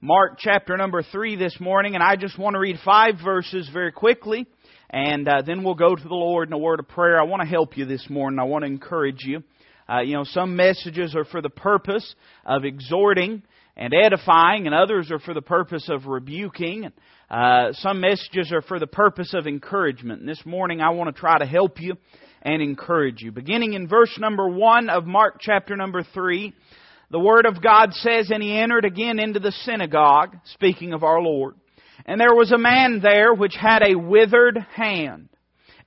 Mark 0.00 0.38
chapter 0.38 0.76
number 0.76 1.02
3 1.02 1.34
this 1.34 1.58
morning, 1.58 1.96
and 1.96 2.04
I 2.04 2.14
just 2.14 2.38
want 2.38 2.54
to 2.54 2.60
read 2.60 2.76
five 2.84 3.14
verses 3.24 3.68
very 3.72 3.90
quickly, 3.90 4.46
and 4.88 5.28
uh, 5.28 5.42
then 5.44 5.64
we'll 5.64 5.74
go 5.74 5.96
to 5.96 6.02
the 6.02 6.14
Lord 6.14 6.48
in 6.48 6.52
a 6.52 6.58
word 6.58 6.78
of 6.78 6.86
prayer. 6.86 7.20
I 7.20 7.24
want 7.24 7.42
to 7.42 7.48
help 7.48 7.76
you 7.76 7.84
this 7.84 8.08
morning. 8.08 8.38
I 8.38 8.44
want 8.44 8.62
to 8.62 8.70
encourage 8.70 9.24
you. 9.24 9.42
Uh, 9.88 10.02
you 10.02 10.12
know, 10.14 10.22
some 10.22 10.54
messages 10.54 11.16
are 11.16 11.24
for 11.24 11.42
the 11.42 11.50
purpose 11.50 12.14
of 12.46 12.64
exhorting 12.64 13.42
and 13.76 13.92
edifying, 13.92 14.66
and 14.66 14.74
others 14.74 15.10
are 15.10 15.18
for 15.18 15.34
the 15.34 15.42
purpose 15.42 15.88
of 15.88 16.06
rebuking. 16.06 16.92
Uh, 17.28 17.72
some 17.72 18.00
messages 18.00 18.52
are 18.52 18.62
for 18.62 18.78
the 18.78 18.86
purpose 18.86 19.34
of 19.34 19.48
encouragement. 19.48 20.20
And 20.20 20.28
this 20.28 20.46
morning 20.46 20.80
I 20.80 20.90
want 20.90 21.12
to 21.12 21.20
try 21.20 21.38
to 21.38 21.46
help 21.46 21.80
you 21.80 21.96
and 22.42 22.62
encourage 22.62 23.20
you. 23.20 23.32
Beginning 23.32 23.72
in 23.72 23.88
verse 23.88 24.16
number 24.20 24.48
1 24.48 24.90
of 24.90 25.06
Mark 25.06 25.38
chapter 25.40 25.74
number 25.74 26.04
3, 26.04 26.54
the 27.10 27.18
Word 27.18 27.46
of 27.46 27.62
God 27.62 27.94
says, 27.94 28.30
And 28.30 28.42
he 28.42 28.56
entered 28.56 28.84
again 28.84 29.18
into 29.18 29.40
the 29.40 29.52
synagogue, 29.52 30.36
speaking 30.44 30.92
of 30.92 31.02
our 31.02 31.20
Lord. 31.20 31.54
And 32.04 32.20
there 32.20 32.34
was 32.34 32.52
a 32.52 32.58
man 32.58 33.00
there 33.02 33.34
which 33.34 33.54
had 33.54 33.82
a 33.82 33.98
withered 33.98 34.58
hand. 34.74 35.28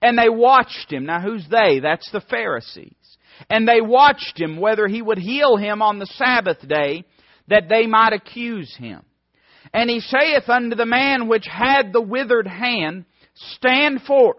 And 0.01 0.17
they 0.17 0.29
watched 0.29 0.91
him. 0.91 1.05
Now 1.05 1.21
who's 1.21 1.45
they? 1.49 1.79
That's 1.79 2.09
the 2.11 2.21
Pharisees. 2.21 2.95
And 3.49 3.67
they 3.67 3.81
watched 3.81 4.39
him 4.39 4.59
whether 4.59 4.87
he 4.87 5.01
would 5.01 5.19
heal 5.19 5.57
him 5.57 5.81
on 5.81 5.99
the 5.99 6.07
Sabbath 6.07 6.67
day, 6.67 7.03
that 7.47 7.69
they 7.69 7.85
might 7.85 8.13
accuse 8.13 8.75
him. 8.75 9.01
And 9.73 9.89
he 9.89 9.99
saith 9.99 10.49
unto 10.49 10.75
the 10.75 10.85
man 10.85 11.27
which 11.27 11.45
had 11.45 11.93
the 11.93 12.01
withered 12.01 12.47
hand, 12.47 13.05
Stand 13.33 14.01
forth. 14.01 14.37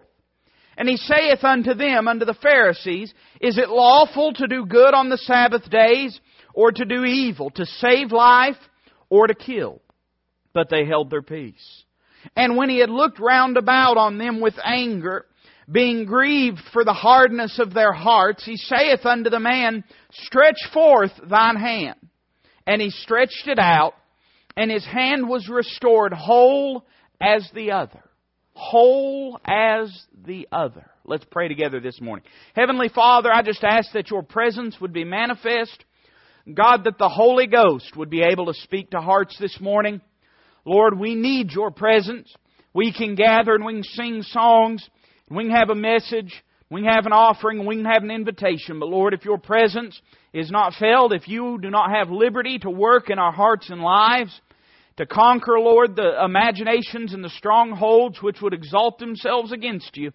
And 0.76 0.88
he 0.88 0.96
saith 0.96 1.44
unto 1.44 1.74
them, 1.74 2.08
unto 2.08 2.24
the 2.24 2.34
Pharisees, 2.34 3.12
Is 3.40 3.58
it 3.58 3.68
lawful 3.68 4.32
to 4.34 4.46
do 4.46 4.66
good 4.66 4.94
on 4.94 5.10
the 5.10 5.18
Sabbath 5.18 5.68
days, 5.70 6.18
or 6.54 6.72
to 6.72 6.84
do 6.84 7.04
evil, 7.04 7.50
to 7.50 7.66
save 7.66 8.12
life, 8.12 8.56
or 9.08 9.26
to 9.26 9.34
kill? 9.34 9.80
But 10.52 10.68
they 10.70 10.84
held 10.84 11.10
their 11.10 11.22
peace. 11.22 11.84
And 12.36 12.56
when 12.56 12.68
he 12.68 12.78
had 12.78 12.90
looked 12.90 13.18
round 13.18 13.56
about 13.56 13.96
on 13.96 14.18
them 14.18 14.40
with 14.40 14.54
anger, 14.62 15.26
being 15.70 16.04
grieved 16.04 16.60
for 16.72 16.84
the 16.84 16.92
hardness 16.92 17.58
of 17.58 17.72
their 17.72 17.92
hearts, 17.92 18.44
he 18.44 18.56
saith 18.56 19.04
unto 19.04 19.30
the 19.30 19.40
man, 19.40 19.84
Stretch 20.12 20.58
forth 20.72 21.12
thine 21.28 21.56
hand. 21.56 21.96
And 22.66 22.80
he 22.80 22.90
stretched 22.90 23.48
it 23.48 23.58
out, 23.58 23.94
and 24.56 24.70
his 24.70 24.84
hand 24.84 25.28
was 25.28 25.48
restored 25.48 26.12
whole 26.12 26.84
as 27.20 27.48
the 27.54 27.72
other. 27.72 28.02
Whole 28.54 29.40
as 29.46 29.90
the 30.26 30.46
other. 30.52 30.84
Let's 31.04 31.24
pray 31.30 31.48
together 31.48 31.80
this 31.80 32.00
morning. 32.00 32.24
Heavenly 32.54 32.88
Father, 32.88 33.32
I 33.32 33.42
just 33.42 33.64
ask 33.64 33.92
that 33.92 34.10
your 34.10 34.22
presence 34.22 34.80
would 34.80 34.92
be 34.92 35.04
manifest. 35.04 35.84
God, 36.52 36.84
that 36.84 36.98
the 36.98 37.08
Holy 37.08 37.46
Ghost 37.46 37.96
would 37.96 38.10
be 38.10 38.22
able 38.22 38.46
to 38.46 38.54
speak 38.54 38.90
to 38.90 39.00
hearts 39.00 39.36
this 39.38 39.60
morning. 39.60 40.00
Lord, 40.64 40.98
we 40.98 41.14
need 41.14 41.52
your 41.52 41.70
presence. 41.70 42.32
We 42.74 42.92
can 42.92 43.14
gather 43.14 43.54
and 43.54 43.64
we 43.64 43.74
can 43.74 43.84
sing 43.84 44.22
songs. 44.22 44.88
We 45.30 45.44
can 45.44 45.52
have 45.52 45.70
a 45.70 45.74
message. 45.74 46.32
We 46.70 46.82
can 46.82 46.92
have 46.92 47.06
an 47.06 47.12
offering. 47.12 47.64
We 47.64 47.76
can 47.76 47.84
have 47.84 48.02
an 48.02 48.10
invitation. 48.10 48.80
But 48.80 48.88
Lord, 48.88 49.14
if 49.14 49.24
your 49.24 49.38
presence 49.38 50.00
is 50.32 50.50
not 50.50 50.74
felt, 50.74 51.12
if 51.12 51.28
you 51.28 51.58
do 51.60 51.70
not 51.70 51.90
have 51.90 52.10
liberty 52.10 52.58
to 52.60 52.70
work 52.70 53.10
in 53.10 53.18
our 53.18 53.32
hearts 53.32 53.70
and 53.70 53.80
lives, 53.80 54.40
to 54.96 55.06
conquer, 55.06 55.58
Lord, 55.58 55.96
the 55.96 56.24
imaginations 56.24 57.14
and 57.14 57.24
the 57.24 57.30
strongholds 57.30 58.20
which 58.20 58.40
would 58.42 58.52
exalt 58.52 58.98
themselves 58.98 59.52
against 59.52 59.96
you, 59.96 60.12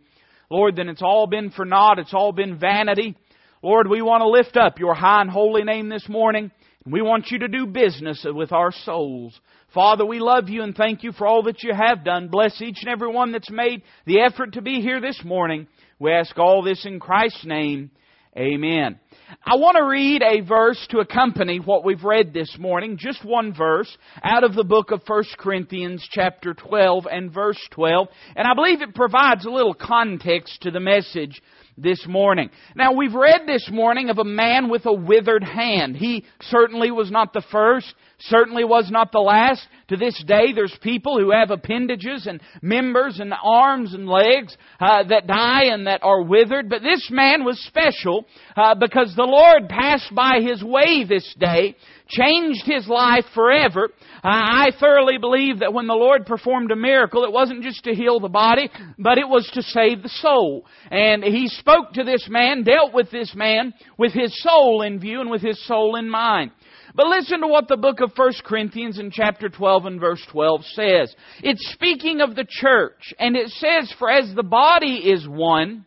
Lord, 0.50 0.76
then 0.76 0.90
it's 0.90 1.02
all 1.02 1.28
been 1.28 1.52
for 1.52 1.66
naught. 1.66 2.00
It's 2.00 2.14
all 2.14 2.32
been 2.32 2.60
vanity. 2.60 3.16
Lord, 3.64 3.88
we 3.88 4.02
want 4.02 4.22
to 4.22 4.30
lift 4.30 4.56
up 4.56 4.80
your 4.80 4.94
high 4.94 5.22
and 5.22 5.30
holy 5.30 5.64
name 5.64 5.90
this 5.90 6.08
morning. 6.08 6.52
And 6.86 6.94
we 6.94 7.02
want 7.02 7.32
you 7.32 7.40
to 7.40 7.48
do 7.48 7.66
business 7.66 8.26
with 8.26 8.52
our 8.52 8.72
souls. 8.72 9.40
Father, 9.74 10.06
we 10.06 10.20
love 10.20 10.48
you 10.48 10.64
and 10.64 10.76
thank 10.76 11.04
you 11.04 11.12
for 11.12 11.28
all 11.28 11.44
that 11.44 11.64
you 11.64 11.74
have 11.74 12.06
done. 12.06 12.30
Bless 12.30 12.62
each 12.62 12.78
and 12.82 12.90
every 12.90 13.12
one 13.12 13.32
that's 13.32 13.50
made 13.50 13.82
the 14.06 14.22
effort 14.22 14.54
to 14.54 14.62
be 14.62 14.82
here 14.82 15.02
this 15.02 15.22
morning. 15.24 15.68
We 16.00 16.12
ask 16.12 16.38
all 16.38 16.62
this 16.62 16.86
in 16.86 17.00
Christ's 17.00 17.46
name. 17.46 17.92
Amen. 18.38 19.00
I 19.44 19.56
want 19.56 19.78
to 19.78 19.84
read 19.84 20.22
a 20.22 20.46
verse 20.46 20.86
to 20.92 21.00
accompany 21.00 21.60
what 21.60 21.84
we've 21.84 22.04
read 22.04 22.34
this 22.34 22.56
morning, 22.60 22.96
just 22.98 23.26
one 23.26 23.52
verse 23.52 23.98
out 24.24 24.44
of 24.44 24.54
the 24.54 24.64
book 24.64 24.92
of 24.92 25.02
1 25.08 25.24
Corinthians 25.40 26.08
chapter 26.12 26.54
12 26.54 27.08
and 27.12 27.34
verse 27.34 27.60
12, 27.72 28.08
and 28.36 28.48
I 28.48 28.54
believe 28.54 28.82
it 28.82 28.94
provides 28.94 29.46
a 29.46 29.50
little 29.50 29.74
context 29.74 30.62
to 30.62 30.72
the 30.72 30.80
message 30.80 31.42
this 31.78 32.06
morning. 32.08 32.50
Now 32.76 32.94
we've 32.94 33.14
read 33.14 33.42
this 33.46 33.70
morning 33.72 34.10
of 34.10 34.18
a 34.18 34.24
man 34.24 34.70
with 34.70 34.86
a 34.86 34.94
withered 34.94 35.44
hand. 35.44 35.96
He 35.96 36.26
certainly 36.42 36.90
was 36.90 37.12
not 37.12 37.34
the 37.34 37.44
first, 37.52 37.94
certainly 38.20 38.64
was 38.64 38.90
not 38.90 39.12
the 39.12 39.20
last. 39.20 39.62
To 39.90 39.96
this 39.96 40.22
day, 40.28 40.54
there's 40.54 40.76
people 40.82 41.18
who 41.18 41.32
have 41.32 41.52
appendages 41.52 42.28
and 42.28 42.42
members 42.62 43.20
and 43.20 43.34
arms 43.42 43.94
and 43.94 44.08
legs 44.08 44.58
uh, 44.80 45.04
that 45.08 45.28
die 45.28 45.66
and 45.66 45.88
that 45.88 46.04
are 46.04 46.24
withered. 46.24 46.70
But 46.70 46.82
this 46.82 47.10
man 47.12 47.46
was 47.46 47.64
special 47.66 48.26
uh, 48.56 48.76
because 48.76 49.14
the 49.16 49.24
Lord 49.24 49.70
passed 49.70 50.14
by 50.14 50.40
his 50.42 50.64
way 50.64 51.06
this 51.08 51.34
day 51.40 51.76
changed 52.08 52.66
his 52.66 52.88
life 52.88 53.26
forever. 53.34 53.90
I 54.24 54.72
thoroughly 54.80 55.18
believe 55.18 55.60
that 55.60 55.74
when 55.74 55.88
the 55.88 55.94
Lord 55.94 56.26
performed 56.26 56.72
a 56.72 56.76
miracle, 56.76 57.24
it 57.24 57.32
wasn't 57.32 57.64
just 57.64 57.84
to 57.84 57.94
heal 57.94 58.20
the 58.20 58.30
body, 58.30 58.70
but 58.98 59.18
it 59.18 59.28
was 59.28 59.50
to 59.54 59.62
save 59.62 60.04
the 60.04 60.10
soul. 60.10 60.66
And 60.90 61.24
he 61.24 61.48
spoke 61.48 61.94
to 61.94 62.04
this 62.04 62.28
man, 62.30 62.64
dealt 62.64 62.94
with 62.94 63.12
this 63.12 63.34
man 63.36 63.74
with 63.98 64.14
his 64.14 64.42
soul 64.42 64.82
in 64.82 65.00
view 65.00 65.22
and 65.22 65.30
with 65.30 65.42
his 65.42 65.64
soul 65.66 65.96
in 65.96 66.10
mind. 66.10 66.52
But 66.96 67.08
listen 67.08 67.42
to 67.42 67.48
what 67.48 67.68
the 67.68 67.78
book 67.78 68.00
of 68.02 68.12
1 68.16 68.32
Corinthians 68.44 68.98
in 68.98 69.12
chapter 69.12 69.50
12 69.50 69.86
and 69.86 70.00
verse 70.00 70.26
12 70.32 70.66
says. 70.66 71.16
It's 71.44 71.72
speaking 71.72 72.22
of 72.22 72.36
the 72.36 72.48
church, 72.50 73.14
and 73.20 73.36
it 73.36 73.50
says, 73.50 73.94
For 74.00 74.10
as 74.10 74.34
the 74.34 74.42
body 74.42 74.96
is 75.12 75.28
one, 75.28 75.86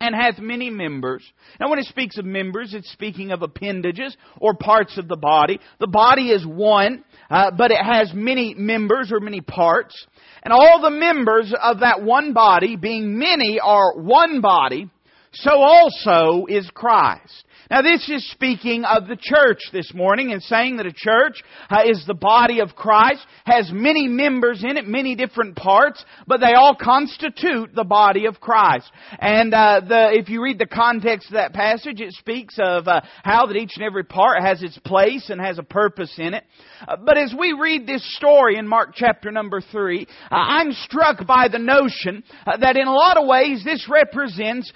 and 0.00 0.14
hath 0.14 0.38
many 0.38 0.70
members. 0.70 1.22
Now 1.60 1.68
when 1.68 1.78
it 1.78 1.84
speaks 1.84 2.16
of 2.16 2.24
members, 2.24 2.72
it's 2.72 2.90
speaking 2.90 3.30
of 3.32 3.42
appendages 3.42 4.16
or 4.40 4.54
parts 4.54 4.96
of 4.96 5.08
the 5.08 5.16
body. 5.16 5.60
The 5.78 5.86
body 5.86 6.30
is 6.30 6.44
one, 6.46 7.04
uh, 7.28 7.50
but 7.56 7.70
it 7.70 7.84
has 7.84 8.12
many 8.14 8.54
members 8.54 9.12
or 9.12 9.20
many 9.20 9.42
parts. 9.42 9.94
And 10.42 10.52
all 10.52 10.80
the 10.80 10.90
members 10.90 11.54
of 11.62 11.80
that 11.80 12.02
one 12.02 12.32
body, 12.32 12.76
being 12.76 13.18
many, 13.18 13.60
are 13.62 14.00
one 14.00 14.40
body, 14.40 14.90
so 15.32 15.50
also 15.52 16.46
is 16.48 16.68
Christ. 16.74 17.44
Now 17.70 17.82
this 17.82 18.08
is 18.08 18.28
speaking 18.32 18.84
of 18.84 19.06
the 19.06 19.16
church 19.16 19.60
this 19.72 19.94
morning 19.94 20.32
and 20.32 20.42
saying 20.42 20.78
that 20.78 20.86
a 20.86 20.92
church 20.92 21.40
uh, 21.70 21.82
is 21.86 22.02
the 22.04 22.14
body 22.14 22.58
of 22.58 22.74
Christ, 22.74 23.24
has 23.44 23.70
many 23.72 24.08
members 24.08 24.64
in 24.64 24.76
it, 24.76 24.88
many 24.88 25.14
different 25.14 25.54
parts, 25.54 26.04
but 26.26 26.40
they 26.40 26.54
all 26.54 26.74
constitute 26.74 27.72
the 27.72 27.84
body 27.84 28.26
of 28.26 28.40
Christ. 28.40 28.90
And 29.20 29.54
uh, 29.54 29.82
the, 29.86 30.08
if 30.14 30.28
you 30.28 30.42
read 30.42 30.58
the 30.58 30.66
context 30.66 31.28
of 31.28 31.34
that 31.34 31.52
passage, 31.52 32.00
it 32.00 32.12
speaks 32.14 32.56
of 32.58 32.88
uh, 32.88 33.02
how 33.22 33.46
that 33.46 33.54
each 33.54 33.74
and 33.76 33.84
every 33.84 34.02
part 34.02 34.42
has 34.42 34.64
its 34.64 34.76
place 34.78 35.30
and 35.30 35.40
has 35.40 35.60
a 35.60 35.62
purpose 35.62 36.14
in 36.18 36.34
it. 36.34 36.42
Uh, 36.88 36.96
but 36.96 37.16
as 37.16 37.32
we 37.38 37.52
read 37.52 37.86
this 37.86 38.02
story 38.16 38.56
in 38.56 38.66
Mark 38.66 38.94
chapter 38.96 39.30
number 39.30 39.60
3, 39.60 40.08
uh, 40.08 40.34
I'm 40.34 40.72
struck 40.72 41.24
by 41.24 41.46
the 41.46 41.60
notion 41.60 42.24
uh, 42.48 42.56
that 42.56 42.76
in 42.76 42.88
a 42.88 42.92
lot 42.92 43.16
of 43.16 43.28
ways 43.28 43.62
this 43.64 43.86
represents, 43.88 44.72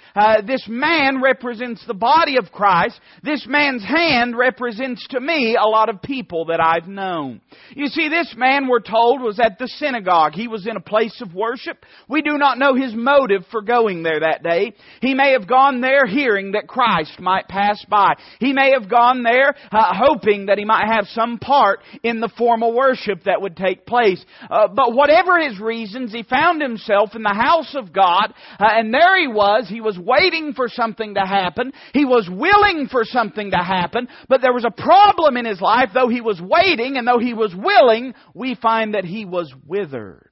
this 0.47 0.65
man 0.69 1.21
represents 1.21 1.85
the 1.85 1.93
body 1.93 2.37
of 2.37 2.53
Christ 2.53 2.84
Christ, 2.85 3.01
this 3.23 3.45
man's 3.47 3.83
hand 3.83 4.37
represents 4.37 5.05
to 5.09 5.19
me 5.19 5.57
a 5.59 5.67
lot 5.67 5.89
of 5.89 6.01
people 6.01 6.45
that 6.45 6.59
I've 6.59 6.87
known. 6.87 7.41
You 7.71 7.87
see, 7.87 8.09
this 8.09 8.33
man, 8.37 8.67
we're 8.67 8.79
told, 8.79 9.21
was 9.21 9.39
at 9.39 9.57
the 9.57 9.67
synagogue. 9.67 10.33
He 10.33 10.47
was 10.47 10.67
in 10.67 10.75
a 10.75 10.81
place 10.81 11.19
of 11.21 11.33
worship. 11.33 11.83
We 12.07 12.21
do 12.21 12.37
not 12.37 12.59
know 12.59 12.75
his 12.75 12.93
motive 12.93 13.43
for 13.49 13.61
going 13.61 14.03
there 14.03 14.19
that 14.19 14.43
day. 14.43 14.73
He 15.01 15.13
may 15.13 15.31
have 15.31 15.47
gone 15.47 15.81
there 15.81 16.05
hearing 16.05 16.51
that 16.51 16.67
Christ 16.67 17.19
might 17.19 17.47
pass 17.47 17.83
by. 17.89 18.13
He 18.39 18.53
may 18.53 18.71
have 18.79 18.89
gone 18.89 19.23
there 19.23 19.55
uh, 19.71 19.93
hoping 19.95 20.47
that 20.47 20.57
he 20.57 20.65
might 20.65 20.87
have 20.87 21.05
some 21.07 21.39
part 21.39 21.79
in 22.03 22.19
the 22.19 22.31
formal 22.37 22.73
worship 22.73 23.23
that 23.23 23.41
would 23.41 23.57
take 23.57 23.85
place. 23.85 24.23
Uh, 24.49 24.67
but 24.67 24.93
whatever 24.93 25.39
his 25.39 25.59
reasons, 25.59 26.11
he 26.11 26.23
found 26.23 26.61
himself 26.61 27.15
in 27.15 27.23
the 27.23 27.29
house 27.33 27.73
of 27.75 27.93
God, 27.93 28.33
uh, 28.59 28.65
and 28.69 28.93
there 28.93 29.19
he 29.19 29.27
was. 29.27 29.67
He 29.67 29.81
was 29.81 29.97
waiting 29.97 30.53
for 30.53 30.67
something 30.67 31.15
to 31.15 31.21
happen. 31.21 31.73
He 31.93 32.05
was 32.05 32.29
willing 32.31 32.74
willing 32.75 32.87
for 32.89 33.03
something 33.03 33.51
to 33.51 33.57
happen, 33.57 34.07
but 34.27 34.41
there 34.41 34.53
was 34.53 34.65
a 34.65 34.71
problem 34.71 35.37
in 35.37 35.45
his 35.45 35.61
life. 35.61 35.89
Though 35.93 36.09
he 36.09 36.21
was 36.21 36.41
waiting 36.41 36.97
and 36.97 37.07
though 37.07 37.19
he 37.19 37.33
was 37.33 37.53
willing, 37.55 38.13
we 38.33 38.55
find 38.55 38.93
that 38.93 39.05
he 39.05 39.25
was 39.25 39.53
withered. 39.65 40.29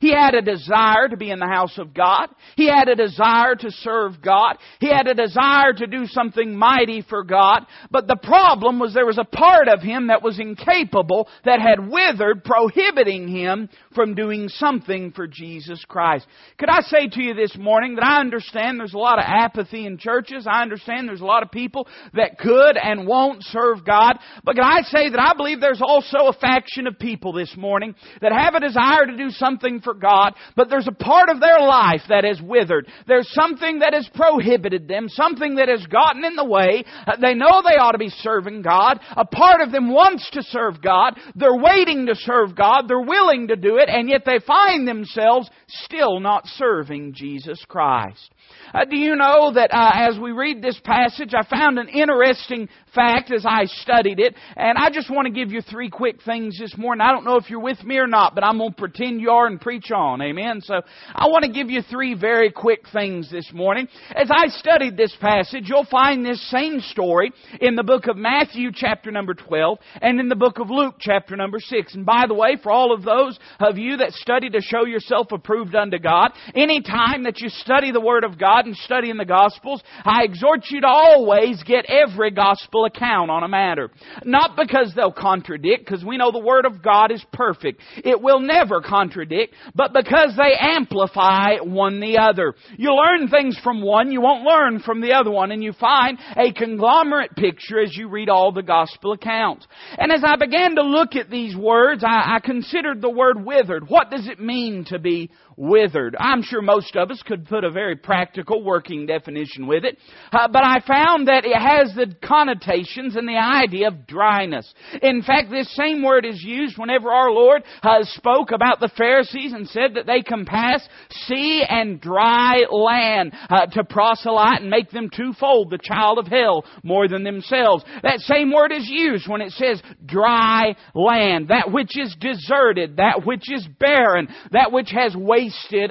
He 0.00 0.12
had 0.12 0.34
a 0.34 0.42
desire 0.42 1.08
to 1.08 1.16
be 1.16 1.30
in 1.30 1.38
the 1.38 1.46
house 1.46 1.78
of 1.78 1.94
God. 1.94 2.28
He 2.56 2.66
had 2.66 2.88
a 2.88 2.96
desire 2.96 3.54
to 3.54 3.70
serve 3.70 4.20
God. 4.20 4.56
He 4.80 4.88
had 4.88 5.06
a 5.06 5.14
desire 5.14 5.72
to 5.72 5.86
do 5.86 6.06
something 6.06 6.54
mighty 6.56 7.02
for 7.08 7.22
God. 7.22 7.64
But 7.90 8.06
the 8.06 8.16
problem 8.16 8.78
was 8.78 8.92
there 8.92 9.06
was 9.06 9.18
a 9.18 9.24
part 9.24 9.68
of 9.68 9.82
him 9.82 10.08
that 10.08 10.22
was 10.22 10.38
incapable, 10.38 11.28
that 11.44 11.60
had 11.60 11.88
withered, 11.88 12.44
prohibiting 12.44 13.28
him 13.28 13.68
from 13.94 14.14
doing 14.14 14.48
something 14.48 15.12
for 15.12 15.26
Jesus 15.26 15.84
Christ. 15.86 16.26
Could 16.58 16.68
I 16.68 16.80
say 16.82 17.08
to 17.08 17.22
you 17.22 17.34
this 17.34 17.56
morning 17.56 17.94
that 17.96 18.04
I 18.04 18.20
understand 18.20 18.78
there's 18.78 18.94
a 18.94 18.98
lot 18.98 19.18
of 19.18 19.24
apathy 19.26 19.86
in 19.86 19.98
churches. 19.98 20.46
I 20.48 20.62
understand 20.62 21.08
there's 21.08 21.20
a 21.20 21.26
lot 21.26 21.42
of 21.42 21.50
people 21.50 21.88
that 22.14 22.38
could 22.38 22.76
and 22.76 23.06
won't 23.06 23.42
serve 23.44 23.84
God. 23.84 24.18
But 24.44 24.56
could 24.56 24.64
I 24.64 24.82
say 24.82 25.10
that 25.10 25.20
I 25.20 25.36
believe 25.36 25.60
there's 25.60 25.82
also 25.82 26.26
a 26.26 26.32
faction 26.32 26.86
of 26.86 26.98
people 26.98 27.32
this 27.32 27.56
morning 27.56 27.94
that 28.20 28.32
have 28.32 28.54
a 28.54 28.60
desire 28.60 29.06
to 29.06 29.16
do 29.16 29.30
something 29.30 29.80
for 29.80 29.94
God, 29.94 30.34
but 30.56 30.68
there's 30.68 30.88
a 30.88 30.92
part 30.92 31.28
of 31.28 31.40
their 31.40 31.60
life 31.60 32.02
that 32.08 32.24
has 32.24 32.40
withered. 32.40 32.88
There's 33.06 33.30
something 33.32 33.80
that 33.80 33.94
has 33.94 34.08
prohibited 34.14 34.88
them, 34.88 35.08
something 35.08 35.56
that 35.56 35.68
has 35.68 35.86
gotten 35.86 36.24
in 36.24 36.36
the 36.36 36.44
way. 36.44 36.84
Uh, 37.06 37.16
they 37.20 37.34
know 37.34 37.62
they 37.62 37.78
ought 37.78 37.92
to 37.92 37.98
be 37.98 38.08
serving 38.08 38.62
God. 38.62 39.00
A 39.16 39.24
part 39.24 39.60
of 39.60 39.72
them 39.72 39.92
wants 39.92 40.28
to 40.30 40.42
serve 40.42 40.82
God. 40.82 41.18
They're 41.34 41.56
waiting 41.56 42.06
to 42.06 42.14
serve 42.14 42.56
God. 42.56 42.88
They're 42.88 43.00
willing 43.00 43.48
to 43.48 43.56
do 43.56 43.76
it, 43.76 43.83
and 43.88 44.08
yet 44.08 44.22
they 44.24 44.38
find 44.46 44.86
themselves 44.86 45.48
still 45.68 46.20
not 46.20 46.46
serving 46.46 47.12
Jesus 47.14 47.64
Christ. 47.68 48.30
Uh, 48.72 48.84
do 48.84 48.96
you 48.96 49.16
know 49.16 49.52
that 49.54 49.70
uh, 49.72 49.90
as 49.94 50.18
we 50.18 50.32
read 50.32 50.62
this 50.62 50.78
passage, 50.84 51.32
I 51.34 51.44
found 51.44 51.78
an 51.78 51.88
interesting 51.88 52.68
fact 52.94 53.32
as 53.32 53.44
I 53.46 53.64
studied 53.64 54.18
it, 54.18 54.34
and 54.56 54.76
I 54.78 54.90
just 54.90 55.10
want 55.10 55.26
to 55.26 55.32
give 55.32 55.52
you 55.52 55.60
three 55.60 55.90
quick 55.90 56.22
things 56.22 56.58
this 56.58 56.76
morning. 56.76 57.00
I 57.00 57.12
don't 57.12 57.24
know 57.24 57.36
if 57.36 57.50
you're 57.50 57.60
with 57.60 57.82
me 57.84 57.96
or 57.98 58.06
not, 58.06 58.34
but 58.34 58.44
I'm 58.44 58.58
going 58.58 58.70
to 58.70 58.76
pretend 58.76 59.20
you 59.20 59.30
are 59.30 59.46
and 59.46 59.60
preach 59.60 59.90
on. 59.90 60.20
Amen. 60.22 60.60
So 60.62 60.80
I 61.14 61.26
want 61.28 61.44
to 61.44 61.50
give 61.50 61.70
you 61.70 61.82
three 61.82 62.14
very 62.14 62.50
quick 62.50 62.84
things 62.92 63.30
this 63.30 63.50
morning. 63.52 63.88
As 64.14 64.28
I 64.30 64.48
studied 64.48 64.96
this 64.96 65.14
passage, 65.20 65.64
you'll 65.66 65.86
find 65.86 66.24
this 66.24 66.42
same 66.50 66.80
story 66.80 67.32
in 67.60 67.74
the 67.74 67.82
book 67.82 68.06
of 68.06 68.16
Matthew 68.16 68.70
chapter 68.72 69.10
number 69.10 69.34
12 69.34 69.78
and 70.02 70.20
in 70.20 70.28
the 70.28 70.36
book 70.36 70.58
of 70.58 70.70
Luke 70.70 70.96
chapter 70.98 71.36
number 71.36 71.58
6. 71.60 71.94
And 71.94 72.06
by 72.06 72.24
the 72.26 72.34
way, 72.34 72.56
for 72.62 72.70
all 72.70 72.92
of 72.92 73.02
those 73.02 73.38
of 73.60 73.73
you 73.78 73.98
that 73.98 74.12
study 74.12 74.50
to 74.50 74.60
show 74.60 74.84
yourself 74.84 75.28
approved 75.32 75.74
unto 75.74 75.98
God, 75.98 76.30
any 76.54 76.82
time 76.82 77.24
that 77.24 77.40
you 77.40 77.48
study 77.48 77.92
the 77.92 78.00
Word 78.00 78.24
of 78.24 78.38
God 78.38 78.66
and 78.66 78.76
study 78.76 79.10
in 79.10 79.16
the 79.16 79.24
Gospels, 79.24 79.82
I 80.04 80.24
exhort 80.24 80.66
you 80.70 80.80
to 80.80 80.86
always 80.86 81.62
get 81.62 81.86
every 81.86 82.30
Gospel 82.30 82.84
account 82.84 83.30
on 83.30 83.42
a 83.42 83.48
matter. 83.48 83.90
Not 84.24 84.56
because 84.56 84.92
they'll 84.94 85.12
contradict, 85.12 85.84
because 85.84 86.04
we 86.04 86.16
know 86.16 86.30
the 86.30 86.38
Word 86.38 86.66
of 86.66 86.82
God 86.82 87.10
is 87.10 87.24
perfect. 87.32 87.80
It 87.96 88.20
will 88.20 88.40
never 88.40 88.80
contradict, 88.80 89.54
but 89.74 89.92
because 89.92 90.34
they 90.36 90.54
amplify 90.58 91.56
one 91.62 92.00
the 92.00 92.18
other. 92.18 92.54
You 92.76 92.94
learn 92.94 93.28
things 93.28 93.58
from 93.62 93.82
one, 93.82 94.10
you 94.10 94.20
won't 94.20 94.44
learn 94.44 94.80
from 94.80 95.00
the 95.00 95.12
other 95.12 95.30
one, 95.30 95.50
and 95.50 95.62
you 95.62 95.72
find 95.72 96.18
a 96.36 96.52
conglomerate 96.52 97.36
picture 97.36 97.80
as 97.80 97.96
you 97.96 98.08
read 98.08 98.28
all 98.28 98.52
the 98.52 98.62
Gospel 98.62 99.12
accounts. 99.12 99.66
And 99.98 100.12
as 100.12 100.22
I 100.24 100.36
began 100.36 100.76
to 100.76 100.82
look 100.82 101.14
at 101.16 101.30
these 101.30 101.56
words, 101.56 102.02
I, 102.04 102.36
I 102.36 102.38
considered 102.40 103.00
the 103.00 103.10
word 103.10 103.44
withered. 103.64 103.88
What 103.88 104.10
does 104.10 104.28
it 104.28 104.38
mean 104.38 104.84
to 104.90 104.98
be 104.98 105.30
withered? 105.56 106.16
I'm 106.18 106.42
sure 106.42 106.62
most 106.62 106.96
of 106.96 107.10
us 107.10 107.22
could 107.24 107.46
put 107.46 107.64
a 107.64 107.70
very 107.70 107.96
practical 107.96 108.62
working 108.62 109.06
definition 109.06 109.66
with 109.66 109.84
it, 109.84 109.98
uh, 110.32 110.48
but 110.48 110.64
I 110.64 110.80
found 110.86 111.28
that 111.28 111.44
it 111.44 111.56
has 111.56 111.94
the 111.94 112.14
connotations 112.26 113.16
and 113.16 113.28
the 113.28 113.38
idea 113.38 113.88
of 113.88 114.06
dryness. 114.06 114.72
In 115.02 115.22
fact, 115.22 115.50
this 115.50 115.74
same 115.76 116.02
word 116.02 116.24
is 116.24 116.42
used 116.42 116.78
whenever 116.78 117.10
our 117.10 117.30
Lord 117.30 117.62
uh, 117.82 117.98
spoke 118.02 118.50
about 118.50 118.80
the 118.80 118.90
Pharisees 118.96 119.52
and 119.52 119.68
said 119.68 119.94
that 119.94 120.06
they 120.06 120.22
compass 120.22 120.86
sea 121.26 121.64
and 121.68 122.00
dry 122.00 122.64
land 122.70 123.32
uh, 123.48 123.66
to 123.66 123.84
proselyte 123.84 124.60
and 124.60 124.70
make 124.70 124.90
them 124.90 125.10
twofold, 125.14 125.70
the 125.70 125.78
child 125.82 126.18
of 126.18 126.26
hell 126.26 126.64
more 126.82 127.08
than 127.08 127.24
themselves. 127.24 127.84
That 128.02 128.20
same 128.20 128.52
word 128.52 128.72
is 128.72 128.88
used 128.88 129.28
when 129.28 129.40
it 129.40 129.52
says 129.52 129.82
dry 130.04 130.76
land, 130.94 131.48
that 131.48 131.70
which 131.70 131.98
is 131.98 132.16
deserted, 132.18 132.96
that 132.96 133.24
which 133.24 133.50
is 133.52 133.66
barren, 133.78 134.28
that 134.50 134.72
which 134.72 134.90
has 134.90 135.14
wasted 135.16 135.43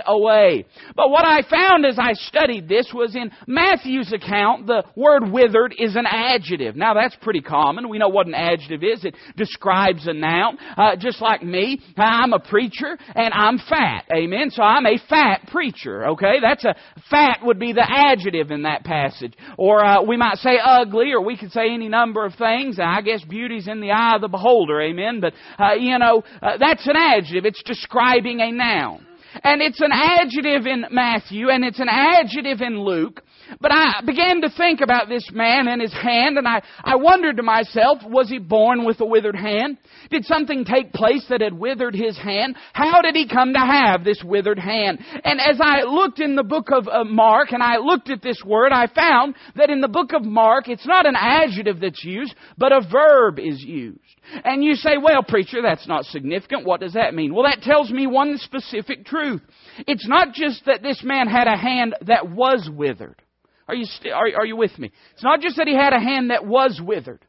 away. 0.06 0.66
But 0.96 1.10
what 1.10 1.26
I 1.26 1.42
found 1.50 1.86
as 1.86 1.98
I 2.00 2.14
studied 2.14 2.68
this 2.68 2.92
was 2.94 3.16
in 3.16 3.32
Matthew's 3.48 4.12
account, 4.14 4.68
the 4.68 4.84
word 4.96 5.32
withered 5.32 5.76
is 5.78 5.96
an 5.96 6.06
adjective. 6.06 6.76
Now 6.76 6.94
that's 6.94 7.16
pretty 7.22 7.42
common. 7.42 7.90
We 7.90 7.98
know 7.98 8.10
what 8.10 8.28
an 8.28 8.34
adjective 8.36 8.84
is. 8.84 9.06
It 9.06 9.16
describes 9.36 10.08
a 10.08 10.14
noun. 10.14 10.58
Uh, 10.78 10.96
just 10.96 11.22
like 11.22 11.44
me, 11.44 11.82
I'm 11.98 12.34
a 12.34 12.40
preacher 12.40 12.98
and 13.16 13.34
I'm 13.34 13.58
fat. 13.58 14.06
Amen. 14.16 14.50
So 14.50 14.64
I'm 14.64 14.86
a 14.86 14.98
fat 15.10 15.48
preacher. 15.52 16.08
Okay, 16.10 16.36
that's 16.42 16.66
a 16.66 16.76
fat 17.10 17.40
would 17.44 17.60
be 17.60 17.74
the 17.74 17.86
adjective 17.88 18.52
in 18.52 18.64
that 18.64 18.84
passage. 18.84 19.34
Or 19.58 19.84
uh, 19.84 20.04
we 20.04 20.18
might 20.18 20.38
say 20.38 20.58
ugly, 20.64 21.12
or 21.12 21.22
we 21.22 21.38
could 21.38 21.52
say 21.52 21.74
any 21.74 21.90
number 21.90 22.26
of 22.26 22.36
things. 22.36 22.80
I 22.82 23.02
guess 23.02 23.24
beauty's 23.24 23.68
in 23.68 23.82
the 23.82 23.92
eye 23.92 24.16
of 24.16 24.22
the 24.22 24.28
beholder. 24.28 24.82
Amen. 24.82 25.20
But 25.20 25.34
uh, 25.58 25.74
you 25.74 25.98
know, 25.98 26.24
uh, 26.42 26.58
that's 26.60 26.88
an 26.88 26.96
adjective. 26.96 27.46
It's 27.46 27.64
describing 27.64 28.42
a 28.42 28.52
noun. 28.52 29.06
And 29.44 29.62
it's 29.62 29.82
an 29.82 29.92
adjective 29.92 30.68
in 30.68 30.86
Matthew, 30.92 31.50
and 31.50 31.64
it's 31.64 31.80
an 31.80 31.90
adjective 31.90 32.62
in 32.62 32.80
Luke. 32.80 33.22
But 33.60 33.72
I 33.72 34.02
began 34.06 34.42
to 34.42 34.50
think 34.50 34.82
about 34.82 35.10
this 35.10 35.28
man 35.32 35.68
and 35.68 35.82
his 35.82 35.94
hand, 35.94 36.38
and 36.38 36.48
I, 36.48 36.62
I 36.84 36.96
wondered 36.96 37.38
to 37.38 37.44
myself, 37.44 38.00
was 38.04 38.30
he 38.30 38.40
born 38.40 38.86
with 38.86 39.00
a 39.02 39.06
withered 39.06 39.36
hand? 39.36 39.78
Did 40.10 40.26
something 40.26 40.66
take 40.66 40.94
place 40.94 41.26
that 41.30 41.42
had 41.42 41.54
withered 41.54 41.96
his 41.96 42.18
hand? 42.18 42.56
How 42.74 43.02
did 43.02 43.16
he 43.16 43.28
come 43.28 43.54
to 43.54 43.60
have 43.60 44.04
this 44.04 44.22
withered 44.24 44.60
hand? 44.60 45.00
And 45.24 45.40
as 45.40 45.60
I 45.62 45.84
looked 45.84 46.20
in 46.20 46.36
the 46.36 46.44
book 46.44 46.70
of 46.72 46.88
uh, 46.88 47.04
Mark, 47.04 47.52
and 47.52 47.62
I 47.62 47.78
looked 47.78 48.10
at 48.10 48.22
this 48.22 48.42
word, 48.46 48.72
I 48.72 48.88
found 48.88 49.36
that 49.56 49.70
in 49.70 49.82
the 49.82 49.88
book 49.88 50.14
of 50.14 50.24
Mark, 50.24 50.68
it's 50.68 50.88
not 50.88 51.06
an 51.06 51.16
adjective 51.18 51.80
that's 51.80 52.04
used, 52.04 52.34
but 52.58 52.72
a 52.72 52.82
verb 52.90 53.40
is 53.40 53.62
used. 53.62 54.00
And 54.44 54.64
you 54.64 54.76
say, 54.76 54.98
well, 55.02 55.24
preacher, 55.24 55.62
that's 55.62 55.88
not 55.88 56.06
significant. 56.06 56.66
What 56.66 56.80
does 56.80 56.94
that 56.94 57.14
mean? 57.14 57.34
Well, 57.34 57.46
that 57.46 57.62
tells 57.62 57.92
me 57.92 58.08
one 58.08 58.38
specific 58.38 59.06
truth. 59.06 59.42
It's 59.88 60.08
not 60.08 60.34
just 60.34 60.66
that 60.66 60.82
this 60.82 61.02
man 61.04 61.28
had 61.28 61.48
a 61.48 61.58
hand 61.58 61.96
that 62.08 62.30
was 62.30 62.70
withered. 62.72 63.22
Are 63.68 63.76
you, 63.76 63.86
st- 63.86 64.14
are, 64.14 64.28
are 64.38 64.46
you 64.46 64.56
with 64.56 64.78
me? 64.78 64.92
It's 65.14 65.24
not 65.24 65.42
just 65.42 65.58
that 65.58 65.68
he 65.68 65.76
had 65.76 65.94
a 65.94 66.00
hand 66.00 66.30
that 66.30 66.46
was 66.46 66.80
withered. 66.84 67.26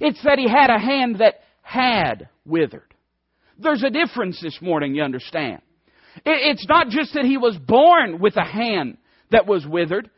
It's 0.00 0.22
that 0.24 0.38
he 0.38 0.48
had 0.48 0.70
a 0.70 0.78
hand 0.78 1.18
that 1.18 1.40
had 1.62 2.28
withered. 2.44 2.94
There's 3.58 3.82
a 3.82 3.90
difference 3.90 4.40
this 4.40 4.58
morning, 4.60 4.94
you 4.94 5.02
understand. 5.02 5.62
It's 6.24 6.66
not 6.68 6.88
just 6.88 7.14
that 7.14 7.24
he 7.24 7.36
was 7.36 7.56
born 7.56 8.20
with 8.20 8.36
a 8.36 8.44
hand 8.44 8.98
that 9.30 9.46
was 9.46 9.66
withered, 9.66 10.10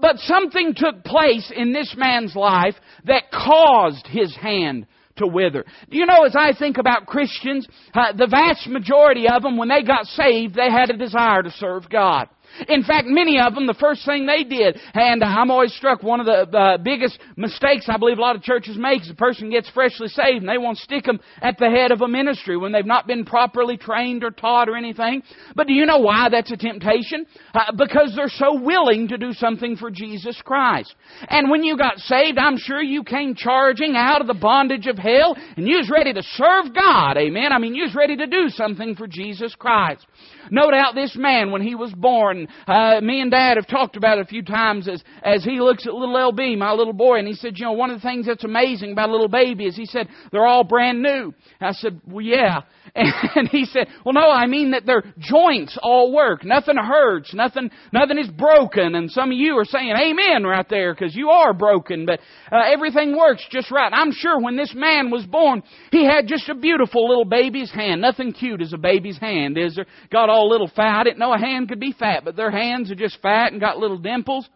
but 0.00 0.16
something 0.18 0.74
took 0.74 1.04
place 1.04 1.52
in 1.54 1.72
this 1.72 1.94
man's 1.96 2.34
life 2.34 2.74
that 3.04 3.30
caused 3.30 4.06
his 4.06 4.34
hand 4.36 4.86
to 5.16 5.26
wither. 5.26 5.64
Do 5.90 5.96
you 5.96 6.06
know, 6.06 6.24
as 6.24 6.34
I 6.36 6.52
think 6.58 6.78
about 6.78 7.06
Christians, 7.06 7.66
uh, 7.94 8.12
the 8.12 8.26
vast 8.26 8.66
majority 8.66 9.28
of 9.28 9.42
them, 9.42 9.56
when 9.56 9.68
they 9.68 9.82
got 9.82 10.06
saved, 10.06 10.54
they 10.54 10.70
had 10.70 10.90
a 10.90 10.96
desire 10.96 11.42
to 11.42 11.50
serve 11.50 11.88
God. 11.88 12.28
In 12.68 12.82
fact, 12.82 13.06
many 13.06 13.40
of 13.40 13.54
them, 13.54 13.66
the 13.66 13.74
first 13.74 14.04
thing 14.04 14.26
they 14.26 14.44
did, 14.44 14.78
and 14.94 15.22
I'm 15.22 15.50
always 15.50 15.74
struck, 15.74 16.02
one 16.02 16.20
of 16.20 16.26
the 16.26 16.56
uh, 16.56 16.78
biggest 16.78 17.18
mistakes 17.36 17.86
I 17.88 17.96
believe 17.96 18.18
a 18.18 18.20
lot 18.20 18.36
of 18.36 18.42
churches 18.42 18.76
make 18.78 19.02
is 19.02 19.10
a 19.10 19.14
person 19.14 19.50
gets 19.50 19.68
freshly 19.70 20.08
saved 20.08 20.38
and 20.38 20.48
they 20.48 20.58
won't 20.58 20.78
stick 20.78 21.04
them 21.04 21.20
at 21.40 21.58
the 21.58 21.68
head 21.68 21.92
of 21.92 22.00
a 22.00 22.08
ministry 22.08 22.56
when 22.56 22.72
they've 22.72 22.84
not 22.84 23.06
been 23.06 23.24
properly 23.24 23.76
trained 23.76 24.24
or 24.24 24.30
taught 24.30 24.68
or 24.68 24.76
anything. 24.76 25.22
But 25.54 25.66
do 25.66 25.72
you 25.72 25.86
know 25.86 25.98
why 25.98 26.28
that's 26.30 26.52
a 26.52 26.56
temptation? 26.56 27.26
Uh, 27.52 27.72
because 27.76 28.12
they're 28.14 28.28
so 28.28 28.60
willing 28.60 29.08
to 29.08 29.18
do 29.18 29.32
something 29.32 29.76
for 29.76 29.90
Jesus 29.90 30.40
Christ. 30.44 30.94
And 31.28 31.50
when 31.50 31.62
you 31.62 31.76
got 31.76 31.98
saved, 31.98 32.38
I'm 32.38 32.56
sure 32.56 32.82
you 32.82 33.04
came 33.04 33.34
charging 33.34 33.94
out 33.96 34.20
of 34.20 34.26
the 34.26 34.34
bondage 34.34 34.86
of 34.86 34.98
hell 34.98 35.36
and 35.56 35.66
you 35.66 35.78
was 35.78 35.90
ready 35.90 36.12
to 36.12 36.22
serve 36.22 36.74
God. 36.74 37.16
Amen. 37.16 37.52
I 37.52 37.58
mean, 37.58 37.74
you 37.74 37.84
was 37.84 37.94
ready 37.94 38.16
to 38.16 38.26
do 38.26 38.48
something 38.48 38.94
for 38.94 39.06
Jesus 39.06 39.54
Christ. 39.54 40.06
No 40.50 40.70
doubt 40.70 40.94
this 40.94 41.16
man, 41.16 41.50
when 41.50 41.62
he 41.62 41.74
was 41.74 41.92
born, 41.92 42.48
uh, 42.66 43.00
me 43.00 43.20
and 43.20 43.30
Dad 43.30 43.56
have 43.56 43.66
talked 43.66 43.96
about 43.96 44.18
it 44.18 44.22
a 44.22 44.28
few 44.28 44.42
times 44.42 44.88
as, 44.88 45.02
as 45.22 45.44
he 45.44 45.60
looks 45.60 45.86
at 45.86 45.94
little 45.94 46.14
LB, 46.14 46.58
my 46.58 46.72
little 46.72 46.92
boy, 46.92 47.18
and 47.18 47.28
he 47.28 47.34
said, 47.34 47.58
you 47.58 47.64
know, 47.64 47.72
one 47.72 47.90
of 47.90 48.00
the 48.00 48.06
things 48.06 48.26
that's 48.26 48.44
amazing 48.44 48.92
about 48.92 49.08
a 49.08 49.12
little 49.12 49.28
baby 49.28 49.66
is 49.66 49.76
he 49.76 49.86
said, 49.86 50.08
they're 50.32 50.46
all 50.46 50.64
brand 50.64 51.02
new. 51.02 51.32
I 51.60 51.72
said, 51.72 52.00
well, 52.06 52.24
yeah. 52.24 52.62
And 53.36 53.48
he 53.48 53.64
said, 53.64 53.88
well, 54.04 54.12
no, 54.12 54.30
I 54.30 54.46
mean 54.46 54.70
that 54.70 54.86
their 54.86 55.02
joints 55.18 55.76
all 55.82 56.12
work. 56.12 56.44
Nothing 56.44 56.76
hurts. 56.76 57.34
Nothing, 57.34 57.70
nothing 57.92 58.18
is 58.18 58.28
broken. 58.28 58.94
And 58.94 59.10
some 59.10 59.30
of 59.30 59.36
you 59.36 59.58
are 59.58 59.64
saying 59.64 59.90
amen 59.90 60.44
right 60.44 60.68
there 60.68 60.94
because 60.94 61.14
you 61.14 61.30
are 61.30 61.52
broken, 61.52 62.06
but 62.06 62.20
uh, 62.52 62.60
everything 62.72 63.16
works 63.16 63.44
just 63.50 63.70
right. 63.70 63.92
I'm 63.92 64.12
sure 64.12 64.40
when 64.40 64.56
this 64.56 64.72
man 64.74 65.10
was 65.10 65.26
born, 65.26 65.62
he 65.90 66.04
had 66.04 66.28
just 66.28 66.48
a 66.48 66.54
beautiful 66.54 67.08
little 67.08 67.24
baby's 67.24 67.70
hand. 67.70 68.00
Nothing 68.00 68.32
cute 68.32 68.62
as 68.62 68.72
a 68.72 68.78
baby's 68.78 69.18
hand, 69.18 69.58
is 69.58 69.74
there? 69.74 69.86
Got 70.12 70.28
all 70.34 70.50
little 70.50 70.70
fat. 70.74 71.00
I 71.00 71.04
didn't 71.04 71.18
know 71.18 71.32
a 71.32 71.38
hand 71.38 71.68
could 71.68 71.80
be 71.80 71.92
fat, 71.92 72.24
but 72.24 72.36
their 72.36 72.50
hands 72.50 72.90
are 72.90 72.96
just 72.96 73.20
fat 73.22 73.52
and 73.52 73.60
got 73.60 73.78
little 73.78 73.98
dimples. 73.98 74.48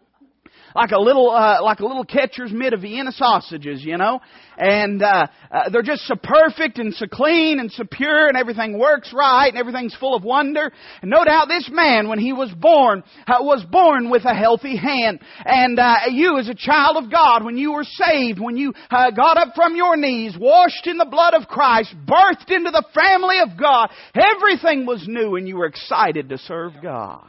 Like 0.75 0.91
a 0.93 1.01
little, 1.01 1.31
uh, 1.31 1.63
like 1.63 1.81
a 1.81 1.87
little 1.87 2.05
catcher's 2.05 2.53
mitt 2.53 2.73
of 2.73 2.83
Vienna 2.83 3.13
sausages, 3.13 3.83
you 3.85 3.97
know? 3.97 4.21
And, 4.57 5.03
uh, 5.03 5.27
uh, 5.51 5.69
they're 5.71 5.83
just 5.83 6.07
so 6.07 6.15
perfect 6.17 6.79
and 6.79 6.93
so 6.95 7.07
clean 7.07 7.61
and 7.61 7.71
so 7.71 7.85
pure 7.91 8.29
and 8.29 8.37
everything 8.37 8.79
works 8.79 9.13
right 9.15 9.49
and 9.49 9.57
everything's 9.57 9.95
full 9.95 10.15
of 10.15 10.25
wonder. 10.25 10.73
And 11.03 11.11
no 11.11 11.25
doubt 11.25 11.49
this 11.49 11.69
man, 11.71 12.09
when 12.09 12.19
he 12.19 12.33
was 12.33 12.51
born, 12.53 13.05
uh, 13.27 13.37
was 13.41 13.65
born 13.71 14.11
with 14.11 14.25
a 14.25 14.35
healthy 14.35 14.77
hand. 14.77 15.21
And, 15.45 15.79
uh, 15.79 15.97
you 16.11 16.39
as 16.39 16.49
a 16.49 16.55
child 16.55 16.97
of 16.97 17.11
God, 17.11 17.45
when 17.45 17.57
you 17.57 17.73
were 17.73 17.85
saved, 17.85 18.41
when 18.41 18.57
you 18.57 18.73
uh, 18.91 19.11
got 19.11 19.37
up 19.37 19.55
from 19.55 19.77
your 19.77 19.97
knees, 19.97 20.37
washed 20.39 20.87
in 20.87 20.99
the 20.99 21.07
blood 21.07 21.35
of 21.35 21.49
Christ, 21.49 21.95
birthed 22.07 22.51
into 22.51 22.71
the 22.71 22.85
family 22.95 23.39
of 23.41 23.59
God, 23.59 23.91
everything 24.15 24.87
was 24.87 25.07
new 25.07 25.37
and 25.37 25.49
you 25.49 25.57
were 25.57 25.67
excited 25.67 26.29
to 26.31 26.39
serve 26.39 26.73
God. 26.83 27.29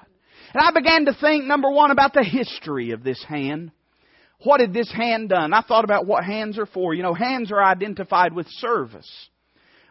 And 0.53 0.62
I 0.62 0.72
began 0.72 1.06
to 1.06 1.13
think, 1.20 1.46
number 1.46 1.70
one, 1.70 1.91
about 1.91 2.13
the 2.13 2.24
history 2.24 2.91
of 2.91 3.03
this 3.03 3.24
hand. 3.24 3.72
What 4.44 4.62
had 4.62 4.74
this 4.74 4.91
hand 4.91 5.29
done? 5.29 5.53
I 5.53 5.62
thought 5.62 5.84
about 5.84 6.06
what 6.06 6.24
hands 6.24 6.58
are 6.58 6.65
for. 6.65 6.94
You 6.94 7.03
know, 7.03 7.13
hands 7.13 7.51
are 7.51 7.63
identified 7.63 8.34
with 8.34 8.48
service. 8.48 9.10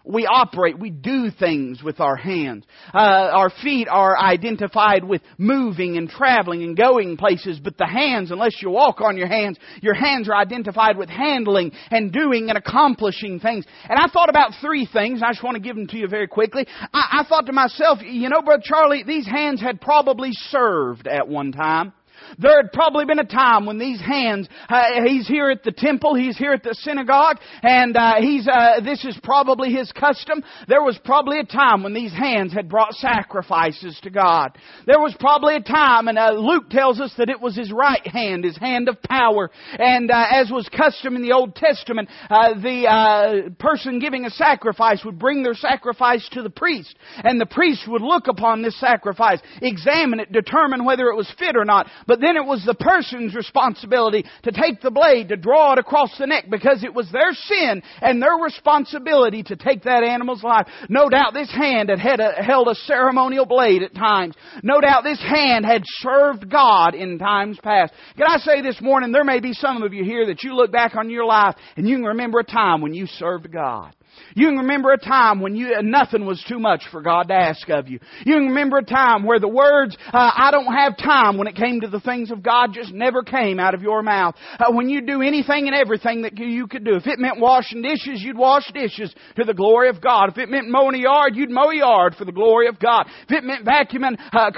We 0.09 0.25
operate, 0.27 0.79
we 0.79 0.89
do 0.89 1.31
things 1.31 1.83
with 1.83 2.01
our 2.01 2.17
hands. 2.17 2.65
Uh, 2.95 2.99
our 2.99 3.51
feet 3.63 3.89
are 3.91 4.19
identified 4.19 5.05
with 5.05 5.21
moving 5.37 5.99
and 5.99 6.09
traveling 6.09 6.63
and 6.63 6.75
going 6.75 7.19
places, 7.19 7.61
but 7.63 7.77
the 7.77 7.87
hands, 7.87 8.31
unless 8.31 8.63
you 8.63 8.71
walk 8.71 9.03
on 9.03 9.19
your 9.19 9.29
hands, 9.29 9.59
your 9.83 9.93
hands 9.93 10.27
are 10.31 10.35
identified 10.35 10.97
with 10.97 11.11
handling 11.11 11.73
and 11.91 12.11
doing 12.11 12.49
and 12.49 12.57
accomplishing 12.57 13.39
things. 13.39 13.67
And 13.87 13.99
I 13.99 14.09
thought 14.09 14.31
about 14.31 14.53
three 14.63 14.89
things, 14.91 15.21
I 15.23 15.31
just 15.33 15.45
want 15.45 15.57
to 15.57 15.63
give 15.63 15.77
them 15.77 15.87
to 15.89 15.99
you 15.99 16.09
very 16.09 16.27
quickly. 16.27 16.67
I, 16.95 17.21
I 17.21 17.25
thought 17.29 17.45
to 17.47 17.53
myself, 17.53 17.99
you 18.03 18.31
know, 18.31 18.41
Brother 18.41 18.63
Charlie, 18.65 19.05
these 19.07 19.27
hands 19.27 19.61
had 19.61 19.79
probably 19.79 20.31
served 20.33 21.07
at 21.07 21.29
one 21.29 21.53
time. 21.53 21.93
There 22.39 22.61
had 22.63 22.73
probably 22.73 23.05
been 23.05 23.19
a 23.19 23.25
time 23.25 23.67
when 23.67 23.79
these 23.79 24.01
hands, 24.01 24.49
uh, 24.69 25.03
he's 25.07 25.27
here 25.27 25.51
at 25.51 25.63
the 25.63 25.73
temple, 25.73 26.15
he's 26.15 26.37
here 26.37 26.53
at 26.53 26.63
the 26.63 26.75
synagogue, 26.75 27.37
and 27.63 27.97
uh, 27.97 28.15
he's, 28.19 28.47
uh, 28.47 28.81
this 28.81 29.05
is 29.05 29.19
probably 29.23 29.71
his 29.71 29.91
custom. 29.93 30.43
There 30.67 30.83
was 30.83 30.99
probably 31.05 31.41
a 31.41 31.45
time 31.45 31.83
when 31.83 31.95
these 31.95 32.13
hands 32.13 32.53
had 32.53 32.69
brought 32.69 32.95
sacrifices 32.95 33.99
to 34.03 34.11
God. 34.11 34.59
There 34.87 34.99
was 34.99 35.15
probably 35.19 35.57
a 35.57 35.63
time, 35.63 36.09
and 36.09 36.19
uh, 36.19 36.33
Luke 36.33 36.71
tells 36.71 37.01
us 37.01 37.13
that 37.19 37.31
it 37.31 37.41
was 37.41 37.57
his 37.57 37.73
right 37.73 38.07
hand, 38.07 38.45
his 38.45 38.57
hand 38.57 38.89
of 38.89 39.01
power. 39.03 39.51
And 39.79 40.11
uh, 40.11 40.27
as 40.31 40.51
was 40.51 40.69
custom 40.69 41.17
in 41.17 41.23
the 41.23 41.33
Old 41.33 41.55
Testament, 41.55 42.09
uh, 42.31 42.55
the 42.55 43.55
person 43.59 43.99
giving 43.99 44.25
a 44.25 44.31
sacrifice 44.31 45.05
would 45.05 45.19
bring 45.19 45.43
their 45.43 45.55
sacrifice 45.55 46.29
to 46.33 46.43
the 46.43 46.51
priest, 46.51 46.97
and 47.17 47.41
the 47.41 47.47
priest 47.47 47.87
would 47.89 48.03
look 48.03 48.29
upon 48.29 48.63
this 48.63 48.79
sacrifice, 48.81 49.41
examine 49.63 50.21
it, 50.21 50.33
determine 50.33 50.85
whether 50.85 51.09
it 51.09 51.17
was 51.17 51.33
fit 51.39 51.57
or 51.57 51.65
not. 51.65 51.89
But 52.07 52.18
but 52.19 52.27
then 52.27 52.37
it 52.37 52.45
was 52.45 52.65
the 52.65 52.75
person's 52.75 53.35
responsibility 53.35 54.25
to 54.43 54.51
take 54.51 54.81
the 54.81 54.91
blade, 54.91 55.29
to 55.29 55.37
draw 55.37 55.75
it 55.75 55.79
across 55.79 56.17
the 56.19 56.27
neck, 56.27 56.47
because 56.51 56.83
it 56.83 56.93
was 56.93 57.11
their 57.13 57.33
sin 57.33 57.83
and 58.03 58.21
their 58.21 58.35
responsibility 58.43 59.45
to 59.45 59.57
take 59.57 59.85
that 59.85 60.03
animal's 60.03 60.43
life. 60.43 60.67
No 60.89 61.09
doubt 61.09 61.33
this 61.33 61.51
hand 61.51 61.91
had, 61.91 62.01
had 62.01 62.21
a, 62.21 62.33
held 62.43 62.69
a 62.69 62.75
ceremonial 62.75 63.47
blade 63.47 63.83
at 63.83 63.95
times. 63.95 64.35
No 64.65 64.81
doubt 64.81 65.05
this 65.05 65.21
hand 65.21 65.65
had 65.65 65.83
served 66.01 66.51
God 66.51 66.95
in 66.95 67.19
times 67.19 67.59
past. 67.63 67.93
Can 68.17 68.27
I 68.29 68.39
say 68.39 68.63
this 68.63 68.81
morning, 68.81 69.13
there 69.13 69.25
may 69.25 69.41
be 69.41 69.53
some 69.53 69.83
of 69.83 69.93
you 69.93 70.05
here 70.05 70.27
that 70.27 70.43
you 70.43 70.55
look 70.55 70.73
back 70.73 70.97
on 70.97 71.11
your 71.11 71.25
life 71.25 71.55
and 71.77 71.89
you 71.89 71.97
can 71.97 72.05
remember 72.05 72.41
a 72.41 72.45
time 72.45 72.81
when 72.81 72.95
you 72.95 73.07
served 73.07 73.53
God. 73.53 73.95
You 74.35 74.49
can 74.49 74.59
remember 74.59 74.93
a 74.93 74.99
time 74.99 75.41
when 75.41 75.57
you, 75.57 75.75
nothing 75.83 76.27
was 76.27 76.43
too 76.49 76.59
much 76.59 76.83
for 76.91 77.01
God 77.03 77.29
to 77.29 77.35
ask 77.35 77.69
of 77.69 77.89
you. 77.89 77.99
You 78.25 78.35
can 78.35 78.49
remember 78.49 78.79
a 78.79 78.85
time 78.85 79.25
where 79.25 79.41
the 79.41 79.49
words, 79.49 79.97
uh, 80.13 80.31
I 80.37 80.51
don't 80.51 80.73
have 80.73 80.97
time 80.97 81.39
when 81.39 81.47
it 81.47 81.57
came 81.57 81.81
to 81.81 81.89
the 81.89 82.01
things 82.01 82.31
of 82.31 82.43
God 82.43 82.73
just 82.73 82.93
never 82.93 83.23
came 83.23 83.59
out 83.59 83.75
of 83.75 83.83
your 83.83 84.03
mouth. 84.03 84.35
Uh, 84.59 84.73
when 84.73 84.89
you 84.89 85.01
do 85.01 85.23
anything 85.23 85.67
and 85.67 85.75
everything 85.75 86.23
that 86.23 86.39
you 86.39 86.67
could 86.67 86.85
do. 86.85 86.97
If 86.97 87.07
it 87.07 87.19
meant 87.19 87.41
washing 87.41 87.83
dishes, 87.83 88.23
you'd 88.23 88.39
wash 88.39 88.71
dishes 88.73 89.15
to 89.37 89.45
the 89.45 89.55
glory 89.55 89.89
of 89.89 90.01
God. 90.01 90.31
If 90.31 90.39
it 90.39 90.49
meant 90.49 90.69
mowing 90.69 90.95
a 90.95 90.99
yard, 90.99 91.37
you'd 91.37 91.51
mow 91.51 91.71
a 91.71 91.77
yard 91.77 92.15
for 92.17 92.25
the 92.25 92.33
glory 92.33 92.69
of 92.69 92.79
God. 92.79 93.07
If 93.29 93.33
it 93.33 93.45
meant 93.45 93.65
vacuuming 93.65 94.17
uh, 94.33 94.51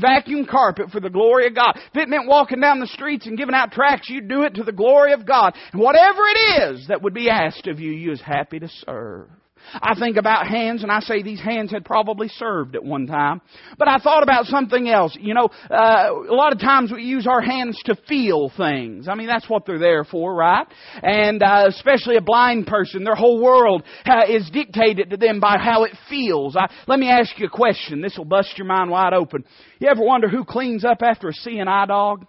vacuum 0.00 0.46
carpet 0.46 0.90
for 0.90 1.00
the 1.00 1.10
glory 1.10 1.46
of 1.46 1.54
God. 1.54 1.72
If 1.76 1.96
it 1.96 2.08
meant 2.08 2.26
walking 2.26 2.60
down 2.60 2.80
the 2.80 2.86
streets 2.86 3.26
and 3.26 3.38
giving 3.38 3.54
out 3.54 3.72
tracts, 3.72 4.08
you'd 4.08 4.28
do 4.28 4.42
it 4.42 4.54
to 4.54 4.62
the 4.62 4.72
glory 4.72 5.12
of 5.12 5.26
God. 5.26 5.54
And 5.72 5.80
whatever 5.80 6.20
it 6.26 6.72
is 6.72 6.86
that 6.88 7.02
would 7.02 7.14
be 7.14 7.30
asked 7.30 7.66
of 7.66 7.80
you, 7.80 7.90
you 7.90 8.10
was 8.10 8.20
happy 8.20 8.58
to 8.58 8.68
serve 8.68 8.93
serve. 8.94 9.28
I 9.72 9.98
think 9.98 10.18
about 10.18 10.46
hands 10.46 10.82
and 10.82 10.92
I 10.92 11.00
say 11.00 11.22
these 11.22 11.40
hands 11.40 11.70
had 11.70 11.86
probably 11.86 12.28
served 12.28 12.76
at 12.76 12.84
one 12.84 13.06
time. 13.06 13.40
But 13.78 13.88
I 13.88 13.98
thought 13.98 14.22
about 14.22 14.44
something 14.44 14.88
else. 14.88 15.16
You 15.18 15.32
know, 15.32 15.48
uh, 15.70 16.10
a 16.30 16.34
lot 16.34 16.52
of 16.52 16.60
times 16.60 16.92
we 16.92 17.02
use 17.02 17.26
our 17.26 17.40
hands 17.40 17.80
to 17.86 17.96
feel 18.06 18.52
things. 18.54 19.08
I 19.08 19.14
mean, 19.14 19.26
that's 19.26 19.48
what 19.48 19.64
they're 19.64 19.78
there 19.78 20.04
for, 20.04 20.34
right? 20.34 20.66
And 21.02 21.42
uh, 21.42 21.64
especially 21.68 22.16
a 22.16 22.20
blind 22.20 22.66
person, 22.66 23.04
their 23.04 23.14
whole 23.14 23.42
world 23.42 23.84
uh, 24.04 24.26
is 24.28 24.48
dictated 24.50 25.10
to 25.10 25.16
them 25.16 25.40
by 25.40 25.56
how 25.58 25.84
it 25.84 25.92
feels. 26.10 26.56
I, 26.56 26.70
let 26.86 26.98
me 26.98 27.08
ask 27.08 27.38
you 27.38 27.46
a 27.46 27.50
question. 27.50 28.02
This 28.02 28.18
will 28.18 28.26
bust 28.26 28.58
your 28.58 28.66
mind 28.66 28.90
wide 28.90 29.14
open. 29.14 29.44
You 29.78 29.88
ever 29.88 30.04
wonder 30.04 30.28
who 30.28 30.44
cleans 30.44 30.84
up 30.84 30.98
after 31.02 31.28
a 31.28 31.32
eye 31.66 31.86
dog? 31.86 32.26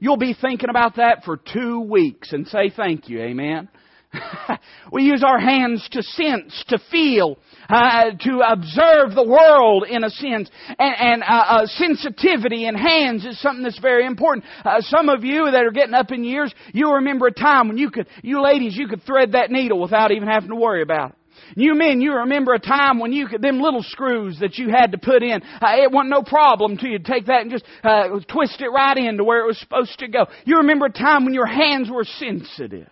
You'll 0.00 0.16
be 0.16 0.34
thinking 0.38 0.70
about 0.70 0.96
that 0.96 1.24
for 1.24 1.36
two 1.36 1.82
weeks 1.82 2.32
and 2.32 2.48
say 2.48 2.72
thank 2.74 3.08
you, 3.08 3.20
amen. 3.20 3.68
we 4.92 5.04
use 5.04 5.22
our 5.24 5.38
hands 5.38 5.88
to 5.92 6.02
sense, 6.02 6.64
to 6.68 6.78
feel, 6.90 7.38
uh, 7.68 8.10
to 8.18 8.40
observe 8.46 9.14
the 9.14 9.26
world 9.26 9.86
in 9.88 10.04
a 10.04 10.10
sense. 10.10 10.50
And, 10.78 10.94
and 10.98 11.22
uh, 11.22 11.26
uh, 11.26 11.66
sensitivity 11.66 12.66
in 12.66 12.74
hands 12.74 13.24
is 13.24 13.40
something 13.40 13.62
that's 13.62 13.78
very 13.78 14.06
important. 14.06 14.44
Uh, 14.64 14.80
some 14.80 15.08
of 15.08 15.24
you 15.24 15.50
that 15.50 15.64
are 15.64 15.70
getting 15.70 15.94
up 15.94 16.10
in 16.10 16.24
years, 16.24 16.52
you 16.72 16.94
remember 16.94 17.28
a 17.28 17.32
time 17.32 17.68
when 17.68 17.78
you 17.78 17.90
could, 17.90 18.08
you 18.22 18.42
ladies, 18.42 18.76
you 18.76 18.88
could 18.88 19.02
thread 19.02 19.32
that 19.32 19.50
needle 19.50 19.80
without 19.80 20.10
even 20.10 20.28
having 20.28 20.50
to 20.50 20.56
worry 20.56 20.82
about 20.82 21.10
it. 21.10 21.16
You 21.56 21.74
men, 21.74 22.00
you 22.00 22.12
remember 22.12 22.54
a 22.54 22.60
time 22.60 23.00
when 23.00 23.12
you 23.12 23.26
could, 23.26 23.42
them 23.42 23.60
little 23.60 23.82
screws 23.82 24.38
that 24.40 24.56
you 24.56 24.68
had 24.68 24.92
to 24.92 24.98
put 24.98 25.22
in, 25.22 25.42
uh, 25.42 25.82
it 25.82 25.90
wasn't 25.90 26.10
no 26.10 26.22
problem 26.22 26.76
to 26.78 26.88
you 26.88 26.98
to 26.98 27.04
take 27.04 27.26
that 27.26 27.42
and 27.42 27.50
just 27.50 27.64
uh, 27.82 28.20
twist 28.28 28.60
it 28.60 28.68
right 28.68 28.96
in 28.96 29.16
to 29.16 29.24
where 29.24 29.42
it 29.42 29.46
was 29.46 29.58
supposed 29.58 29.98
to 29.98 30.08
go. 30.08 30.26
You 30.44 30.58
remember 30.58 30.86
a 30.86 30.92
time 30.92 31.24
when 31.24 31.34
your 31.34 31.46
hands 31.46 31.90
were 31.90 32.04
sensitive. 32.04 32.88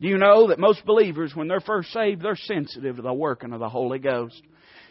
Do 0.00 0.08
you 0.08 0.18
know 0.18 0.48
that 0.48 0.58
most 0.58 0.84
believers, 0.84 1.34
when 1.34 1.48
they're 1.48 1.60
first 1.60 1.90
saved, 1.92 2.22
they're 2.22 2.36
sensitive 2.36 2.96
to 2.96 3.02
the 3.02 3.14
working 3.14 3.52
of 3.52 3.60
the 3.60 3.68
Holy 3.68 3.98
Ghost? 3.98 4.42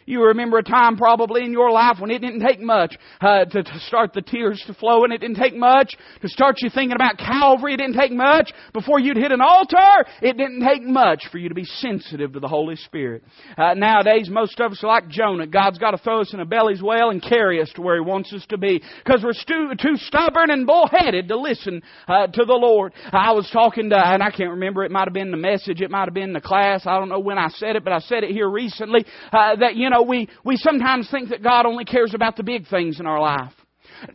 You 0.06 0.22
remember 0.26 0.58
a 0.58 0.62
time 0.62 0.96
probably 0.96 1.44
in 1.44 1.50
your 1.52 1.72
life 1.72 1.96
when 1.98 2.12
it 2.12 2.20
didn't 2.20 2.46
take 2.46 2.60
much 2.60 2.96
uh, 3.20 3.44
to, 3.44 3.62
to 3.62 3.80
start 3.88 4.12
the 4.12 4.22
tears 4.22 4.62
to 4.68 4.74
flow, 4.74 5.02
and 5.02 5.12
it 5.12 5.20
didn't 5.20 5.36
take 5.36 5.54
much 5.56 5.96
to 6.22 6.28
start 6.28 6.56
you 6.60 6.70
thinking 6.70 6.94
about 6.94 7.18
Calvary. 7.18 7.74
It 7.74 7.78
didn't 7.78 7.96
take 7.96 8.12
much 8.12 8.52
before 8.72 9.00
you'd 9.00 9.16
hit 9.16 9.32
an 9.32 9.40
altar. 9.40 9.76
It 10.22 10.36
didn't 10.36 10.64
take 10.64 10.84
much 10.84 11.24
for 11.32 11.38
you 11.38 11.48
to 11.48 11.56
be 11.56 11.64
sensitive 11.64 12.32
to 12.34 12.40
the 12.40 12.46
Holy 12.46 12.76
Spirit. 12.76 13.24
Uh, 13.58 13.74
nowadays, 13.74 14.28
most 14.30 14.60
of 14.60 14.70
us 14.70 14.84
are 14.84 14.86
like 14.86 15.08
Jonah. 15.08 15.46
God's 15.46 15.78
got 15.78 15.90
to 15.90 15.98
throw 15.98 16.20
us 16.20 16.32
in 16.32 16.38
a 16.38 16.46
belly's 16.46 16.80
well 16.80 17.10
and 17.10 17.20
carry 17.20 17.60
us 17.60 17.70
to 17.74 17.82
where 17.82 17.96
He 17.96 18.00
wants 18.00 18.32
us 18.32 18.46
to 18.50 18.58
be 18.58 18.80
because 19.04 19.24
we're 19.24 19.32
stu- 19.32 19.72
too 19.80 19.96
stubborn 19.96 20.50
and 20.50 20.68
bullheaded 20.68 21.26
to 21.28 21.36
listen 21.36 21.82
uh, 22.06 22.28
to 22.28 22.44
the 22.44 22.54
Lord. 22.54 22.92
I 23.10 23.32
was 23.32 23.50
talking 23.52 23.90
to, 23.90 23.96
and 23.96 24.22
I 24.22 24.30
can't 24.30 24.50
remember. 24.50 24.84
It 24.84 24.92
might 24.92 25.08
have 25.08 25.14
been 25.14 25.32
the 25.32 25.36
message. 25.36 25.80
It 25.80 25.90
might 25.90 26.04
have 26.04 26.14
been 26.14 26.32
the 26.32 26.40
class. 26.40 26.82
I 26.86 26.96
don't 26.96 27.08
know 27.08 27.18
when 27.18 27.38
I 27.38 27.48
said 27.48 27.74
it, 27.74 27.82
but 27.82 27.92
I 27.92 27.98
said 27.98 28.22
it 28.22 28.30
here 28.30 28.48
recently. 28.48 29.04
Uh, 29.32 29.56
that 29.56 29.74
you 29.74 29.90
know 29.90 29.95
know, 29.96 30.02
we, 30.02 30.28
we 30.44 30.56
sometimes 30.56 31.10
think 31.10 31.30
that 31.30 31.42
God 31.42 31.66
only 31.66 31.84
cares 31.84 32.14
about 32.14 32.36
the 32.36 32.42
big 32.42 32.68
things 32.68 33.00
in 33.00 33.06
our 33.06 33.20
life. 33.20 33.52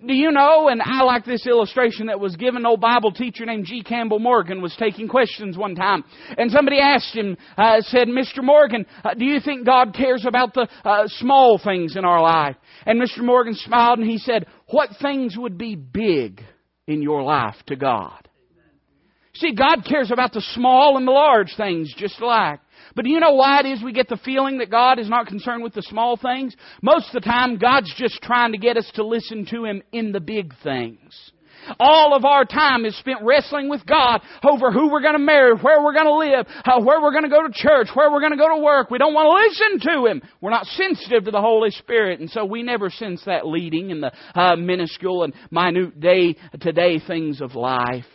Do 0.05 0.13
you 0.13 0.31
know, 0.31 0.67
and 0.67 0.79
I 0.83 1.01
like 1.03 1.25
this 1.25 1.47
illustration 1.47 2.07
that 2.07 2.19
was 2.19 2.35
given, 2.35 2.65
old 2.65 2.81
Bible 2.81 3.11
teacher 3.11 3.45
named 3.45 3.65
G. 3.65 3.81
Campbell 3.81 4.19
Morgan 4.19 4.61
was 4.61 4.75
taking 4.77 5.07
questions 5.07 5.57
one 5.57 5.73
time. 5.73 6.03
And 6.37 6.51
somebody 6.51 6.79
asked 6.79 7.15
him, 7.15 7.35
uh, 7.57 7.81
said, 7.81 8.07
Mr. 8.07 8.43
Morgan, 8.43 8.85
uh, 9.03 9.15
do 9.15 9.25
you 9.25 9.39
think 9.39 9.65
God 9.65 9.95
cares 9.95 10.25
about 10.27 10.53
the 10.53 10.67
uh, 10.85 11.07
small 11.07 11.59
things 11.63 11.95
in 11.95 12.05
our 12.05 12.21
life? 12.21 12.55
And 12.85 13.01
Mr. 13.01 13.23
Morgan 13.23 13.55
smiled 13.55 13.99
and 13.99 14.09
he 14.09 14.19
said, 14.19 14.45
what 14.67 14.89
things 15.01 15.35
would 15.35 15.57
be 15.57 15.75
big 15.75 16.41
in 16.85 17.01
your 17.01 17.23
life 17.23 17.55
to 17.67 17.75
God? 17.75 18.27
See, 19.33 19.55
God 19.55 19.85
cares 19.87 20.11
about 20.11 20.33
the 20.33 20.41
small 20.53 20.97
and 20.97 21.07
the 21.07 21.11
large 21.11 21.55
things 21.55 21.93
just 21.97 22.19
alike. 22.19 22.59
But 22.95 23.05
do 23.05 23.11
you 23.11 23.19
know 23.19 23.33
why 23.33 23.61
it 23.61 23.65
is 23.65 23.83
we 23.83 23.93
get 23.93 24.09
the 24.09 24.17
feeling 24.17 24.57
that 24.59 24.69
God 24.69 24.99
is 24.99 25.09
not 25.09 25.27
concerned 25.27 25.63
with 25.63 25.73
the 25.73 25.81
small 25.81 26.17
things? 26.17 26.55
Most 26.81 27.07
of 27.07 27.21
the 27.23 27.29
time, 27.29 27.57
God's 27.57 27.93
just 27.95 28.21
trying 28.21 28.51
to 28.51 28.57
get 28.57 28.77
us 28.77 28.89
to 28.95 29.05
listen 29.05 29.45
to 29.51 29.65
Him 29.65 29.81
in 29.91 30.11
the 30.11 30.19
big 30.19 30.53
things. 30.63 31.31
All 31.79 32.15
of 32.15 32.25
our 32.25 32.45
time 32.45 32.85
is 32.85 32.97
spent 32.97 33.19
wrestling 33.21 33.69
with 33.69 33.85
God 33.85 34.21
over 34.43 34.71
who 34.71 34.91
we're 34.91 35.01
going 35.01 35.13
to 35.13 35.19
marry, 35.19 35.53
where 35.53 35.83
we're 35.83 35.93
going 35.93 36.05
to 36.05 36.15
live, 36.15 36.47
where 36.83 37.01
we're 37.01 37.11
going 37.11 37.23
to 37.23 37.29
go 37.29 37.45
to 37.45 37.53
church, 37.53 37.89
where 37.93 38.11
we're 38.11 38.19
going 38.19 38.31
to 38.31 38.37
go 38.37 38.55
to 38.55 38.61
work. 38.61 38.89
We 38.89 38.97
don't 38.97 39.13
want 39.13 39.27
to 39.27 39.69
listen 39.69 39.93
to 39.93 40.05
Him. 40.07 40.21
We're 40.41 40.51
not 40.51 40.65
sensitive 40.65 41.25
to 41.25 41.31
the 41.31 41.41
Holy 41.41 41.69
Spirit, 41.71 42.19
and 42.19 42.29
so 42.29 42.45
we 42.45 42.63
never 42.63 42.89
sense 42.89 43.21
that 43.25 43.45
leading 43.47 43.91
in 43.91 44.01
the 44.01 44.11
uh, 44.33 44.55
minuscule 44.55 45.23
and 45.23 45.33
minute 45.51 45.99
day 45.99 46.35
to 46.59 46.71
day 46.71 46.99
things 46.99 47.41
of 47.41 47.55
life. 47.55 48.05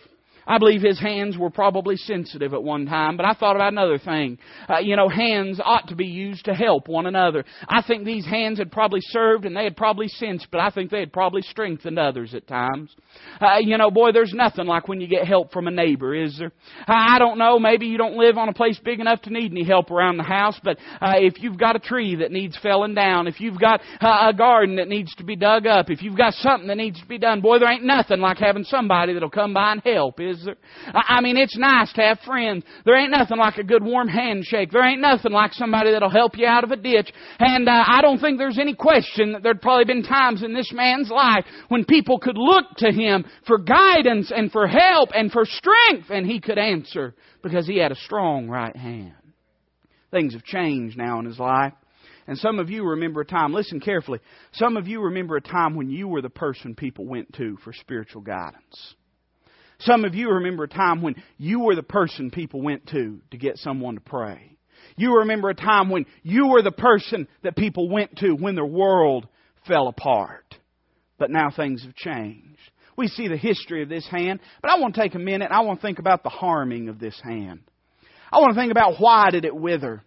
I 0.46 0.58
believe 0.58 0.82
his 0.82 1.00
hands 1.00 1.36
were 1.36 1.50
probably 1.50 1.96
sensitive 1.96 2.54
at 2.54 2.62
one 2.62 2.86
time, 2.86 3.16
but 3.16 3.26
I 3.26 3.34
thought 3.34 3.56
about 3.56 3.72
another 3.72 3.98
thing. 3.98 4.38
Uh, 4.68 4.78
you 4.78 4.96
know, 4.96 5.08
hands 5.08 5.60
ought 5.62 5.88
to 5.88 5.96
be 5.96 6.06
used 6.06 6.44
to 6.44 6.54
help 6.54 6.88
one 6.88 7.06
another. 7.06 7.44
I 7.68 7.82
think 7.82 8.04
these 8.04 8.24
hands 8.24 8.58
had 8.58 8.70
probably 8.70 9.00
served 9.02 9.44
and 9.44 9.56
they 9.56 9.64
had 9.64 9.76
probably 9.76 10.08
sensed, 10.08 10.46
but 10.50 10.60
I 10.60 10.70
think 10.70 10.90
they 10.90 11.00
had 11.00 11.12
probably 11.12 11.42
strengthened 11.42 11.98
others 11.98 12.34
at 12.34 12.46
times. 12.46 12.94
Uh, 13.40 13.58
you 13.60 13.76
know, 13.76 13.90
boy, 13.90 14.12
there's 14.12 14.32
nothing 14.32 14.66
like 14.66 14.88
when 14.88 15.00
you 15.00 15.08
get 15.08 15.26
help 15.26 15.52
from 15.52 15.66
a 15.66 15.70
neighbor, 15.70 16.14
is 16.14 16.38
there? 16.38 16.52
I 16.86 17.18
don't 17.18 17.38
know, 17.38 17.58
maybe 17.58 17.86
you 17.86 17.98
don't 17.98 18.16
live 18.16 18.38
on 18.38 18.48
a 18.48 18.54
place 18.54 18.78
big 18.84 19.00
enough 19.00 19.22
to 19.22 19.32
need 19.32 19.50
any 19.50 19.64
help 19.64 19.90
around 19.90 20.16
the 20.16 20.22
house, 20.22 20.58
but 20.62 20.78
uh, 21.00 21.14
if 21.16 21.42
you've 21.42 21.58
got 21.58 21.76
a 21.76 21.80
tree 21.80 22.16
that 22.16 22.30
needs 22.30 22.56
felling 22.62 22.94
down, 22.94 23.26
if 23.26 23.40
you've 23.40 23.58
got 23.58 23.80
uh, 24.00 24.28
a 24.30 24.34
garden 24.34 24.76
that 24.76 24.88
needs 24.88 25.14
to 25.16 25.24
be 25.24 25.36
dug 25.36 25.66
up, 25.66 25.90
if 25.90 26.02
you've 26.02 26.16
got 26.16 26.34
something 26.34 26.68
that 26.68 26.76
needs 26.76 27.00
to 27.00 27.06
be 27.06 27.18
done, 27.18 27.40
boy, 27.40 27.58
there 27.58 27.70
ain't 27.70 27.84
nothing 27.84 28.20
like 28.20 28.38
having 28.38 28.64
somebody 28.64 29.12
that'll 29.12 29.30
come 29.30 29.52
by 29.52 29.72
and 29.72 29.82
help, 29.84 30.20
is 30.20 30.35
there? 30.44 30.56
I 30.92 31.20
mean, 31.20 31.36
it's 31.36 31.56
nice 31.56 31.92
to 31.94 32.02
have 32.02 32.18
friends. 32.20 32.64
There 32.84 32.96
ain't 32.96 33.10
nothing 33.10 33.38
like 33.38 33.56
a 33.58 33.64
good 33.64 33.82
warm 33.82 34.08
handshake. 34.08 34.70
There 34.70 34.86
ain't 34.86 35.00
nothing 35.00 35.32
like 35.32 35.52
somebody 35.52 35.92
that'll 35.92 36.10
help 36.10 36.36
you 36.36 36.46
out 36.46 36.64
of 36.64 36.70
a 36.70 36.76
ditch. 36.76 37.12
And 37.38 37.68
uh, 37.68 37.84
I 37.86 38.00
don't 38.02 38.18
think 38.18 38.38
there's 38.38 38.58
any 38.58 38.74
question 38.74 39.32
that 39.32 39.42
there'd 39.42 39.62
probably 39.62 39.84
been 39.84 40.02
times 40.02 40.42
in 40.42 40.52
this 40.54 40.72
man's 40.72 41.10
life 41.10 41.44
when 41.68 41.84
people 41.84 42.18
could 42.18 42.38
look 42.38 42.66
to 42.78 42.92
him 42.92 43.24
for 43.46 43.58
guidance 43.58 44.32
and 44.34 44.50
for 44.50 44.66
help 44.66 45.10
and 45.14 45.30
for 45.30 45.44
strength, 45.44 46.10
and 46.10 46.26
he 46.26 46.40
could 46.40 46.58
answer 46.58 47.14
because 47.42 47.66
he 47.66 47.78
had 47.78 47.92
a 47.92 47.96
strong 47.96 48.48
right 48.48 48.76
hand. 48.76 49.14
Things 50.10 50.34
have 50.34 50.44
changed 50.44 50.96
now 50.96 51.18
in 51.18 51.26
his 51.26 51.38
life. 51.38 51.72
And 52.26 52.36
some 52.38 52.58
of 52.58 52.70
you 52.70 52.84
remember 52.84 53.20
a 53.20 53.24
time, 53.24 53.52
listen 53.52 53.80
carefully, 53.80 54.18
some 54.52 54.76
of 54.76 54.88
you 54.88 55.00
remember 55.00 55.36
a 55.36 55.40
time 55.40 55.76
when 55.76 55.90
you 55.90 56.08
were 56.08 56.22
the 56.22 56.30
person 56.30 56.74
people 56.74 57.06
went 57.06 57.32
to 57.34 57.56
for 57.62 57.72
spiritual 57.72 58.22
guidance. 58.22 58.94
Some 59.80 60.04
of 60.04 60.14
you 60.14 60.30
remember 60.30 60.64
a 60.64 60.68
time 60.68 61.02
when 61.02 61.16
you 61.38 61.60
were 61.60 61.74
the 61.74 61.82
person 61.82 62.30
people 62.30 62.62
went 62.62 62.86
to 62.88 63.20
to 63.30 63.36
get 63.36 63.58
someone 63.58 63.94
to 63.94 64.00
pray. 64.00 64.56
You 64.96 65.18
remember 65.18 65.50
a 65.50 65.54
time 65.54 65.90
when 65.90 66.06
you 66.22 66.48
were 66.48 66.62
the 66.62 66.72
person 66.72 67.28
that 67.42 67.56
people 67.56 67.88
went 67.88 68.16
to 68.18 68.32
when 68.32 68.54
their 68.54 68.64
world 68.64 69.26
fell 69.66 69.88
apart. 69.88 70.54
But 71.18 71.30
now 71.30 71.50
things 71.50 71.82
have 71.84 71.94
changed. 71.94 72.58
We 72.96 73.08
see 73.08 73.28
the 73.28 73.36
history 73.36 73.82
of 73.82 73.90
this 73.90 74.06
hand, 74.08 74.40
but 74.62 74.70
I 74.70 74.78
want 74.78 74.94
to 74.94 75.00
take 75.00 75.14
a 75.14 75.18
minute 75.18 75.46
and 75.46 75.54
I 75.54 75.60
want 75.60 75.80
to 75.80 75.86
think 75.86 75.98
about 75.98 76.22
the 76.22 76.30
harming 76.30 76.88
of 76.88 76.98
this 76.98 77.18
hand. 77.22 77.60
I 78.32 78.38
want 78.38 78.54
to 78.54 78.60
think 78.60 78.70
about 78.70 78.94
why 78.98 79.30
did 79.30 79.44
it 79.44 79.54
wither? 79.54 80.02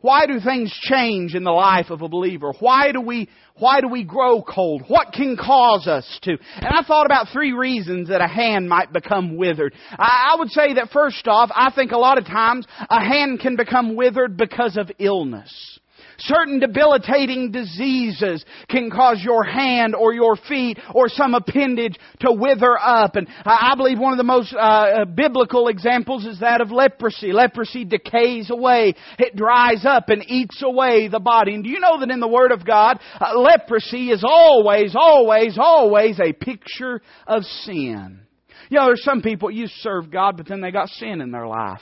Why 0.00 0.26
do 0.26 0.40
things 0.40 0.72
change 0.82 1.34
in 1.34 1.44
the 1.44 1.50
life 1.50 1.90
of 1.90 2.00
a 2.00 2.08
believer? 2.08 2.52
Why 2.58 2.92
do 2.92 3.00
we, 3.00 3.28
why 3.56 3.80
do 3.80 3.88
we 3.88 4.02
grow 4.02 4.42
cold? 4.42 4.84
What 4.88 5.12
can 5.12 5.36
cause 5.36 5.86
us 5.86 6.18
to? 6.22 6.30
And 6.30 6.66
I 6.66 6.82
thought 6.86 7.04
about 7.04 7.28
three 7.32 7.52
reasons 7.52 8.08
that 8.08 8.22
a 8.22 8.26
hand 8.26 8.68
might 8.68 8.92
become 8.92 9.36
withered. 9.36 9.74
I, 9.90 10.32
I 10.32 10.38
would 10.38 10.50
say 10.50 10.74
that 10.74 10.90
first 10.90 11.28
off, 11.28 11.50
I 11.54 11.70
think 11.70 11.92
a 11.92 11.98
lot 11.98 12.16
of 12.16 12.24
times 12.24 12.66
a 12.88 13.00
hand 13.00 13.40
can 13.40 13.56
become 13.56 13.94
withered 13.94 14.36
because 14.36 14.78
of 14.78 14.90
illness. 14.98 15.79
Certain 16.20 16.60
debilitating 16.60 17.50
diseases 17.50 18.44
can 18.68 18.90
cause 18.90 19.22
your 19.22 19.42
hand 19.42 19.94
or 19.94 20.12
your 20.12 20.36
feet 20.36 20.78
or 20.94 21.08
some 21.08 21.34
appendage 21.34 21.96
to 22.20 22.30
wither 22.32 22.78
up. 22.78 23.16
And 23.16 23.26
I 23.44 23.74
believe 23.76 23.98
one 23.98 24.12
of 24.12 24.18
the 24.18 24.24
most 24.24 24.54
uh, 24.54 24.58
uh, 24.58 25.04
biblical 25.06 25.68
examples 25.68 26.26
is 26.26 26.40
that 26.40 26.60
of 26.60 26.70
leprosy. 26.70 27.32
Leprosy 27.32 27.84
decays 27.84 28.50
away. 28.50 28.94
It 29.18 29.34
dries 29.34 29.84
up 29.86 30.10
and 30.10 30.22
eats 30.28 30.62
away 30.62 31.08
the 31.08 31.20
body. 31.20 31.54
And 31.54 31.64
do 31.64 31.70
you 31.70 31.80
know 31.80 32.00
that 32.00 32.10
in 32.10 32.20
the 32.20 32.28
Word 32.28 32.52
of 32.52 32.66
God, 32.66 33.00
uh, 33.18 33.38
leprosy 33.38 34.10
is 34.10 34.22
always, 34.22 34.94
always, 34.94 35.56
always 35.58 36.20
a 36.20 36.32
picture 36.32 37.00
of 37.26 37.44
sin. 37.44 38.20
You 38.68 38.78
know, 38.78 38.86
there's 38.86 39.04
some 39.04 39.22
people 39.22 39.50
used 39.50 39.74
to 39.74 39.80
serve 39.80 40.10
God, 40.10 40.36
but 40.36 40.46
then 40.46 40.60
they 40.60 40.70
got 40.70 40.88
sin 40.90 41.20
in 41.20 41.30
their 41.30 41.46
life. 41.46 41.80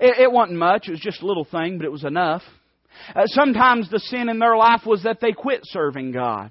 It, 0.00 0.20
it 0.20 0.32
wasn't 0.32 0.58
much. 0.58 0.88
It 0.88 0.92
was 0.92 1.00
just 1.00 1.22
a 1.22 1.26
little 1.26 1.44
thing, 1.44 1.78
but 1.78 1.86
it 1.86 1.92
was 1.92 2.04
enough. 2.04 2.42
Uh, 3.14 3.26
sometimes 3.26 3.90
the 3.90 4.00
sin 4.00 4.28
in 4.28 4.38
their 4.38 4.56
life 4.56 4.82
was 4.86 5.02
that 5.02 5.20
they 5.20 5.32
quit 5.32 5.60
serving 5.64 6.12
God. 6.12 6.50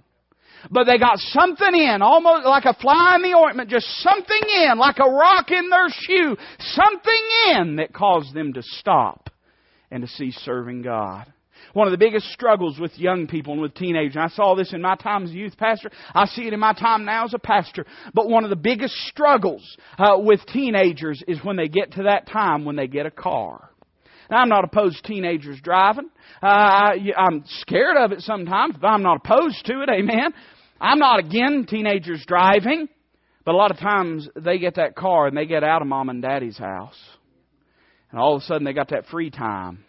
But 0.71 0.85
they 0.85 0.97
got 0.97 1.19
something 1.19 1.75
in, 1.75 2.01
almost 2.01 2.45
like 2.45 2.65
a 2.65 2.73
fly 2.73 3.15
in 3.15 3.21
the 3.21 3.37
ointment, 3.37 3.69
just 3.69 3.87
something 4.01 4.41
in, 4.57 4.77
like 4.77 4.97
a 4.99 5.09
rock 5.09 5.51
in 5.51 5.69
their 5.69 5.89
shoe, 5.89 6.35
something 6.59 7.23
in 7.51 7.75
that 7.75 7.93
caused 7.93 8.33
them 8.33 8.53
to 8.53 8.63
stop 8.63 9.29
and 9.91 10.01
to 10.01 10.07
cease 10.07 10.35
serving 10.37 10.81
God. 10.81 11.31
One 11.73 11.87
of 11.87 11.91
the 11.91 11.97
biggest 11.97 12.27
struggles 12.31 12.79
with 12.79 12.97
young 12.97 13.27
people 13.27 13.53
and 13.53 13.61
with 13.61 13.75
teenagers, 13.75 14.15
and 14.15 14.23
I 14.23 14.29
saw 14.29 14.55
this 14.55 14.73
in 14.73 14.81
my 14.81 14.95
time 14.95 15.23
as 15.23 15.31
a 15.31 15.33
youth 15.33 15.57
pastor, 15.57 15.91
I 16.13 16.25
see 16.25 16.47
it 16.47 16.53
in 16.53 16.59
my 16.59 16.73
time 16.73 17.05
now 17.05 17.25
as 17.25 17.33
a 17.33 17.39
pastor, 17.39 17.85
but 18.13 18.29
one 18.29 18.43
of 18.43 18.49
the 18.49 18.55
biggest 18.55 18.95
struggles 19.07 19.77
uh, 19.97 20.17
with 20.17 20.39
teenagers 20.47 21.21
is 21.27 21.43
when 21.43 21.57
they 21.57 21.67
get 21.67 21.93
to 21.93 22.03
that 22.03 22.27
time 22.27 22.65
when 22.65 22.75
they 22.77 22.87
get 22.87 23.05
a 23.05 23.11
car. 23.11 23.69
Now, 24.29 24.37
I'm 24.37 24.49
not 24.49 24.63
opposed 24.63 24.97
to 24.97 25.03
teenagers 25.03 25.59
driving. 25.61 26.09
Uh, 26.41 26.45
I, 26.45 26.97
I'm 27.17 27.43
scared 27.45 27.97
of 27.97 28.11
it 28.11 28.21
sometimes, 28.21 28.75
but 28.79 28.87
I'm 28.87 29.03
not 29.03 29.17
opposed 29.23 29.65
to 29.65 29.81
it. 29.81 29.89
Amen. 29.89 30.33
I'm 30.79 30.99
not 30.99 31.19
against 31.19 31.69
teenagers 31.69 32.23
driving, 32.27 32.87
but 33.45 33.53
a 33.53 33.57
lot 33.57 33.71
of 33.71 33.77
times 33.77 34.27
they 34.35 34.57
get 34.57 34.75
that 34.75 34.95
car 34.95 35.27
and 35.27 35.37
they 35.37 35.45
get 35.45 35.63
out 35.63 35.81
of 35.81 35.87
mom 35.87 36.09
and 36.09 36.21
daddy's 36.21 36.57
house. 36.57 36.99
And 38.11 38.19
all 38.19 38.35
of 38.35 38.41
a 38.41 38.45
sudden 38.45 38.65
they 38.65 38.73
got 38.73 38.89
that 38.89 39.07
free 39.07 39.29
time. 39.29 39.83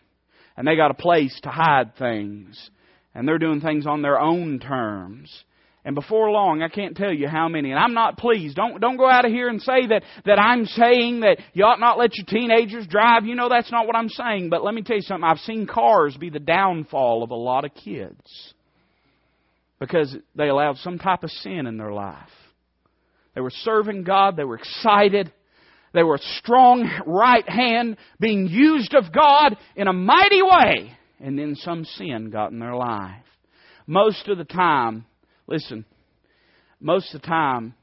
And 0.56 0.66
they 0.66 0.76
got 0.76 0.90
a 0.90 0.94
place 0.94 1.38
to 1.42 1.50
hide 1.50 1.96
things. 1.96 2.70
And 3.14 3.26
they're 3.26 3.38
doing 3.38 3.60
things 3.60 3.86
on 3.86 4.02
their 4.02 4.18
own 4.18 4.58
terms. 4.58 5.44
And 5.86 5.94
before 5.94 6.32
long, 6.32 6.62
I 6.62 6.68
can't 6.68 6.96
tell 6.96 7.12
you 7.12 7.28
how 7.28 7.48
many. 7.48 7.70
And 7.70 7.78
I'm 7.78 7.94
not 7.94 8.18
pleased. 8.18 8.56
Don't, 8.56 8.80
don't 8.80 8.96
go 8.96 9.08
out 9.08 9.24
of 9.24 9.30
here 9.30 9.48
and 9.48 9.62
say 9.62 9.86
that, 9.86 10.02
that 10.24 10.36
I'm 10.36 10.66
saying 10.66 11.20
that 11.20 11.38
you 11.52 11.64
ought 11.64 11.78
not 11.78 11.96
let 11.96 12.16
your 12.16 12.26
teenagers 12.26 12.88
drive. 12.88 13.24
You 13.24 13.36
know 13.36 13.48
that's 13.48 13.70
not 13.70 13.86
what 13.86 13.94
I'm 13.94 14.08
saying. 14.08 14.50
But 14.50 14.64
let 14.64 14.74
me 14.74 14.82
tell 14.82 14.96
you 14.96 15.02
something. 15.02 15.22
I've 15.22 15.38
seen 15.38 15.64
cars 15.64 16.16
be 16.16 16.28
the 16.28 16.40
downfall 16.40 17.22
of 17.22 17.30
a 17.30 17.36
lot 17.36 17.64
of 17.64 17.72
kids. 17.72 18.20
Because 19.78 20.16
they 20.34 20.48
allowed 20.48 20.78
some 20.78 20.98
type 20.98 21.22
of 21.22 21.30
sin 21.30 21.68
in 21.68 21.76
their 21.76 21.92
life. 21.92 22.30
They 23.36 23.40
were 23.40 23.52
serving 23.52 24.02
God. 24.02 24.36
They 24.36 24.42
were 24.42 24.56
excited. 24.56 25.32
They 25.94 26.02
were 26.02 26.16
a 26.16 26.38
strong 26.38 26.90
right 27.06 27.48
hand 27.48 27.96
being 28.18 28.48
used 28.48 28.92
of 28.92 29.12
God 29.12 29.56
in 29.76 29.86
a 29.86 29.92
mighty 29.92 30.42
way. 30.42 30.98
And 31.20 31.38
then 31.38 31.54
some 31.54 31.84
sin 31.84 32.30
got 32.30 32.50
in 32.50 32.58
their 32.58 32.74
life. 32.74 33.22
Most 33.86 34.26
of 34.26 34.36
the 34.36 34.44
time, 34.44 35.04
Listen, 35.46 35.84
most 36.80 37.14
of 37.14 37.22
the 37.22 37.26
time, 37.26 37.74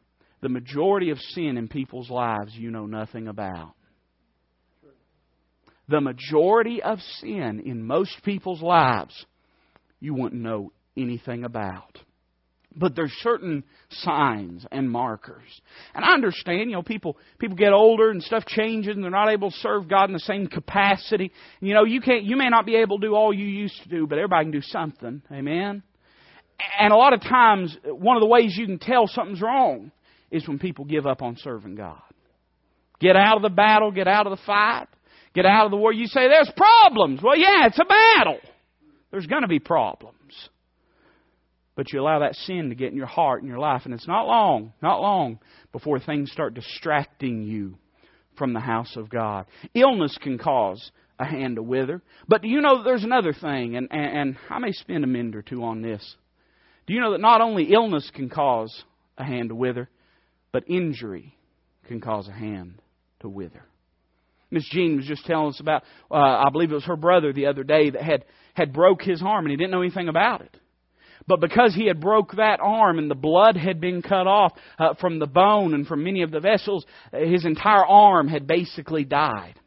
the 0.41 0.49
majority 0.49 1.09
of 1.09 1.19
sin 1.19 1.57
in 1.57 1.67
people's 1.67 2.09
lives 2.09 2.53
you 2.53 2.69
know 2.69 2.85
nothing 2.85 3.27
about. 3.27 3.73
The 5.87 6.01
majority 6.01 6.81
of 6.81 6.99
sin 7.19 7.61
in 7.65 7.83
most 7.83 8.15
people's 8.23 8.61
lives 8.61 9.25
you 9.99 10.13
wouldn't 10.13 10.41
know 10.41 10.71
anything 10.97 11.43
about. 11.43 11.97
But 12.75 12.95
there's 12.95 13.11
certain 13.21 13.63
signs 13.89 14.65
and 14.71 14.89
markers. 14.89 15.43
And 15.93 16.03
I 16.03 16.13
understand, 16.13 16.71
you 16.71 16.75
know, 16.75 16.83
people 16.83 17.17
people 17.37 17.55
get 17.55 17.71
older 17.71 18.09
and 18.09 18.21
stuff 18.21 18.45
changes 18.45 18.95
and 18.95 19.03
they're 19.03 19.11
not 19.11 19.31
able 19.31 19.51
to 19.51 19.57
serve 19.57 19.87
God 19.87 20.09
in 20.09 20.13
the 20.13 20.19
same 20.19 20.47
capacity. 20.47 21.31
You 21.61 21.73
know, 21.73 21.83
you 21.83 22.01
can't 22.01 22.23
you 22.23 22.35
may 22.35 22.49
not 22.49 22.65
be 22.65 22.75
able 22.75 22.99
to 22.99 23.07
do 23.07 23.15
all 23.15 23.33
you 23.33 23.45
used 23.45 23.81
to 23.83 23.89
do, 23.89 24.07
but 24.07 24.17
everybody 24.17 24.45
can 24.45 24.51
do 24.51 24.61
something. 24.61 25.21
Amen 25.31 25.83
and 26.79 26.93
a 26.93 26.95
lot 26.95 27.13
of 27.13 27.21
times, 27.21 27.77
one 27.85 28.17
of 28.17 28.21
the 28.21 28.27
ways 28.27 28.55
you 28.57 28.65
can 28.65 28.79
tell 28.79 29.07
something's 29.07 29.41
wrong 29.41 29.91
is 30.31 30.47
when 30.47 30.59
people 30.59 30.85
give 30.85 31.05
up 31.05 31.21
on 31.21 31.37
serving 31.37 31.75
God. 31.75 32.01
Get 32.99 33.15
out 33.15 33.35
of 33.35 33.43
the 33.43 33.49
battle, 33.49 33.91
get 33.91 34.07
out 34.07 34.25
of 34.27 34.37
the 34.37 34.43
fight, 34.45 34.87
get 35.33 35.45
out 35.45 35.65
of 35.65 35.71
the 35.71 35.77
war. 35.77 35.91
You 35.91 36.07
say, 36.07 36.27
there's 36.27 36.51
problems. 36.55 37.21
Well, 37.21 37.37
yeah, 37.37 37.67
it's 37.67 37.79
a 37.79 37.85
battle. 37.85 38.39
There's 39.11 39.27
going 39.27 39.41
to 39.41 39.47
be 39.47 39.59
problems. 39.59 40.17
But 41.75 41.91
you 41.91 42.01
allow 42.01 42.19
that 42.19 42.35
sin 42.35 42.69
to 42.69 42.75
get 42.75 42.91
in 42.91 42.97
your 42.97 43.07
heart 43.07 43.41
and 43.41 43.49
your 43.49 43.59
life, 43.59 43.81
and 43.85 43.93
it's 43.93 44.07
not 44.07 44.27
long, 44.27 44.73
not 44.81 45.01
long 45.01 45.39
before 45.71 45.99
things 45.99 46.31
start 46.31 46.53
distracting 46.53 47.43
you 47.43 47.77
from 48.37 48.53
the 48.53 48.59
house 48.59 48.95
of 48.95 49.09
God. 49.09 49.45
Illness 49.73 50.17
can 50.21 50.37
cause 50.37 50.91
a 51.19 51.25
hand 51.25 51.55
to 51.55 51.63
wither. 51.63 52.01
But 52.27 52.41
do 52.41 52.47
you 52.47 52.61
know 52.61 52.83
there's 52.83 53.03
another 53.03 53.33
thing, 53.33 53.75
and, 53.75 53.87
and, 53.91 54.17
and 54.17 54.37
I 54.49 54.59
may 54.59 54.71
spend 54.71 55.03
a 55.03 55.07
minute 55.07 55.35
or 55.35 55.41
two 55.41 55.63
on 55.63 55.81
this. 55.81 56.15
Do 56.85 56.93
you 56.93 56.99
know 56.99 57.11
that 57.11 57.21
not 57.21 57.41
only 57.41 57.73
illness 57.73 58.09
can 58.13 58.29
cause 58.29 58.83
a 59.17 59.23
hand 59.23 59.49
to 59.49 59.55
wither, 59.55 59.89
but 60.51 60.63
injury 60.67 61.35
can 61.87 62.01
cause 62.01 62.27
a 62.27 62.33
hand 62.33 62.81
to 63.21 63.29
wither? 63.29 63.63
Miss 64.51 64.67
Jean 64.69 64.97
was 64.97 65.07
just 65.07 65.25
telling 65.25 65.49
us 65.49 65.59
about, 65.59 65.83
uh, 66.11 66.15
I 66.15 66.49
believe 66.51 66.71
it 66.71 66.75
was 66.75 66.85
her 66.85 66.95
brother 66.95 67.33
the 67.33 67.47
other 67.47 67.63
day 67.63 67.89
that 67.89 68.01
had, 68.01 68.25
had 68.53 68.71
broke 68.71 69.01
his 69.01 69.21
arm 69.23 69.45
and 69.45 69.51
he 69.51 69.57
didn't 69.57 69.71
know 69.71 69.81
anything 69.81 70.09
about 70.09 70.41
it. 70.41 70.55
But 71.25 71.39
because 71.39 71.73
he 71.73 71.87
had 71.87 72.01
broke 72.01 72.35
that 72.35 72.59
arm 72.59 72.99
and 72.99 73.09
the 73.09 73.15
blood 73.15 73.55
had 73.55 73.79
been 73.79 74.01
cut 74.01 74.27
off 74.27 74.53
uh, 74.77 74.93
from 74.99 75.19
the 75.19 75.25
bone 75.25 75.73
and 75.73 75.87
from 75.87 76.03
many 76.03 76.21
of 76.21 76.31
the 76.31 76.41
vessels, 76.41 76.85
his 77.13 77.45
entire 77.45 77.85
arm 77.85 78.27
had 78.27 78.45
basically 78.45 79.05
died. 79.05 79.59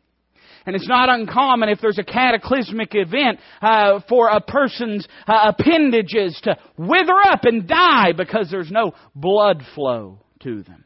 And 0.67 0.75
it's 0.75 0.89
not 0.89 1.09
uncommon 1.09 1.69
if 1.69 1.81
there's 1.81 1.99
a 1.99 2.05
cataclysmic 2.05 2.91
event 2.93 3.39
uh, 3.63 4.01
for 4.09 4.29
a 4.29 4.41
person's 4.41 5.07
uh, 5.27 5.53
appendages 5.57 6.39
to 6.43 6.59
wither 6.77 7.17
up 7.25 7.45
and 7.45 7.69
die 7.69 8.13
because 8.13 8.49
there's 8.51 8.71
no 8.71 8.93
blood 9.15 9.63
flow 9.77 10.19
to 10.43 10.65
them. 10.65 10.85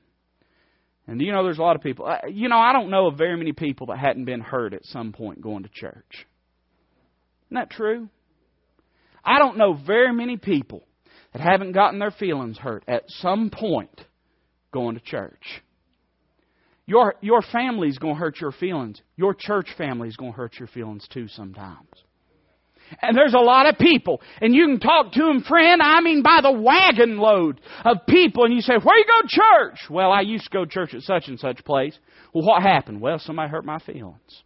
And 1.07 1.21
you 1.21 1.33
know, 1.33 1.43
there's 1.43 1.59
a 1.59 1.63
lot 1.63 1.77
of 1.77 1.83
people. 1.83 2.07
Uh, 2.07 2.29
you 2.29 2.49
know, 2.49 2.59
I 2.59 2.73
don't 2.73 2.91
know 2.91 3.09
of 3.09 3.17
very 3.17 3.37
many 3.37 3.53
people 3.53 3.87
that 3.87 3.99
hadn't 3.99 4.27
been 4.27 4.43
hurt 4.43 4.75
at 4.75 4.85
some 4.85 5.13
point 5.13 5.41
going 5.41 5.63
to 5.63 5.71
church. 5.71 6.27
Isn't 7.47 7.55
that 7.55 7.71
true? 7.71 8.09
I 9.25 9.39
don't 9.39 9.57
know 9.57 9.73
very 9.75 10.13
many 10.13 10.37
people 10.37 10.85
that 11.33 11.43
haven't 11.43 11.73
gotten 11.73 11.99
their 11.99 12.11
feelings 12.11 12.59
hurt 12.59 12.85
at 12.87 13.05
some 13.09 13.51
point 13.51 14.05
going 14.73 14.95
to 14.95 15.01
church. 15.01 15.63
Your, 16.91 17.15
your 17.21 17.41
family's 17.41 17.99
going 17.99 18.17
to 18.17 18.19
hurt 18.19 18.41
your 18.41 18.51
feelings. 18.51 19.01
Your 19.15 19.33
church 19.33 19.69
family's 19.79 20.17
going 20.17 20.33
to 20.33 20.37
hurt 20.37 20.59
your 20.59 20.67
feelings 20.67 21.07
too 21.09 21.29
sometimes. 21.29 21.87
And 23.01 23.17
there's 23.17 23.33
a 23.33 23.39
lot 23.39 23.69
of 23.69 23.79
people, 23.79 24.21
and 24.41 24.53
you 24.53 24.67
can 24.67 24.81
talk 24.81 25.13
to 25.13 25.21
them, 25.21 25.45
friend, 25.45 25.81
I 25.81 26.01
mean 26.01 26.25
by 26.25 26.41
the 26.43 26.51
wagon 26.51 27.19
load 27.19 27.61
of 27.85 27.99
people, 28.09 28.45
and 28.45 28.53
you 28.53 28.61
say, 28.61 28.73
where 28.83 28.99
you 28.99 29.05
go 29.05 29.23
to 29.23 29.29
church? 29.29 29.89
Well, 29.89 30.11
I 30.11 30.23
used 30.23 30.47
to 30.47 30.51
go 30.51 30.65
to 30.65 30.69
church 30.71 30.93
at 30.93 31.03
such 31.03 31.29
and 31.29 31.39
such 31.39 31.65
place. 31.65 31.97
Well, 32.35 32.45
what 32.45 32.61
happened? 32.65 33.01
Well, 33.01 33.21
somebody 33.21 33.53
hurt 33.53 33.65
my 33.65 33.79
feelings. 33.79 34.43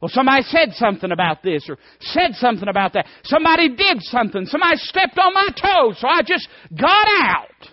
Well, 0.00 0.10
somebody 0.10 0.44
said 0.44 0.74
something 0.74 1.10
about 1.10 1.42
this 1.42 1.68
or 1.68 1.76
said 1.98 2.34
something 2.34 2.68
about 2.68 2.92
that. 2.92 3.06
Somebody 3.24 3.74
did 3.74 4.00
something. 4.02 4.46
Somebody 4.46 4.76
stepped 4.76 5.18
on 5.18 5.34
my 5.34 5.48
toes, 5.48 5.98
so 5.98 6.06
I 6.06 6.22
just 6.22 6.46
got 6.72 7.08
out. 7.10 7.68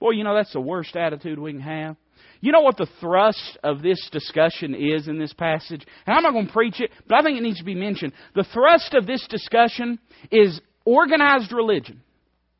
Boy, 0.00 0.10
you 0.10 0.22
know, 0.22 0.34
that's 0.34 0.52
the 0.52 0.60
worst 0.60 0.94
attitude 0.96 1.38
we 1.38 1.52
can 1.52 1.62
have. 1.62 1.96
You 2.42 2.50
know 2.50 2.60
what 2.60 2.76
the 2.76 2.88
thrust 3.00 3.56
of 3.62 3.82
this 3.82 4.08
discussion 4.10 4.74
is 4.74 5.06
in 5.06 5.16
this 5.16 5.32
passage? 5.32 5.86
And 6.04 6.16
I'm 6.16 6.24
not 6.24 6.32
going 6.32 6.48
to 6.48 6.52
preach 6.52 6.80
it, 6.80 6.90
but 7.08 7.18
I 7.18 7.22
think 7.22 7.38
it 7.38 7.42
needs 7.42 7.60
to 7.60 7.64
be 7.64 7.76
mentioned. 7.76 8.12
The 8.34 8.44
thrust 8.52 8.94
of 8.94 9.06
this 9.06 9.24
discussion 9.28 10.00
is 10.32 10.60
organized 10.84 11.52
religion. 11.52 12.02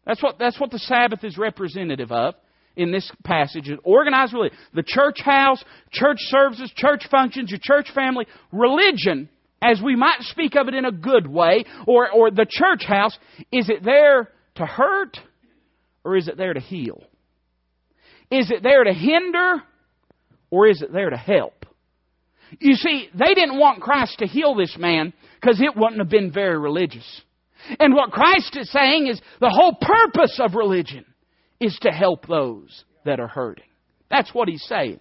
That's 0.06 0.22
what, 0.22 0.38
that's 0.38 0.58
what 0.60 0.70
the 0.70 0.78
Sabbath 0.78 1.24
is 1.24 1.36
representative 1.36 2.12
of 2.12 2.34
in 2.76 2.92
this 2.92 3.10
passage. 3.24 3.68
Organized 3.82 4.32
religion. 4.32 4.56
The 4.72 4.84
church 4.86 5.20
house, 5.20 5.62
church 5.90 6.18
services, 6.20 6.72
church 6.76 7.08
functions, 7.10 7.50
your 7.50 7.60
church 7.60 7.90
family, 7.92 8.26
religion, 8.52 9.28
as 9.60 9.82
we 9.82 9.96
might 9.96 10.20
speak 10.20 10.54
of 10.54 10.68
it 10.68 10.74
in 10.74 10.84
a 10.84 10.92
good 10.92 11.26
way, 11.26 11.64
or, 11.88 12.08
or 12.08 12.30
the 12.30 12.46
church 12.48 12.84
house, 12.84 13.18
is 13.50 13.68
it 13.68 13.82
there 13.84 14.28
to 14.54 14.64
hurt 14.64 15.18
or 16.04 16.16
is 16.16 16.28
it 16.28 16.36
there 16.36 16.54
to 16.54 16.60
heal? 16.60 17.02
Is 18.30 18.48
it 18.48 18.62
there 18.62 18.84
to 18.84 18.92
hinder 18.92 19.62
or 20.52 20.68
is 20.68 20.82
it 20.82 20.92
there 20.92 21.10
to 21.10 21.16
help? 21.16 21.64
You 22.60 22.74
see, 22.74 23.08
they 23.14 23.34
didn't 23.34 23.58
want 23.58 23.80
Christ 23.80 24.18
to 24.18 24.26
heal 24.26 24.54
this 24.54 24.76
man 24.78 25.14
because 25.40 25.60
it 25.60 25.74
wouldn't 25.74 25.98
have 25.98 26.10
been 26.10 26.30
very 26.30 26.58
religious. 26.58 27.22
And 27.80 27.94
what 27.94 28.12
Christ 28.12 28.56
is 28.56 28.70
saying 28.70 29.06
is 29.06 29.20
the 29.40 29.48
whole 29.48 29.74
purpose 29.80 30.38
of 30.38 30.54
religion 30.54 31.06
is 31.58 31.76
to 31.82 31.90
help 31.90 32.26
those 32.26 32.84
that 33.06 33.18
are 33.18 33.28
hurting. 33.28 33.64
That's 34.10 34.34
what 34.34 34.48
he's 34.48 34.64
saying. 34.64 35.00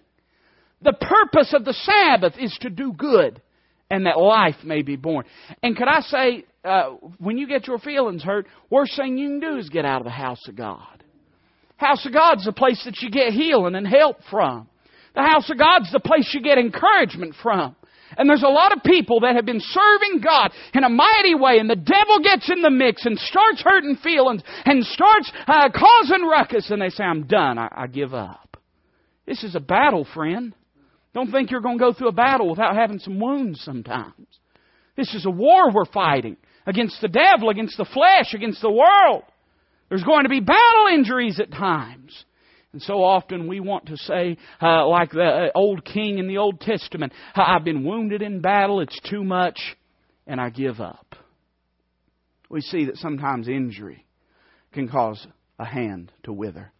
The 0.80 0.94
purpose 0.94 1.52
of 1.52 1.66
the 1.66 1.74
Sabbath 1.74 2.34
is 2.38 2.56
to 2.62 2.70
do 2.70 2.94
good 2.94 3.42
and 3.90 4.06
that 4.06 4.18
life 4.18 4.56
may 4.64 4.80
be 4.80 4.96
born. 4.96 5.26
And 5.62 5.76
could 5.76 5.88
I 5.88 6.00
say, 6.00 6.44
uh, 6.64 6.92
when 7.18 7.36
you 7.36 7.46
get 7.46 7.66
your 7.66 7.78
feelings 7.78 8.22
hurt, 8.22 8.46
worst 8.70 8.96
thing 8.96 9.18
you 9.18 9.28
can 9.28 9.40
do 9.40 9.58
is 9.58 9.68
get 9.68 9.84
out 9.84 10.00
of 10.00 10.04
the 10.04 10.10
house 10.10 10.40
of 10.48 10.56
God. 10.56 11.04
House 11.76 12.06
of 12.06 12.14
God's 12.14 12.46
the 12.46 12.52
place 12.52 12.82
that 12.86 13.02
you 13.02 13.10
get 13.10 13.34
healing 13.34 13.74
and 13.74 13.86
help 13.86 14.16
from. 14.30 14.68
The 15.14 15.22
house 15.22 15.50
of 15.50 15.58
God's 15.58 15.92
the 15.92 16.00
place 16.00 16.30
you 16.32 16.40
get 16.40 16.58
encouragement 16.58 17.34
from. 17.42 17.76
And 18.16 18.28
there's 18.28 18.42
a 18.42 18.48
lot 18.48 18.76
of 18.76 18.82
people 18.82 19.20
that 19.20 19.36
have 19.36 19.46
been 19.46 19.60
serving 19.60 20.20
God 20.22 20.52
in 20.74 20.84
a 20.84 20.88
mighty 20.88 21.34
way, 21.34 21.58
and 21.58 21.68
the 21.68 21.76
devil 21.76 22.20
gets 22.22 22.50
in 22.50 22.60
the 22.60 22.70
mix 22.70 23.06
and 23.06 23.18
starts 23.18 23.62
hurting 23.62 23.96
feelings 23.96 24.42
and 24.64 24.84
starts 24.84 25.32
uh, 25.46 25.70
causing 25.70 26.26
ruckus, 26.26 26.70
and 26.70 26.80
they 26.80 26.90
say, 26.90 27.04
I'm 27.04 27.26
done. 27.26 27.58
I, 27.58 27.68
I 27.72 27.86
give 27.86 28.12
up. 28.12 28.58
This 29.26 29.44
is 29.44 29.54
a 29.54 29.60
battle, 29.60 30.06
friend. 30.14 30.54
Don't 31.14 31.30
think 31.30 31.50
you're 31.50 31.60
going 31.60 31.78
to 31.78 31.84
go 31.84 31.92
through 31.92 32.08
a 32.08 32.12
battle 32.12 32.50
without 32.50 32.74
having 32.74 32.98
some 32.98 33.20
wounds 33.20 33.60
sometimes. 33.62 34.26
This 34.96 35.14
is 35.14 35.24
a 35.24 35.30
war 35.30 35.70
we're 35.72 35.84
fighting 35.86 36.36
against 36.66 37.00
the 37.00 37.08
devil, 37.08 37.48
against 37.48 37.76
the 37.76 37.84
flesh, 37.84 38.34
against 38.34 38.60
the 38.60 38.70
world. 38.70 39.24
There's 39.88 40.04
going 40.04 40.24
to 40.24 40.30
be 40.30 40.40
battle 40.40 40.86
injuries 40.92 41.40
at 41.40 41.50
times. 41.50 42.24
And 42.72 42.80
so 42.80 43.02
often 43.04 43.48
we 43.48 43.60
want 43.60 43.86
to 43.86 43.96
say, 43.98 44.38
uh, 44.60 44.86
like 44.86 45.10
the 45.10 45.22
uh, 45.22 45.48
old 45.54 45.84
king 45.84 46.18
in 46.18 46.26
the 46.26 46.38
Old 46.38 46.60
Testament, 46.60 47.12
I've 47.34 47.64
been 47.64 47.84
wounded 47.84 48.22
in 48.22 48.40
battle, 48.40 48.80
it's 48.80 48.98
too 49.10 49.22
much, 49.22 49.58
and 50.26 50.40
I 50.40 50.48
give 50.48 50.80
up. 50.80 51.14
We 52.48 52.62
see 52.62 52.86
that 52.86 52.96
sometimes 52.96 53.48
injury 53.48 54.06
can 54.72 54.88
cause 54.88 55.26
a 55.58 55.64
hand 55.66 56.12
to 56.24 56.32
wither. 56.32 56.72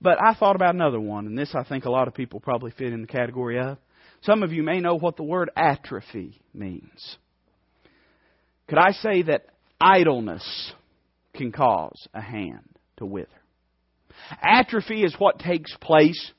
But 0.00 0.18
I 0.22 0.34
thought 0.34 0.56
about 0.56 0.74
another 0.74 1.00
one, 1.00 1.26
and 1.26 1.38
this 1.38 1.54
I 1.54 1.64
think 1.64 1.84
a 1.84 1.90
lot 1.90 2.08
of 2.08 2.14
people 2.14 2.40
probably 2.40 2.70
fit 2.70 2.92
in 2.92 3.02
the 3.02 3.06
category 3.06 3.58
of. 3.60 3.78
Some 4.22 4.42
of 4.42 4.52
you 4.52 4.62
may 4.62 4.80
know 4.80 4.96
what 4.96 5.16
the 5.16 5.22
word 5.22 5.50
atrophy 5.56 6.40
means. 6.52 7.16
Could 8.68 8.78
I 8.78 8.92
say 8.92 9.22
that 9.22 9.46
idleness 9.80 10.72
can 11.34 11.52
cause 11.52 12.08
a 12.12 12.20
hand 12.20 12.68
to 12.96 13.06
wither? 13.06 13.28
Atrophy 14.42 15.02
is 15.02 15.14
what 15.18 15.38
takes 15.38 15.74
place 15.80 16.32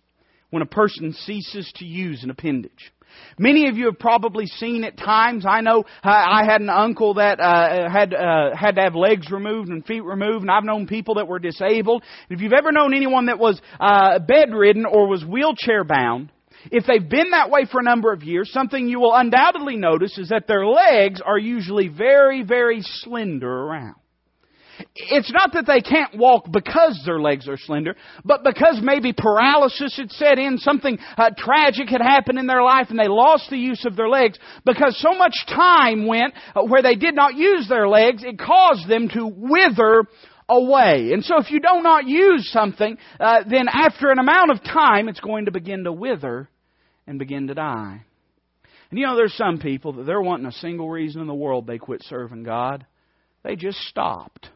when 0.50 0.62
a 0.62 0.68
person 0.68 1.14
ceases 1.14 1.72
to 1.76 1.86
use 1.86 2.24
an 2.24 2.30
appendage. 2.30 2.92
Many 3.40 3.68
of 3.70 3.78
you 3.78 3.86
have 3.86 4.00
probably 4.00 4.46
seen 4.46 4.84
at 4.84 4.98
times. 4.98 5.46
I 5.48 5.62
know 5.62 5.86
I 6.04 6.44
had 6.46 6.62
an 6.62 6.70
uncle 6.70 7.16
that 7.16 7.40
uh, 7.40 7.90
had 7.90 8.14
uh, 8.14 8.56
had 8.56 8.76
to 8.76 8.82
have 8.82 8.96
legs 8.96 9.32
removed 9.32 9.70
and 9.70 9.86
feet 9.86 10.04
removed, 10.04 10.42
and 10.42 10.52
I've 10.52 10.64
known 10.64 10.88
people 10.88 11.16
that 11.16 11.28
were 11.28 11.40
disabled. 11.40 12.04
If 12.30 12.42
you've 12.42 12.54
ever 12.54 12.72
known 12.72 12.94
anyone 12.94 13.28
that 13.28 13.40
was 13.40 13.60
uh, 13.80 14.20
bedridden 14.20 14.86
or 14.86 15.08
was 15.08 15.24
wheelchair 15.26 15.84
bound, 15.84 16.32
if 16.72 16.86
they've 16.86 17.10
been 17.10 17.32
that 17.32 17.50
way 17.50 17.66
for 17.72 17.80
a 17.80 17.84
number 17.84 18.12
of 18.12 18.24
years, 18.24 18.52
something 18.52 18.88
you 18.88 19.00
will 19.00 19.16
undoubtedly 19.16 19.78
notice 19.78 20.18
is 20.18 20.30
that 20.30 20.48
their 20.48 20.66
legs 20.66 21.22
are 21.26 21.38
usually 21.38 21.88
very, 21.88 22.44
very 22.44 22.82
slender 22.82 23.50
around. 23.50 23.96
It's 25.00 25.32
not 25.32 25.54
that 25.54 25.68
they 25.68 25.82
can't 25.82 26.18
walk 26.18 26.52
because 26.52 27.02
their 27.06 27.20
legs 27.20 27.48
are 27.48 27.58
slender, 27.58 27.96
but 28.26 28.44
because 28.44 28.80
maybe 28.82 29.14
paralysis 29.14 29.96
had 29.96 30.12
set 30.12 30.40
in, 30.40 30.58
something 30.58 30.98
uh, 31.18 31.30
tragic 31.38 31.90
had 31.90 32.02
happened 32.02 32.40
in 32.40 32.48
their 32.48 32.64
life, 32.64 32.88
and 32.90 32.98
they 32.98 33.08
lost 33.08 33.50
the 33.50 33.58
use 33.58 33.86
of 33.86 33.96
their 33.96 34.10
legs. 34.10 34.40
Because 34.66 34.98
so 35.00 35.14
much 35.16 35.36
time 35.48 36.08
went 36.08 36.34
uh, 36.56 36.64
where 36.64 36.82
they 36.82 36.96
did 36.96 37.16
not 37.16 37.36
use 37.36 37.70
their 37.70 37.88
legs, 37.88 38.24
it 38.24 38.40
caused 38.40 38.90
them 38.90 39.08
to 39.10 39.28
wither 39.28 40.04
away. 40.50 41.12
And 41.14 41.24
so 41.24 41.38
if 41.40 41.52
you 41.52 41.60
do 41.60 41.82
not 41.82 42.08
use 42.08 42.50
something, 42.52 42.98
uh, 43.20 43.44
then 43.48 43.68
after 43.72 44.10
an 44.10 44.20
amount 44.20 44.52
of 44.52 44.64
time, 44.64 45.10
it's 45.10 45.20
going 45.20 45.46
to 45.46 45.52
begin 45.52 45.84
to 45.84 45.92
wither 45.92 46.50
and 47.06 47.20
begin 47.20 47.48
to 47.48 47.54
die. 47.54 48.02
And 48.90 49.00
you 49.00 49.06
know, 49.06 49.16
there's 49.16 49.36
some 49.36 49.60
people 49.60 49.94
that 49.94 50.06
they're 50.06 50.22
wanting 50.22 50.48
a 50.48 50.54
single 50.54 50.90
reason 50.90 51.22
in 51.22 51.28
the 51.28 51.36
world 51.36 51.68
they 51.68 51.78
quit 51.78 52.02
serving 52.04 52.44
God. 52.44 52.86
They 53.44 53.56
just 53.56 53.78
stopped. 53.80 54.50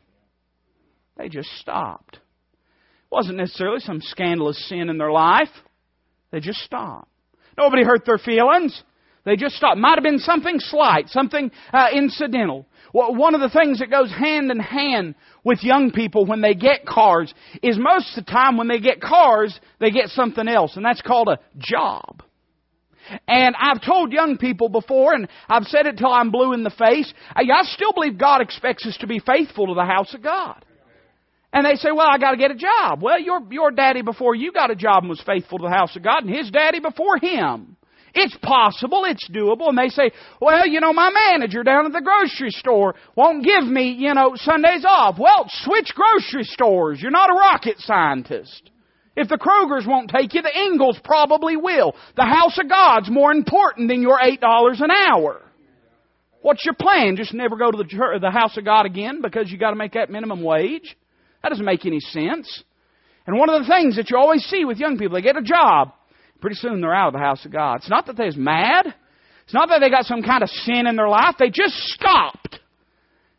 They 1.17 1.29
just 1.29 1.49
stopped. 1.59 2.15
It 2.15 3.15
wasn't 3.15 3.37
necessarily 3.37 3.79
some 3.79 4.01
scandalous 4.01 4.67
sin 4.67 4.89
in 4.89 4.97
their 4.97 5.11
life. 5.11 5.49
They 6.31 6.39
just 6.39 6.59
stopped. 6.59 7.09
Nobody 7.57 7.83
hurt 7.83 8.05
their 8.05 8.17
feelings. 8.17 8.81
They 9.23 9.35
just 9.35 9.55
stopped. 9.55 9.77
Might 9.77 9.95
have 9.95 10.03
been 10.03 10.19
something 10.19 10.59
slight, 10.59 11.09
something 11.09 11.51
uh, 11.73 11.87
incidental. 11.93 12.65
Well, 12.93 13.13
one 13.13 13.35
of 13.35 13.41
the 13.41 13.49
things 13.49 13.79
that 13.79 13.89
goes 13.89 14.11
hand 14.11 14.49
in 14.51 14.59
hand 14.59 15.15
with 15.43 15.63
young 15.63 15.91
people 15.91 16.25
when 16.25 16.41
they 16.41 16.55
get 16.55 16.85
cars 16.85 17.33
is 17.61 17.77
most 17.77 18.17
of 18.17 18.25
the 18.25 18.31
time 18.31 18.57
when 18.57 18.67
they 18.67 18.79
get 18.79 18.99
cars, 19.01 19.57
they 19.79 19.91
get 19.91 20.09
something 20.09 20.47
else, 20.47 20.75
and 20.75 20.85
that's 20.85 21.01
called 21.01 21.29
a 21.29 21.39
job. 21.57 22.23
And 23.27 23.55
I've 23.59 23.81
told 23.81 24.11
young 24.11 24.37
people 24.37 24.69
before, 24.69 25.13
and 25.13 25.27
I've 25.49 25.65
said 25.65 25.85
it 25.85 25.97
till 25.97 26.11
I'm 26.11 26.31
blue 26.31 26.53
in 26.53 26.63
the 26.63 26.69
face, 26.69 27.11
I 27.35 27.43
still 27.63 27.93
believe 27.93 28.17
God 28.17 28.41
expects 28.41 28.85
us 28.85 28.97
to 28.97 29.07
be 29.07 29.19
faithful 29.19 29.67
to 29.67 29.73
the 29.73 29.85
house 29.85 30.13
of 30.13 30.21
God. 30.21 30.63
And 31.53 31.65
they 31.65 31.75
say, 31.75 31.91
well, 31.91 32.07
I 32.09 32.17
got 32.17 32.31
to 32.31 32.37
get 32.37 32.51
a 32.51 32.55
job. 32.55 33.01
Well, 33.01 33.19
your, 33.19 33.41
your 33.51 33.71
daddy 33.71 34.01
before 34.01 34.35
you 34.35 34.51
got 34.53 34.71
a 34.71 34.75
job 34.75 35.03
and 35.03 35.09
was 35.09 35.21
faithful 35.25 35.57
to 35.59 35.63
the 35.63 35.75
house 35.75 35.95
of 35.95 36.03
God, 36.03 36.23
and 36.23 36.33
his 36.33 36.49
daddy 36.49 36.79
before 36.79 37.17
him. 37.17 37.75
It's 38.13 38.35
possible, 38.41 39.05
it's 39.05 39.29
doable. 39.29 39.69
And 39.69 39.77
they 39.77 39.89
say, 39.89 40.11
well, 40.41 40.67
you 40.67 40.81
know, 40.81 40.91
my 40.91 41.11
manager 41.29 41.63
down 41.63 41.85
at 41.85 41.93
the 41.93 42.01
grocery 42.01 42.51
store 42.51 42.95
won't 43.15 43.43
give 43.43 43.63
me, 43.63 43.95
you 43.97 44.13
know, 44.13 44.33
Sundays 44.35 44.85
off. 44.85 45.17
Well, 45.17 45.45
switch 45.47 45.93
grocery 45.95 46.43
stores. 46.43 46.99
You're 47.01 47.11
not 47.11 47.29
a 47.29 47.33
rocket 47.33 47.79
scientist. 47.79 48.69
If 49.15 49.27
the 49.27 49.37
Krogers 49.37 49.87
won't 49.87 50.09
take 50.09 50.33
you, 50.33 50.41
the 50.41 50.57
Ingles 50.57 50.99
probably 51.03 51.57
will. 51.57 51.93
The 52.15 52.25
house 52.25 52.57
of 52.57 52.69
God's 52.69 53.09
more 53.09 53.31
important 53.31 53.89
than 53.89 54.01
your 54.01 54.17
$8 54.17 54.39
an 54.81 54.91
hour. 54.91 55.41
What's 56.41 56.65
your 56.65 56.75
plan? 56.75 57.17
Just 57.17 57.33
never 57.33 57.57
go 57.57 57.71
to 57.71 57.77
the, 57.77 57.83
church, 57.83 58.21
the 58.21 58.31
house 58.31 58.57
of 58.57 58.65
God 58.65 58.85
again 58.85 59.21
because 59.21 59.51
you 59.51 59.57
got 59.57 59.71
to 59.71 59.75
make 59.75 59.93
that 59.93 60.09
minimum 60.09 60.41
wage? 60.41 60.97
That 61.43 61.49
doesn't 61.49 61.65
make 61.65 61.85
any 61.85 61.99
sense. 61.99 62.63
And 63.25 63.37
one 63.37 63.49
of 63.49 63.61
the 63.61 63.67
things 63.67 63.95
that 63.95 64.09
you 64.09 64.17
always 64.17 64.43
see 64.43 64.65
with 64.65 64.77
young 64.77 64.97
people, 64.97 65.15
they 65.15 65.21
get 65.21 65.37
a 65.37 65.41
job. 65.41 65.93
Pretty 66.39 66.55
soon 66.55 66.81
they're 66.81 66.93
out 66.93 67.07
of 67.07 67.13
the 67.13 67.19
house 67.19 67.45
of 67.45 67.51
God. 67.51 67.75
It's 67.77 67.89
not 67.89 68.07
that 68.07 68.17
they're 68.17 68.31
mad. 68.35 68.93
It's 69.43 69.53
not 69.53 69.69
that 69.69 69.79
they 69.79 69.89
got 69.89 70.05
some 70.05 70.23
kind 70.23 70.43
of 70.43 70.49
sin 70.49 70.87
in 70.87 70.95
their 70.95 71.09
life. 71.09 71.35
They 71.37 71.49
just 71.49 71.75
stopped. 71.75 72.59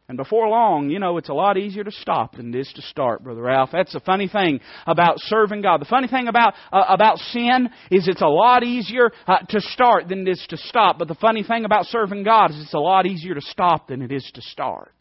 And 0.09 0.17
before 0.19 0.49
long, 0.49 0.91
you 0.91 0.99
know, 0.99 1.17
it's 1.17 1.31
a 1.31 1.35
lot 1.35 1.57
easier 1.57 1.85
to 1.85 1.91
stop 1.91 2.37
than 2.37 2.55
it 2.55 2.59
is 2.59 2.73
to 2.75 2.83
start, 2.83 3.25
Brother 3.25 3.41
Ralph. 3.41 3.71
That's 3.73 3.95
the 3.95 4.01
funny 4.01 4.29
thing 4.29 4.61
about 4.87 5.15
serving 5.21 5.63
God. 5.63 5.81
The 5.81 5.87
funny 5.87 6.07
thing 6.07 6.29
about, 6.29 6.55
uh, 6.71 6.85
about 6.89 7.19
sin 7.19 7.71
is 7.91 8.07
it's 8.09 8.21
a 8.21 8.27
lot 8.27 8.63
easier 8.63 9.11
uh, 9.27 9.39
to 9.49 9.61
start 9.61 10.09
than 10.09 10.29
it 10.29 10.33
is 10.33 10.47
to 10.51 10.59
stop. 10.59 10.99
But 10.99 11.09
the 11.09 11.15
funny 11.15 11.43
thing 11.43 11.65
about 11.65 11.87
serving 11.87 12.25
God 12.25 12.51
is 12.51 12.61
it's 12.61 12.75
a 12.75 12.79
lot 12.79 13.07
easier 13.07 13.35
to 13.35 13.41
stop 13.41 13.89
than 13.89 14.03
it 14.03 14.13
is 14.13 14.31
to 14.35 14.43
start. 14.43 14.93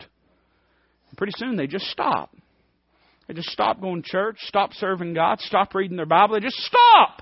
And 1.10 1.18
pretty 1.18 1.34
soon 1.36 1.58
they 1.58 1.68
just 1.68 1.88
stop. 1.88 2.34
They 3.32 3.36
just 3.36 3.52
stop 3.52 3.80
going 3.80 4.02
to 4.04 4.10
church, 4.10 4.40
stop 4.42 4.74
serving 4.74 5.14
God, 5.14 5.40
stop 5.40 5.74
reading 5.74 5.96
their 5.96 6.06
Bible. 6.06 6.34
They 6.34 6.42
just 6.42 6.58
stop. 6.58 7.22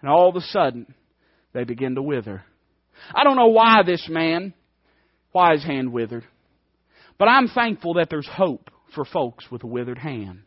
And 0.00 0.08
all 0.08 0.28
of 0.28 0.36
a 0.36 0.40
sudden, 0.40 0.94
they 1.52 1.64
begin 1.64 1.96
to 1.96 2.02
wither. 2.02 2.44
I 3.12 3.24
don't 3.24 3.34
know 3.34 3.48
why 3.48 3.82
this 3.84 4.08
man, 4.08 4.54
why 5.32 5.54
his 5.54 5.64
hand 5.64 5.92
withered. 5.92 6.22
But 7.18 7.26
I'm 7.26 7.48
thankful 7.48 7.94
that 7.94 8.08
there's 8.08 8.28
hope 8.28 8.70
for 8.94 9.04
folks 9.04 9.50
with 9.50 9.64
a 9.64 9.66
withered 9.66 9.98
hand. 9.98 10.42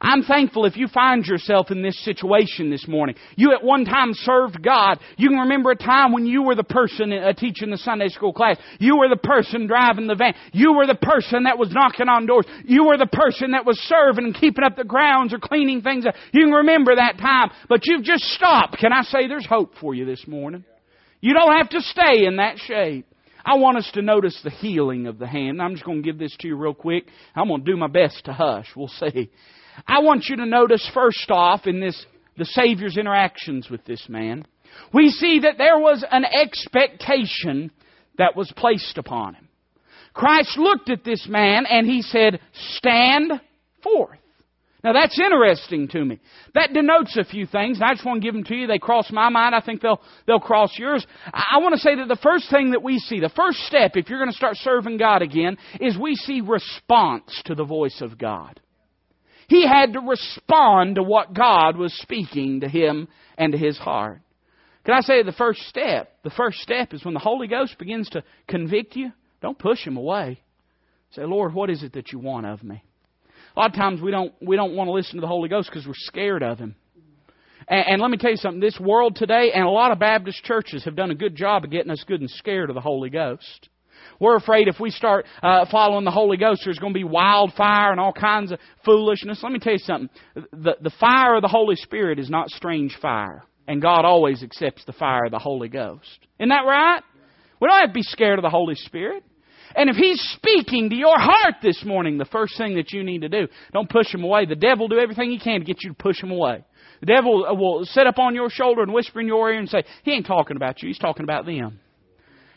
I'm 0.00 0.22
thankful 0.22 0.64
if 0.64 0.76
you 0.76 0.88
find 0.88 1.24
yourself 1.24 1.70
in 1.70 1.82
this 1.82 2.02
situation 2.04 2.70
this 2.70 2.86
morning. 2.88 3.16
You 3.36 3.52
at 3.52 3.62
one 3.62 3.84
time 3.84 4.12
served 4.12 4.62
God. 4.62 4.98
You 5.16 5.28
can 5.28 5.38
remember 5.38 5.70
a 5.70 5.76
time 5.76 6.12
when 6.12 6.26
you 6.26 6.42
were 6.42 6.54
the 6.54 6.64
person 6.64 7.12
uh, 7.12 7.32
teaching 7.32 7.70
the 7.70 7.78
Sunday 7.78 8.08
school 8.08 8.32
class. 8.32 8.56
You 8.78 8.98
were 8.98 9.08
the 9.08 9.16
person 9.16 9.66
driving 9.66 10.06
the 10.06 10.14
van. 10.14 10.34
You 10.52 10.74
were 10.74 10.86
the 10.86 10.94
person 10.94 11.44
that 11.44 11.58
was 11.58 11.72
knocking 11.72 12.08
on 12.08 12.26
doors. 12.26 12.46
You 12.64 12.86
were 12.86 12.98
the 12.98 13.06
person 13.06 13.52
that 13.52 13.66
was 13.66 13.78
serving 13.80 14.24
and 14.24 14.34
keeping 14.34 14.64
up 14.64 14.76
the 14.76 14.84
grounds 14.84 15.32
or 15.32 15.38
cleaning 15.38 15.82
things 15.82 16.06
up. 16.06 16.14
You 16.32 16.44
can 16.44 16.52
remember 16.52 16.96
that 16.96 17.18
time, 17.18 17.50
but 17.68 17.80
you've 17.84 18.04
just 18.04 18.24
stopped. 18.24 18.78
Can 18.78 18.92
I 18.92 19.02
say 19.02 19.28
there's 19.28 19.46
hope 19.46 19.74
for 19.80 19.94
you 19.94 20.04
this 20.04 20.26
morning? 20.26 20.64
You 21.20 21.32
don't 21.34 21.56
have 21.56 21.70
to 21.70 21.80
stay 21.80 22.26
in 22.26 22.36
that 22.36 22.58
shape. 22.58 23.06
I 23.44 23.56
want 23.56 23.76
us 23.76 23.90
to 23.94 24.02
notice 24.02 24.38
the 24.42 24.50
healing 24.50 25.06
of 25.06 25.18
the 25.18 25.26
hand. 25.26 25.60
I'm 25.60 25.74
just 25.74 25.84
going 25.84 26.02
to 26.02 26.06
give 26.06 26.18
this 26.18 26.34
to 26.40 26.48
you 26.48 26.56
real 26.56 26.74
quick. 26.74 27.04
I'm 27.36 27.48
going 27.48 27.64
to 27.64 27.70
do 27.70 27.76
my 27.76 27.88
best 27.88 28.24
to 28.24 28.32
hush. 28.32 28.68
We'll 28.74 28.88
see. 28.88 29.30
I 29.86 30.00
want 30.00 30.26
you 30.28 30.36
to 30.36 30.46
notice 30.46 30.88
first 30.94 31.30
off 31.30 31.66
in 31.66 31.80
this, 31.80 32.04
the 32.36 32.44
Savior's 32.44 32.96
interactions 32.96 33.70
with 33.70 33.84
this 33.84 34.08
man, 34.08 34.46
we 34.92 35.10
see 35.10 35.40
that 35.40 35.58
there 35.58 35.78
was 35.78 36.04
an 36.10 36.24
expectation 36.24 37.70
that 38.18 38.36
was 38.36 38.52
placed 38.56 38.98
upon 38.98 39.34
him. 39.34 39.48
Christ 40.12 40.56
looked 40.56 40.90
at 40.90 41.04
this 41.04 41.26
man 41.28 41.66
and 41.66 41.86
he 41.86 42.02
said, 42.02 42.40
stand 42.76 43.32
forth. 43.82 44.18
Now 44.84 44.92
that's 44.92 45.18
interesting 45.18 45.88
to 45.88 46.04
me. 46.04 46.20
That 46.54 46.74
denotes 46.74 47.16
a 47.16 47.24
few 47.24 47.46
things, 47.46 47.78
and 47.78 47.84
I 47.84 47.94
just 47.94 48.04
want 48.04 48.20
to 48.20 48.26
give 48.26 48.34
them 48.34 48.44
to 48.44 48.54
you. 48.54 48.66
They 48.66 48.78
cross 48.78 49.10
my 49.10 49.30
mind. 49.30 49.54
I 49.54 49.62
think 49.62 49.80
they'll, 49.80 50.00
they'll 50.26 50.38
cross 50.38 50.78
yours. 50.78 51.04
I 51.32 51.56
want 51.58 51.74
to 51.74 51.80
say 51.80 51.94
that 51.96 52.06
the 52.06 52.20
first 52.22 52.50
thing 52.50 52.72
that 52.72 52.82
we 52.82 52.98
see, 52.98 53.18
the 53.18 53.30
first 53.30 53.60
step, 53.60 53.92
if 53.94 54.10
you're 54.10 54.18
going 54.18 54.30
to 54.30 54.36
start 54.36 54.56
serving 54.56 54.98
God 54.98 55.22
again, 55.22 55.56
is 55.80 55.96
we 55.96 56.14
see 56.14 56.42
response 56.42 57.42
to 57.46 57.54
the 57.54 57.64
voice 57.64 58.02
of 58.02 58.18
God. 58.18 58.60
He 59.48 59.66
had 59.66 59.92
to 59.94 60.00
respond 60.00 60.96
to 60.96 61.02
what 61.02 61.34
God 61.34 61.76
was 61.76 61.92
speaking 62.00 62.60
to 62.60 62.68
him 62.68 63.08
and 63.36 63.52
to 63.52 63.58
his 63.58 63.78
heart. 63.78 64.20
Can 64.84 64.94
I 64.94 65.00
say 65.00 65.22
the 65.22 65.32
first 65.32 65.60
step? 65.62 66.12
The 66.22 66.30
first 66.30 66.58
step 66.58 66.92
is 66.92 67.04
when 67.04 67.14
the 67.14 67.20
Holy 67.20 67.46
Ghost 67.46 67.78
begins 67.78 68.08
to 68.10 68.22
convict 68.48 68.96
you, 68.96 69.12
don't 69.40 69.58
push 69.58 69.86
him 69.86 69.96
away. 69.96 70.40
Say, 71.12 71.24
Lord, 71.24 71.54
what 71.54 71.70
is 71.70 71.82
it 71.82 71.92
that 71.92 72.12
you 72.12 72.18
want 72.18 72.46
of 72.46 72.62
me? 72.62 72.82
A 73.56 73.60
lot 73.60 73.70
of 73.70 73.76
times 73.76 74.00
we 74.00 74.10
don't, 74.10 74.34
we 74.42 74.56
don't 74.56 74.74
want 74.74 74.88
to 74.88 74.92
listen 74.92 75.14
to 75.16 75.20
the 75.20 75.28
Holy 75.28 75.48
Ghost 75.48 75.70
because 75.70 75.86
we're 75.86 75.94
scared 75.94 76.42
of 76.42 76.58
Him. 76.58 76.74
And, 77.68 77.84
and 77.86 78.02
let 78.02 78.10
me 78.10 78.16
tell 78.16 78.32
you 78.32 78.36
something, 78.36 78.60
this 78.60 78.78
world 78.80 79.16
today 79.16 79.52
and 79.54 79.64
a 79.64 79.70
lot 79.70 79.92
of 79.92 79.98
Baptist 80.00 80.42
churches 80.42 80.84
have 80.84 80.96
done 80.96 81.10
a 81.10 81.14
good 81.14 81.36
job 81.36 81.64
of 81.64 81.70
getting 81.70 81.90
us 81.90 82.04
good 82.06 82.20
and 82.20 82.30
scared 82.30 82.68
of 82.68 82.74
the 82.74 82.80
Holy 82.80 83.10
Ghost. 83.10 83.68
We're 84.20 84.36
afraid 84.36 84.68
if 84.68 84.80
we 84.80 84.90
start 84.90 85.26
uh, 85.42 85.66
following 85.70 86.04
the 86.04 86.10
Holy 86.10 86.36
Ghost, 86.36 86.62
there's 86.64 86.78
going 86.78 86.92
to 86.92 86.98
be 86.98 87.04
wildfire 87.04 87.90
and 87.90 88.00
all 88.00 88.12
kinds 88.12 88.52
of 88.52 88.58
foolishness. 88.84 89.40
Let 89.42 89.52
me 89.52 89.58
tell 89.58 89.72
you 89.72 89.78
something. 89.78 90.10
The, 90.34 90.76
the 90.80 90.92
fire 91.00 91.36
of 91.36 91.42
the 91.42 91.48
Holy 91.48 91.76
Spirit 91.76 92.18
is 92.18 92.30
not 92.30 92.50
strange 92.50 92.96
fire. 93.00 93.44
And 93.66 93.80
God 93.80 94.04
always 94.04 94.42
accepts 94.42 94.84
the 94.84 94.92
fire 94.92 95.24
of 95.24 95.30
the 95.30 95.38
Holy 95.38 95.68
Ghost. 95.68 96.18
Isn't 96.38 96.50
that 96.50 96.66
right? 96.66 97.02
We 97.60 97.68
don't 97.68 97.80
have 97.80 97.90
to 97.90 97.94
be 97.94 98.02
scared 98.02 98.38
of 98.38 98.42
the 98.42 98.50
Holy 98.50 98.74
Spirit. 98.74 99.24
And 99.74 99.90
if 99.90 99.96
He's 99.96 100.20
speaking 100.36 100.90
to 100.90 100.96
your 100.96 101.18
heart 101.18 101.56
this 101.62 101.82
morning, 101.84 102.18
the 102.18 102.26
first 102.26 102.56
thing 102.58 102.76
that 102.76 102.92
you 102.92 103.02
need 103.02 103.22
to 103.22 103.28
do, 103.28 103.48
don't 103.72 103.88
push 103.88 104.12
Him 104.12 104.22
away. 104.22 104.44
The 104.46 104.54
devil 104.54 104.84
will 104.84 104.96
do 104.96 105.02
everything 105.02 105.30
he 105.30 105.38
can 105.38 105.60
to 105.60 105.66
get 105.66 105.82
you 105.82 105.90
to 105.90 105.96
push 105.96 106.22
Him 106.22 106.30
away. 106.30 106.64
The 107.00 107.06
devil 107.06 107.44
will 107.56 107.84
sit 107.84 108.06
up 108.06 108.18
on 108.18 108.34
your 108.34 108.50
shoulder 108.50 108.82
and 108.82 108.92
whisper 108.92 109.20
in 109.20 109.26
your 109.26 109.50
ear 109.50 109.58
and 109.58 109.68
say, 109.68 109.84
He 110.04 110.12
ain't 110.12 110.26
talking 110.26 110.56
about 110.56 110.82
you, 110.82 110.88
He's 110.88 110.98
talking 110.98 111.24
about 111.24 111.46
them. 111.46 111.80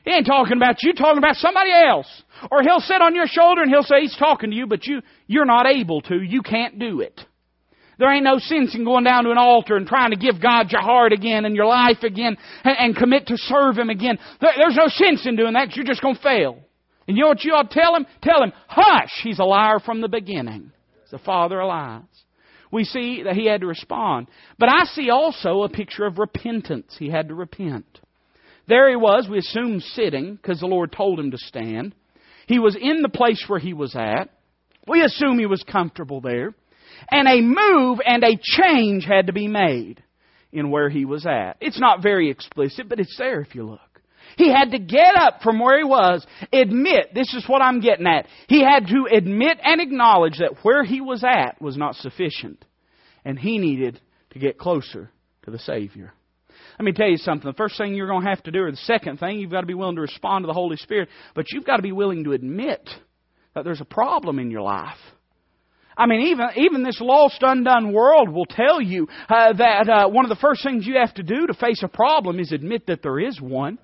He 0.07 0.13
ain't 0.13 0.25
talking 0.25 0.55
about 0.55 0.81
you, 0.83 0.93
talking 0.93 1.17
about 1.17 1.35
somebody 1.35 1.71
else. 1.73 2.07
Or 2.49 2.61
he'll 2.61 2.79
sit 2.79 3.01
on 3.01 3.13
your 3.13 3.27
shoulder 3.27 3.61
and 3.61 3.69
he'll 3.69 3.83
say 3.83 3.99
he's 3.99 4.15
talking 4.15 4.51
to 4.51 4.55
you, 4.55 4.65
but 4.65 4.87
you, 4.87 5.01
you're 5.27 5.43
not 5.43 5.65
able 5.65 5.99
to. 6.03 6.21
You 6.21 6.41
can't 6.43 6.79
do 6.79 7.01
it. 7.01 7.19
There 7.99 8.09
ain't 8.09 8.23
no 8.23 8.39
sense 8.39 8.73
in 8.73 8.85
going 8.85 9.03
down 9.03 9.25
to 9.25 9.31
an 9.31 9.37
altar 9.37 9.75
and 9.75 9.85
trying 9.85 10.11
to 10.11 10.15
give 10.15 10.41
God 10.41 10.71
your 10.71 10.81
heart 10.81 11.11
again 11.11 11.43
and 11.43 11.57
your 11.57 11.65
life 11.65 12.03
again 12.03 12.37
and, 12.63 12.77
and 12.79 12.95
commit 12.95 13.27
to 13.27 13.37
serve 13.37 13.77
Him 13.77 13.89
again. 13.89 14.17
There, 14.39 14.53
there's 14.55 14.77
no 14.77 14.87
sense 14.87 15.27
in 15.27 15.35
doing 15.35 15.51
that 15.53 15.65
because 15.65 15.75
you're 15.75 15.85
just 15.85 16.01
going 16.01 16.15
to 16.15 16.21
fail. 16.21 16.57
And 17.05 17.17
you 17.17 17.23
know 17.23 17.29
what 17.29 17.43
you 17.43 17.51
ought 17.51 17.69
to 17.69 17.77
tell 17.77 17.93
him? 17.93 18.05
Tell 18.21 18.41
him, 18.41 18.53
hush, 18.69 19.11
he's 19.23 19.39
a 19.39 19.43
liar 19.43 19.79
from 19.79 19.99
the 19.99 20.07
beginning. 20.07 20.71
He's 21.01 21.11
the 21.11 21.19
father 21.19 21.59
of 21.59 21.67
lies. 21.67 22.03
We 22.71 22.85
see 22.85 23.23
that 23.23 23.35
he 23.35 23.45
had 23.45 23.59
to 23.59 23.67
respond. 23.67 24.27
But 24.57 24.69
I 24.69 24.85
see 24.85 25.09
also 25.09 25.63
a 25.63 25.69
picture 25.69 26.05
of 26.05 26.17
repentance. 26.17 26.95
He 26.97 27.09
had 27.09 27.27
to 27.27 27.35
repent. 27.35 27.99
There 28.67 28.89
he 28.89 28.95
was, 28.95 29.27
we 29.29 29.37
assume 29.37 29.79
sitting, 29.79 30.35
because 30.35 30.59
the 30.59 30.67
Lord 30.67 30.91
told 30.91 31.19
him 31.19 31.31
to 31.31 31.37
stand. 31.37 31.95
He 32.47 32.59
was 32.59 32.75
in 32.79 33.01
the 33.01 33.09
place 33.09 33.43
where 33.47 33.59
he 33.59 33.73
was 33.73 33.95
at. 33.95 34.29
We 34.87 35.03
assume 35.03 35.39
he 35.39 35.45
was 35.45 35.63
comfortable 35.63 36.21
there. 36.21 36.53
And 37.11 37.27
a 37.27 37.41
move 37.41 37.99
and 38.05 38.23
a 38.23 38.39
change 38.41 39.05
had 39.05 39.27
to 39.27 39.33
be 39.33 39.47
made 39.47 40.03
in 40.51 40.71
where 40.71 40.89
he 40.89 41.05
was 41.05 41.25
at. 41.25 41.57
It's 41.61 41.79
not 41.79 42.01
very 42.01 42.29
explicit, 42.29 42.89
but 42.89 42.99
it's 42.99 43.15
there 43.17 43.41
if 43.41 43.53
you 43.53 43.63
look. 43.63 43.79
He 44.37 44.51
had 44.51 44.71
to 44.71 44.79
get 44.79 45.15
up 45.15 45.41
from 45.41 45.59
where 45.59 45.77
he 45.77 45.83
was, 45.83 46.25
admit, 46.53 47.13
this 47.13 47.33
is 47.33 47.45
what 47.47 47.61
I'm 47.61 47.79
getting 47.79 48.07
at. 48.07 48.27
He 48.47 48.61
had 48.61 48.87
to 48.87 49.07
admit 49.11 49.57
and 49.63 49.81
acknowledge 49.81 50.39
that 50.39 50.63
where 50.63 50.83
he 50.83 51.01
was 51.01 51.23
at 51.23 51.61
was 51.61 51.77
not 51.77 51.95
sufficient. 51.95 52.63
And 53.25 53.39
he 53.39 53.57
needed 53.57 53.99
to 54.31 54.39
get 54.39 54.57
closer 54.57 55.11
to 55.43 55.51
the 55.51 55.59
Savior. 55.59 56.13
Let 56.79 56.85
me 56.85 56.91
tell 56.91 57.09
you 57.09 57.17
something. 57.17 57.49
The 57.49 57.57
first 57.57 57.77
thing 57.77 57.95
you're 57.95 58.07
going 58.07 58.23
to 58.23 58.29
have 58.29 58.43
to 58.43 58.51
do, 58.51 58.63
or 58.63 58.71
the 58.71 58.77
second 58.77 59.19
thing, 59.19 59.39
you've 59.39 59.51
got 59.51 59.61
to 59.61 59.67
be 59.67 59.73
willing 59.73 59.95
to 59.95 60.01
respond 60.01 60.43
to 60.43 60.47
the 60.47 60.53
Holy 60.53 60.77
Spirit, 60.77 61.09
but 61.33 61.45
you've 61.51 61.65
got 61.65 61.77
to 61.77 61.81
be 61.81 61.91
willing 61.91 62.23
to 62.25 62.33
admit 62.33 62.87
that 63.55 63.63
there's 63.63 63.81
a 63.81 63.85
problem 63.85 64.37
in 64.37 64.51
your 64.51 64.61
life. 64.61 64.97
I 65.97 66.05
mean, 66.05 66.27
even 66.27 66.49
even 66.57 66.83
this 66.83 67.01
lost, 67.01 67.39
undone 67.41 67.91
world 67.91 68.29
will 68.29 68.45
tell 68.45 68.79
you 68.79 69.07
uh, 69.27 69.53
that 69.53 69.89
uh, 69.89 70.07
one 70.09 70.25
of 70.25 70.29
the 70.29 70.35
first 70.35 70.61
things 70.61 70.85
you 70.85 70.97
have 70.97 71.15
to 71.15 71.23
do 71.23 71.47
to 71.47 71.55
face 71.55 71.81
a 71.81 71.87
problem 71.87 72.39
is 72.39 72.51
admit 72.51 72.85
that 72.85 73.01
there 73.01 73.19
is 73.19 73.41
one. 73.41 73.79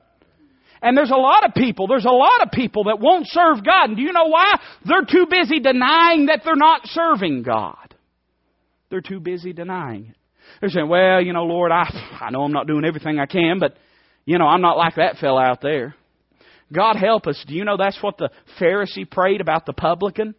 And 0.84 0.96
there's 0.96 1.12
a 1.12 1.16
lot 1.16 1.48
of 1.48 1.56
people, 1.56 1.88
there's 1.88 2.06
a 2.06 2.10
lot 2.10 2.42
of 2.44 2.52
people 2.52 2.84
that 2.84 3.00
won't 3.00 3.26
serve 3.28 3.66
God. 3.66 3.86
And 3.90 3.98
do 3.98 4.04
you 4.04 4.12
know 4.12 4.28
why? 4.28 4.54
They're 4.86 5.06
too 5.10 5.26
busy 5.28 5.60
denying 5.60 6.28
that 6.28 6.42
they're 6.46 6.56
not 6.56 6.82
serving 6.86 7.42
God. 7.42 7.96
They're 8.90 9.02
too 9.02 9.22
busy 9.22 9.54
denying 9.54 10.08
it. 10.10 10.18
They're 10.60 10.70
saying, 10.70 10.88
well, 10.88 11.22
you 11.22 11.34
know, 11.34 11.44
Lord, 11.44 11.72
I, 11.72 11.84
I 12.22 12.30
know 12.32 12.44
I'm 12.44 12.52
not 12.52 12.68
doing 12.68 12.86
everything 12.86 13.20
I 13.20 13.26
can, 13.26 13.60
but, 13.60 13.76
you 14.26 14.38
know, 14.38 14.46
I'm 14.46 14.62
not 14.62 14.78
like 14.78 14.96
that 14.96 15.18
fellow 15.18 15.40
out 15.40 15.62
there. 15.62 15.96
God 16.72 16.96
help 16.96 17.28
us. 17.28 17.44
Do 17.48 17.54
you 17.54 17.66
know 17.66 17.78
that's 17.78 18.02
what 18.02 18.18
the 18.18 18.30
Pharisee 18.60 19.10
prayed 19.10 19.42
about 19.42 19.66
the 19.66 19.74
publican? 19.74 20.36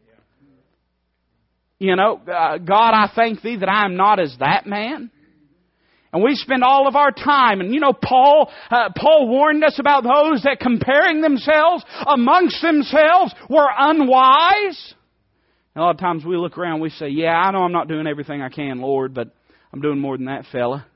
You 1.78 1.96
know, 1.96 2.20
uh, 2.26 2.58
God, 2.58 2.92
I 2.94 3.10
thank 3.14 3.42
thee 3.42 3.56
that 3.56 3.68
I 3.68 3.84
am 3.84 3.96
not 3.96 4.20
as 4.20 4.34
that 4.40 4.66
man. 4.66 5.10
And 6.12 6.22
we 6.22 6.36
spend 6.36 6.62
all 6.62 6.86
of 6.86 6.94
our 6.94 7.10
time, 7.10 7.60
and 7.60 7.74
you 7.74 7.80
know, 7.80 7.92
Paul, 7.92 8.48
uh, 8.70 8.90
Paul 8.96 9.26
warned 9.26 9.64
us 9.64 9.80
about 9.80 10.04
those 10.04 10.44
that 10.44 10.60
comparing 10.60 11.20
themselves 11.20 11.84
amongst 12.06 12.62
themselves 12.62 13.34
were 13.50 13.66
unwise. 13.76 14.94
And 15.74 15.82
a 15.82 15.86
lot 15.86 15.96
of 15.96 15.98
times 15.98 16.24
we 16.24 16.36
look 16.36 16.56
around, 16.56 16.78
we 16.78 16.90
say, 16.90 17.08
"Yeah, 17.08 17.36
I 17.36 17.50
know 17.50 17.64
I'm 17.64 17.72
not 17.72 17.88
doing 17.88 18.06
everything 18.06 18.42
I 18.42 18.48
can, 18.48 18.80
Lord, 18.80 19.12
but 19.12 19.34
I'm 19.74 19.82
doing 19.82 19.98
more 19.98 20.16
than 20.16 20.26
that 20.26 20.46
fella." 20.52 20.86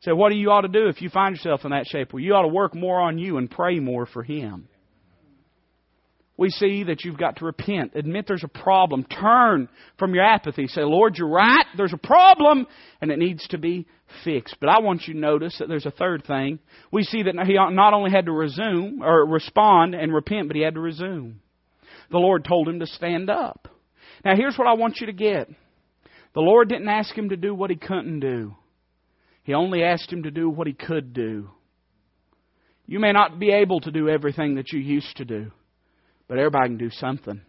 So, 0.00 0.14
what 0.14 0.30
do 0.30 0.36
you 0.36 0.50
ought 0.50 0.60
to 0.60 0.68
do 0.68 0.88
if 0.88 1.00
you 1.00 1.08
find 1.08 1.34
yourself 1.34 1.64
in 1.64 1.70
that 1.70 1.86
shape? 1.86 2.12
Well, 2.12 2.22
you 2.22 2.34
ought 2.34 2.42
to 2.42 2.48
work 2.48 2.74
more 2.74 3.00
on 3.00 3.18
you 3.18 3.38
and 3.38 3.50
pray 3.50 3.80
more 3.80 4.06
for 4.06 4.22
Him 4.22 4.68
we 6.36 6.50
see 6.50 6.84
that 6.84 7.04
you've 7.04 7.18
got 7.18 7.36
to 7.36 7.44
repent. 7.44 7.92
Admit 7.94 8.26
there's 8.26 8.44
a 8.44 8.48
problem. 8.48 9.04
Turn 9.04 9.68
from 9.98 10.14
your 10.14 10.24
apathy. 10.24 10.66
Say, 10.66 10.82
Lord, 10.82 11.16
you're 11.16 11.28
right. 11.28 11.64
There's 11.76 11.92
a 11.92 11.98
problem, 11.98 12.66
and 13.00 13.10
it 13.12 13.18
needs 13.18 13.46
to 13.48 13.58
be 13.58 13.86
fixed. 14.24 14.56
But 14.60 14.68
I 14.68 14.80
want 14.80 15.06
you 15.06 15.14
to 15.14 15.20
notice 15.20 15.56
that 15.58 15.68
there's 15.68 15.86
a 15.86 15.92
third 15.92 16.24
thing. 16.26 16.58
We 16.90 17.04
see 17.04 17.22
that 17.22 17.34
he 17.46 17.54
not 17.54 17.94
only 17.94 18.10
had 18.10 18.26
to 18.26 18.32
resume 18.32 19.00
or 19.02 19.26
respond 19.26 19.94
and 19.94 20.12
repent, 20.12 20.48
but 20.48 20.56
he 20.56 20.62
had 20.62 20.74
to 20.74 20.80
resume. 20.80 21.40
The 22.10 22.18
Lord 22.18 22.44
told 22.44 22.68
him 22.68 22.80
to 22.80 22.86
stand 22.86 23.30
up. 23.30 23.68
Now, 24.24 24.34
here's 24.36 24.58
what 24.58 24.66
I 24.66 24.74
want 24.74 24.98
you 25.00 25.06
to 25.06 25.12
get. 25.12 25.48
The 26.34 26.40
Lord 26.40 26.68
didn't 26.68 26.88
ask 26.88 27.16
him 27.16 27.30
to 27.30 27.36
do 27.36 27.54
what 27.54 27.70
he 27.70 27.76
couldn't 27.76 28.20
do. 28.20 28.54
He 29.44 29.54
only 29.54 29.82
asked 29.82 30.12
him 30.12 30.24
to 30.24 30.30
do 30.30 30.48
what 30.48 30.66
he 30.66 30.72
could 30.72 31.12
do. 31.12 31.50
You 32.86 32.98
may 32.98 33.12
not 33.12 33.38
be 33.38 33.50
able 33.50 33.80
to 33.80 33.90
do 33.90 34.08
everything 34.08 34.56
that 34.56 34.72
you 34.72 34.80
used 34.80 35.16
to 35.16 35.24
do. 35.24 35.50
But 36.28 36.38
everybody 36.38 36.68
can 36.68 36.78
do 36.78 36.90
something. 36.90 37.40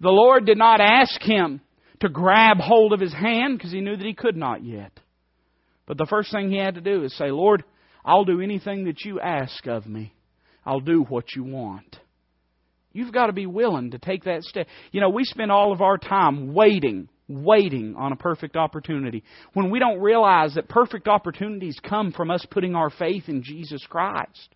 The 0.00 0.10
Lord 0.10 0.46
did 0.46 0.58
not 0.58 0.80
ask 0.80 1.20
him 1.22 1.60
to 2.00 2.08
grab 2.08 2.58
hold 2.58 2.92
of 2.92 3.00
his 3.00 3.12
hand 3.12 3.58
because 3.58 3.72
he 3.72 3.80
knew 3.80 3.96
that 3.96 4.06
he 4.06 4.14
could 4.14 4.36
not 4.36 4.64
yet. 4.64 4.92
But 5.86 5.98
the 5.98 6.06
first 6.08 6.30
thing 6.30 6.50
he 6.50 6.58
had 6.58 6.76
to 6.76 6.80
do 6.80 7.04
is 7.04 7.16
say, 7.16 7.30
Lord, 7.30 7.64
I'll 8.04 8.24
do 8.24 8.40
anything 8.40 8.84
that 8.84 9.04
you 9.04 9.20
ask 9.20 9.66
of 9.66 9.86
me. 9.86 10.14
I'll 10.64 10.80
do 10.80 11.02
what 11.02 11.34
you 11.34 11.44
want. 11.44 11.98
You've 12.92 13.12
got 13.12 13.26
to 13.26 13.32
be 13.32 13.46
willing 13.46 13.92
to 13.92 13.98
take 13.98 14.24
that 14.24 14.42
step. 14.42 14.66
You 14.92 15.00
know, 15.00 15.10
we 15.10 15.24
spend 15.24 15.50
all 15.50 15.72
of 15.72 15.80
our 15.80 15.98
time 15.98 16.54
waiting, 16.54 17.08
waiting 17.30 17.94
on 17.96 18.12
a 18.12 18.16
perfect 18.16 18.56
opportunity 18.56 19.22
when 19.54 19.70
we 19.70 19.78
don't 19.78 20.00
realize 20.00 20.54
that 20.54 20.68
perfect 20.68 21.06
opportunities 21.06 21.78
come 21.82 22.12
from 22.12 22.30
us 22.30 22.44
putting 22.50 22.74
our 22.74 22.90
faith 22.90 23.24
in 23.28 23.42
Jesus 23.42 23.84
Christ. 23.88 24.54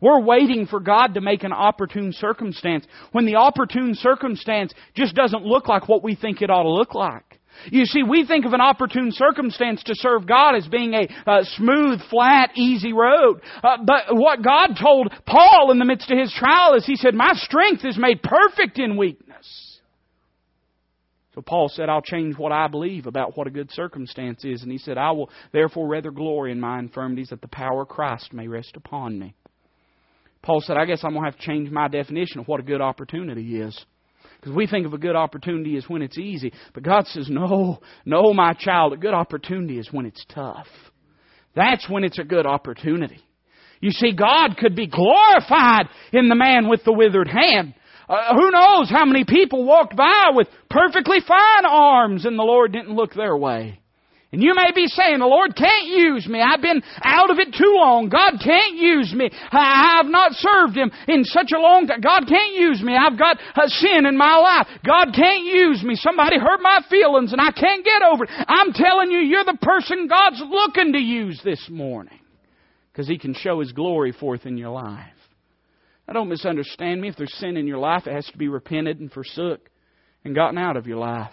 We're 0.00 0.20
waiting 0.20 0.66
for 0.66 0.80
God 0.80 1.14
to 1.14 1.20
make 1.20 1.42
an 1.42 1.52
opportune 1.52 2.12
circumstance 2.12 2.86
when 3.12 3.26
the 3.26 3.36
opportune 3.36 3.94
circumstance 3.94 4.72
just 4.94 5.14
doesn't 5.14 5.44
look 5.44 5.68
like 5.68 5.88
what 5.88 6.04
we 6.04 6.14
think 6.14 6.42
it 6.42 6.50
ought 6.50 6.62
to 6.62 6.70
look 6.70 6.94
like. 6.94 7.38
You 7.66 7.84
see, 7.86 8.02
we 8.02 8.24
think 8.24 8.44
of 8.44 8.52
an 8.52 8.60
opportune 8.60 9.10
circumstance 9.10 9.82
to 9.84 9.94
serve 9.96 10.26
God 10.26 10.54
as 10.54 10.68
being 10.68 10.94
a, 10.94 11.44
smooth, 11.56 12.00
flat, 12.08 12.50
easy 12.54 12.92
road. 12.92 13.40
Uh, 13.62 13.78
but 13.84 14.14
what 14.14 14.42
God 14.42 14.78
told 14.80 15.12
Paul 15.26 15.72
in 15.72 15.78
the 15.78 15.84
midst 15.84 16.10
of 16.10 16.18
his 16.18 16.32
trial 16.32 16.74
is 16.74 16.86
He 16.86 16.96
said, 16.96 17.14
My 17.14 17.32
strength 17.34 17.84
is 17.84 17.98
made 17.98 18.22
perfect 18.22 18.78
in 18.78 18.96
weakness. 18.96 19.27
So 21.38 21.42
Paul 21.42 21.68
said, 21.68 21.88
I'll 21.88 22.02
change 22.02 22.36
what 22.36 22.50
I 22.50 22.66
believe 22.66 23.06
about 23.06 23.36
what 23.36 23.46
a 23.46 23.50
good 23.50 23.70
circumstance 23.70 24.44
is. 24.44 24.64
And 24.64 24.72
he 24.72 24.78
said, 24.78 24.98
I 24.98 25.12
will 25.12 25.30
therefore 25.52 25.86
rather 25.86 26.10
glory 26.10 26.50
in 26.50 26.58
my 26.58 26.80
infirmities 26.80 27.28
that 27.28 27.40
the 27.40 27.46
power 27.46 27.82
of 27.82 27.88
Christ 27.88 28.32
may 28.32 28.48
rest 28.48 28.72
upon 28.74 29.20
me. 29.20 29.36
Paul 30.42 30.60
said, 30.60 30.76
I 30.76 30.84
guess 30.84 31.04
I'm 31.04 31.12
going 31.12 31.22
to 31.22 31.30
have 31.30 31.38
to 31.38 31.46
change 31.46 31.70
my 31.70 31.86
definition 31.86 32.40
of 32.40 32.48
what 32.48 32.58
a 32.58 32.64
good 32.64 32.80
opportunity 32.80 33.60
is. 33.60 33.84
Because 34.40 34.52
we 34.52 34.66
think 34.66 34.84
of 34.84 34.94
a 34.94 34.98
good 34.98 35.14
opportunity 35.14 35.76
as 35.76 35.88
when 35.88 36.02
it's 36.02 36.18
easy. 36.18 36.52
But 36.74 36.82
God 36.82 37.06
says, 37.06 37.28
no, 37.30 37.78
no, 38.04 38.34
my 38.34 38.54
child, 38.54 38.92
a 38.92 38.96
good 38.96 39.14
opportunity 39.14 39.78
is 39.78 39.92
when 39.92 40.06
it's 40.06 40.26
tough. 40.34 40.66
That's 41.54 41.88
when 41.88 42.02
it's 42.02 42.18
a 42.18 42.24
good 42.24 42.46
opportunity. 42.46 43.20
You 43.80 43.92
see, 43.92 44.10
God 44.10 44.56
could 44.58 44.74
be 44.74 44.88
glorified 44.88 45.86
in 46.12 46.28
the 46.28 46.34
man 46.34 46.68
with 46.68 46.82
the 46.82 46.92
withered 46.92 47.28
hand. 47.28 47.74
Uh, 48.08 48.34
who 48.34 48.50
knows 48.50 48.88
how 48.90 49.04
many 49.04 49.24
people 49.24 49.64
walked 49.64 49.94
by 49.94 50.30
with 50.32 50.48
perfectly 50.70 51.18
fine 51.26 51.66
arms 51.66 52.24
and 52.24 52.38
the 52.38 52.42
Lord 52.42 52.72
didn't 52.72 52.94
look 52.96 53.14
their 53.14 53.36
way. 53.36 53.80
And 54.30 54.42
you 54.42 54.54
may 54.54 54.72
be 54.74 54.86
saying, 54.86 55.20
the 55.20 55.26
Lord 55.26 55.56
can't 55.56 55.86
use 55.86 56.26
me. 56.26 56.42
I've 56.42 56.60
been 56.60 56.82
out 57.02 57.30
of 57.30 57.38
it 57.38 57.54
too 57.54 57.72
long. 57.76 58.10
God 58.10 58.34
can't 58.44 58.76
use 58.76 59.12
me. 59.14 59.30
I 59.32 59.96
have 59.96 60.06
not 60.06 60.32
served 60.32 60.76
Him 60.76 60.90
in 61.08 61.24
such 61.24 61.50
a 61.56 61.60
long 61.60 61.86
time. 61.86 62.02
God 62.02 62.28
can't 62.28 62.54
use 62.54 62.82
me. 62.82 62.94
I've 62.94 63.18
got 63.18 63.38
a 63.40 63.68
sin 63.68 64.04
in 64.04 64.18
my 64.18 64.36
life. 64.36 64.66
God 64.84 65.14
can't 65.14 65.44
use 65.44 65.82
me. 65.82 65.96
Somebody 65.96 66.38
hurt 66.38 66.60
my 66.60 66.80
feelings 66.90 67.32
and 67.32 67.40
I 67.40 67.52
can't 67.52 67.82
get 67.82 68.02
over 68.02 68.24
it. 68.24 68.30
I'm 68.46 68.74
telling 68.74 69.10
you, 69.10 69.20
you're 69.20 69.44
the 69.44 69.58
person 69.62 70.08
God's 70.08 70.42
looking 70.46 70.92
to 70.92 70.98
use 70.98 71.40
this 71.42 71.66
morning. 71.70 72.20
Because 72.92 73.08
He 73.08 73.18
can 73.18 73.32
show 73.32 73.60
His 73.60 73.72
glory 73.72 74.12
forth 74.12 74.44
in 74.44 74.58
your 74.58 74.70
life. 74.70 75.17
Now 76.08 76.14
don't 76.14 76.30
misunderstand 76.30 77.02
me. 77.02 77.08
If 77.08 77.16
there's 77.16 77.34
sin 77.34 77.58
in 77.58 77.66
your 77.66 77.78
life, 77.78 78.06
it 78.06 78.14
has 78.14 78.26
to 78.32 78.38
be 78.38 78.48
repented 78.48 78.98
and 78.98 79.12
forsook 79.12 79.68
and 80.24 80.34
gotten 80.34 80.56
out 80.56 80.78
of 80.78 80.86
your 80.86 80.96
life. 80.96 81.32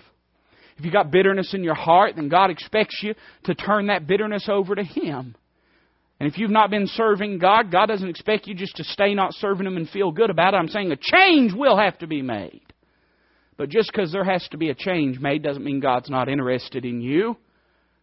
If 0.78 0.84
you've 0.84 0.94
got 0.94 1.12
bitterness 1.12 1.54
in 1.54 1.64
your 1.64 1.76
heart, 1.76 2.18
then 2.18 2.28
God 2.28 2.50
expects 2.50 3.00
you 3.02 3.16
to 3.46 3.56
turn 3.56 3.88
that 3.88 4.06
bitterness 4.06 4.50
over 4.50 4.76
to 4.76 4.84
Him. 4.84 5.36
And 6.20 6.32
if 6.32 6.38
you've 6.38 6.52
not 6.52 6.70
been 6.70 6.88
serving 6.88 7.40
God, 7.40 7.72
God 7.72 7.86
doesn't 7.86 8.10
expect 8.10 8.48
you 8.48 8.56
just 8.56 8.76
to 8.76 8.84
stay 8.84 9.14
not 9.14 9.34
serving 9.36 9.66
Him 9.66 9.78
and 9.78 9.90
feel 9.90 10.12
good 10.12 10.30
about 10.30 10.54
it. 10.54 10.58
I'm 10.58 10.68
saying 10.68 10.92
a 10.92 10.98
change 10.98 11.54
will 11.54 11.78
have 11.78 11.98
to 12.00 12.08
be 12.08 12.22
made. 12.22 12.62
But 13.58 13.70
just 13.70 13.90
because 13.90 14.12
there 14.12 14.26
has 14.26 14.46
to 14.50 14.58
be 14.58 14.70
a 14.70 14.76
change 14.76 15.20
made 15.20 15.44
doesn't 15.44 15.64
mean 15.64 15.80
God's 15.80 16.10
not 16.10 16.28
interested 16.28 16.84
in 16.84 17.00
you. 17.00 17.38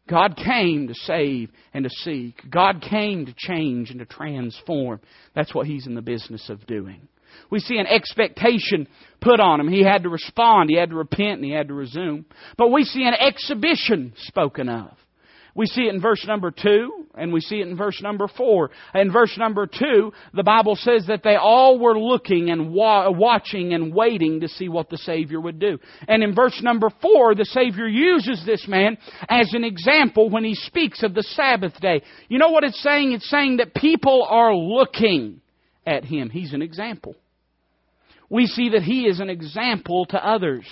God 0.08 0.36
came 0.36 0.88
to 0.88 0.94
save 0.94 1.50
and 1.72 1.84
to 1.84 1.90
seek. 1.90 2.40
God 2.50 2.82
came 2.82 3.26
to 3.26 3.34
change 3.36 3.90
and 3.90 4.00
to 4.00 4.06
transform. 4.06 5.00
That's 5.34 5.54
what 5.54 5.66
He's 5.66 5.86
in 5.86 5.94
the 5.94 6.02
business 6.02 6.48
of 6.48 6.66
doing. 6.66 7.08
We 7.50 7.60
see 7.60 7.78
an 7.78 7.86
expectation 7.86 8.88
put 9.20 9.40
on 9.40 9.60
him. 9.60 9.68
He 9.68 9.82
had 9.82 10.02
to 10.02 10.08
respond, 10.08 10.70
he 10.70 10.76
had 10.76 10.90
to 10.90 10.96
repent, 10.96 11.36
and 11.36 11.44
he 11.44 11.52
had 11.52 11.68
to 11.68 11.74
resume. 11.74 12.26
But 12.58 12.70
we 12.70 12.84
see 12.84 13.04
an 13.04 13.14
exhibition 13.14 14.12
spoken 14.16 14.68
of. 14.68 14.90
We 15.54 15.66
see 15.66 15.82
it 15.82 15.94
in 15.94 16.00
verse 16.00 16.24
number 16.26 16.50
2, 16.50 17.06
and 17.14 17.32
we 17.32 17.40
see 17.40 17.60
it 17.60 17.68
in 17.68 17.76
verse 17.76 18.00
number 18.02 18.26
4. 18.26 18.70
In 18.94 19.12
verse 19.12 19.36
number 19.36 19.66
2, 19.66 20.12
the 20.32 20.42
Bible 20.42 20.76
says 20.76 21.06
that 21.08 21.22
they 21.22 21.36
all 21.36 21.78
were 21.78 21.98
looking 21.98 22.50
and 22.50 22.72
wa- 22.72 23.10
watching 23.10 23.74
and 23.74 23.94
waiting 23.94 24.40
to 24.40 24.48
see 24.48 24.68
what 24.68 24.88
the 24.88 24.98
Savior 24.98 25.40
would 25.40 25.58
do. 25.58 25.78
And 26.08 26.22
in 26.22 26.34
verse 26.34 26.60
number 26.62 26.90
4, 27.02 27.34
the 27.34 27.44
Savior 27.44 27.86
uses 27.86 28.42
this 28.46 28.66
man 28.66 28.96
as 29.28 29.52
an 29.52 29.64
example 29.64 30.30
when 30.30 30.44
he 30.44 30.54
speaks 30.54 31.02
of 31.02 31.14
the 31.14 31.22
Sabbath 31.22 31.78
day. 31.80 32.02
You 32.28 32.38
know 32.38 32.50
what 32.50 32.64
it's 32.64 32.82
saying? 32.82 33.12
It's 33.12 33.28
saying 33.28 33.58
that 33.58 33.74
people 33.74 34.26
are 34.28 34.54
looking 34.54 35.42
at 35.86 36.04
him. 36.04 36.30
He's 36.30 36.54
an 36.54 36.62
example 36.62 37.16
we 38.32 38.46
see 38.46 38.70
that 38.70 38.82
he 38.82 39.02
is 39.02 39.20
an 39.20 39.28
example 39.28 40.06
to 40.06 40.26
others. 40.26 40.64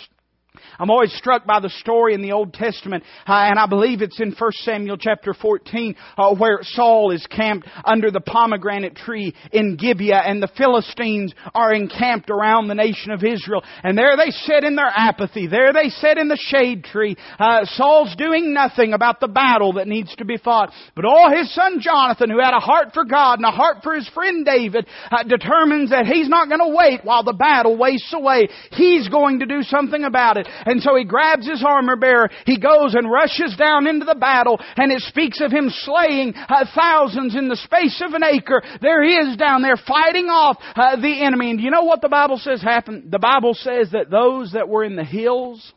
I'm 0.78 0.90
always 0.90 1.12
struck 1.12 1.46
by 1.46 1.60
the 1.60 1.70
story 1.70 2.14
in 2.14 2.22
the 2.22 2.32
Old 2.32 2.52
Testament, 2.52 3.04
uh, 3.26 3.32
and 3.32 3.58
I 3.58 3.66
believe 3.66 4.02
it's 4.02 4.20
in 4.20 4.34
1 4.38 4.52
Samuel 4.62 4.96
chapter 4.96 5.34
14, 5.34 5.96
uh, 6.16 6.34
where 6.34 6.60
Saul 6.62 7.10
is 7.12 7.26
camped 7.26 7.68
under 7.84 8.10
the 8.10 8.20
pomegranate 8.20 8.96
tree 8.96 9.34
in 9.52 9.76
Gibeah, 9.76 10.22
and 10.24 10.42
the 10.42 10.50
Philistines 10.56 11.34
are 11.54 11.72
encamped 11.72 12.30
around 12.30 12.68
the 12.68 12.74
nation 12.74 13.12
of 13.12 13.24
Israel. 13.24 13.62
And 13.82 13.96
there 13.96 14.16
they 14.16 14.30
sit 14.30 14.64
in 14.64 14.76
their 14.76 14.92
apathy. 14.94 15.46
There 15.46 15.72
they 15.72 15.88
sit 15.88 16.18
in 16.18 16.28
the 16.28 16.38
shade 16.40 16.84
tree. 16.84 17.16
Uh, 17.38 17.64
Saul's 17.64 18.14
doing 18.16 18.52
nothing 18.52 18.92
about 18.92 19.20
the 19.20 19.28
battle 19.28 19.74
that 19.74 19.88
needs 19.88 20.14
to 20.16 20.24
be 20.24 20.36
fought. 20.36 20.72
But 20.94 21.04
all 21.04 21.30
his 21.34 21.52
son 21.54 21.80
Jonathan, 21.80 22.30
who 22.30 22.40
had 22.40 22.54
a 22.54 22.60
heart 22.60 22.88
for 22.94 23.04
God 23.04 23.38
and 23.38 23.46
a 23.46 23.50
heart 23.50 23.78
for 23.82 23.94
his 23.94 24.08
friend 24.10 24.44
David, 24.44 24.86
uh, 25.10 25.22
determines 25.24 25.90
that 25.90 26.06
he's 26.06 26.28
not 26.28 26.48
going 26.48 26.60
to 26.60 26.76
wait 26.76 27.00
while 27.04 27.22
the 27.22 27.32
battle 27.32 27.76
wastes 27.76 28.12
away. 28.12 28.48
He's 28.72 29.08
going 29.08 29.40
to 29.40 29.46
do 29.46 29.62
something 29.62 30.04
about 30.04 30.36
it. 30.36 30.48
And 30.66 30.82
so 30.82 30.96
he 30.96 31.04
grabs 31.04 31.48
his 31.48 31.64
armor 31.66 31.96
bearer, 31.96 32.30
he 32.46 32.58
goes 32.58 32.94
and 32.94 33.10
rushes 33.10 33.56
down 33.56 33.86
into 33.86 34.04
the 34.04 34.14
battle, 34.14 34.60
and 34.76 34.92
it 34.92 35.02
speaks 35.02 35.40
of 35.40 35.50
him 35.50 35.68
slaying 35.70 36.34
uh, 36.34 36.66
thousands 36.74 37.34
in 37.36 37.48
the 37.48 37.56
space 37.56 38.02
of 38.04 38.14
an 38.14 38.24
acre. 38.24 38.62
There 38.80 39.02
he 39.02 39.14
is 39.14 39.36
down 39.36 39.62
there 39.62 39.76
fighting 39.76 40.26
off 40.26 40.56
uh, 40.74 40.96
the 40.96 41.22
enemy. 41.22 41.50
And 41.50 41.60
you 41.60 41.70
know 41.70 41.84
what 41.84 42.00
the 42.00 42.08
Bible 42.08 42.38
says 42.38 42.62
happened? 42.62 43.10
The 43.10 43.18
Bible 43.18 43.54
says 43.54 43.90
that 43.92 44.10
those 44.10 44.52
that 44.52 44.68
were 44.68 44.84
in 44.84 44.96
the 44.96 45.04
hills, 45.04 45.72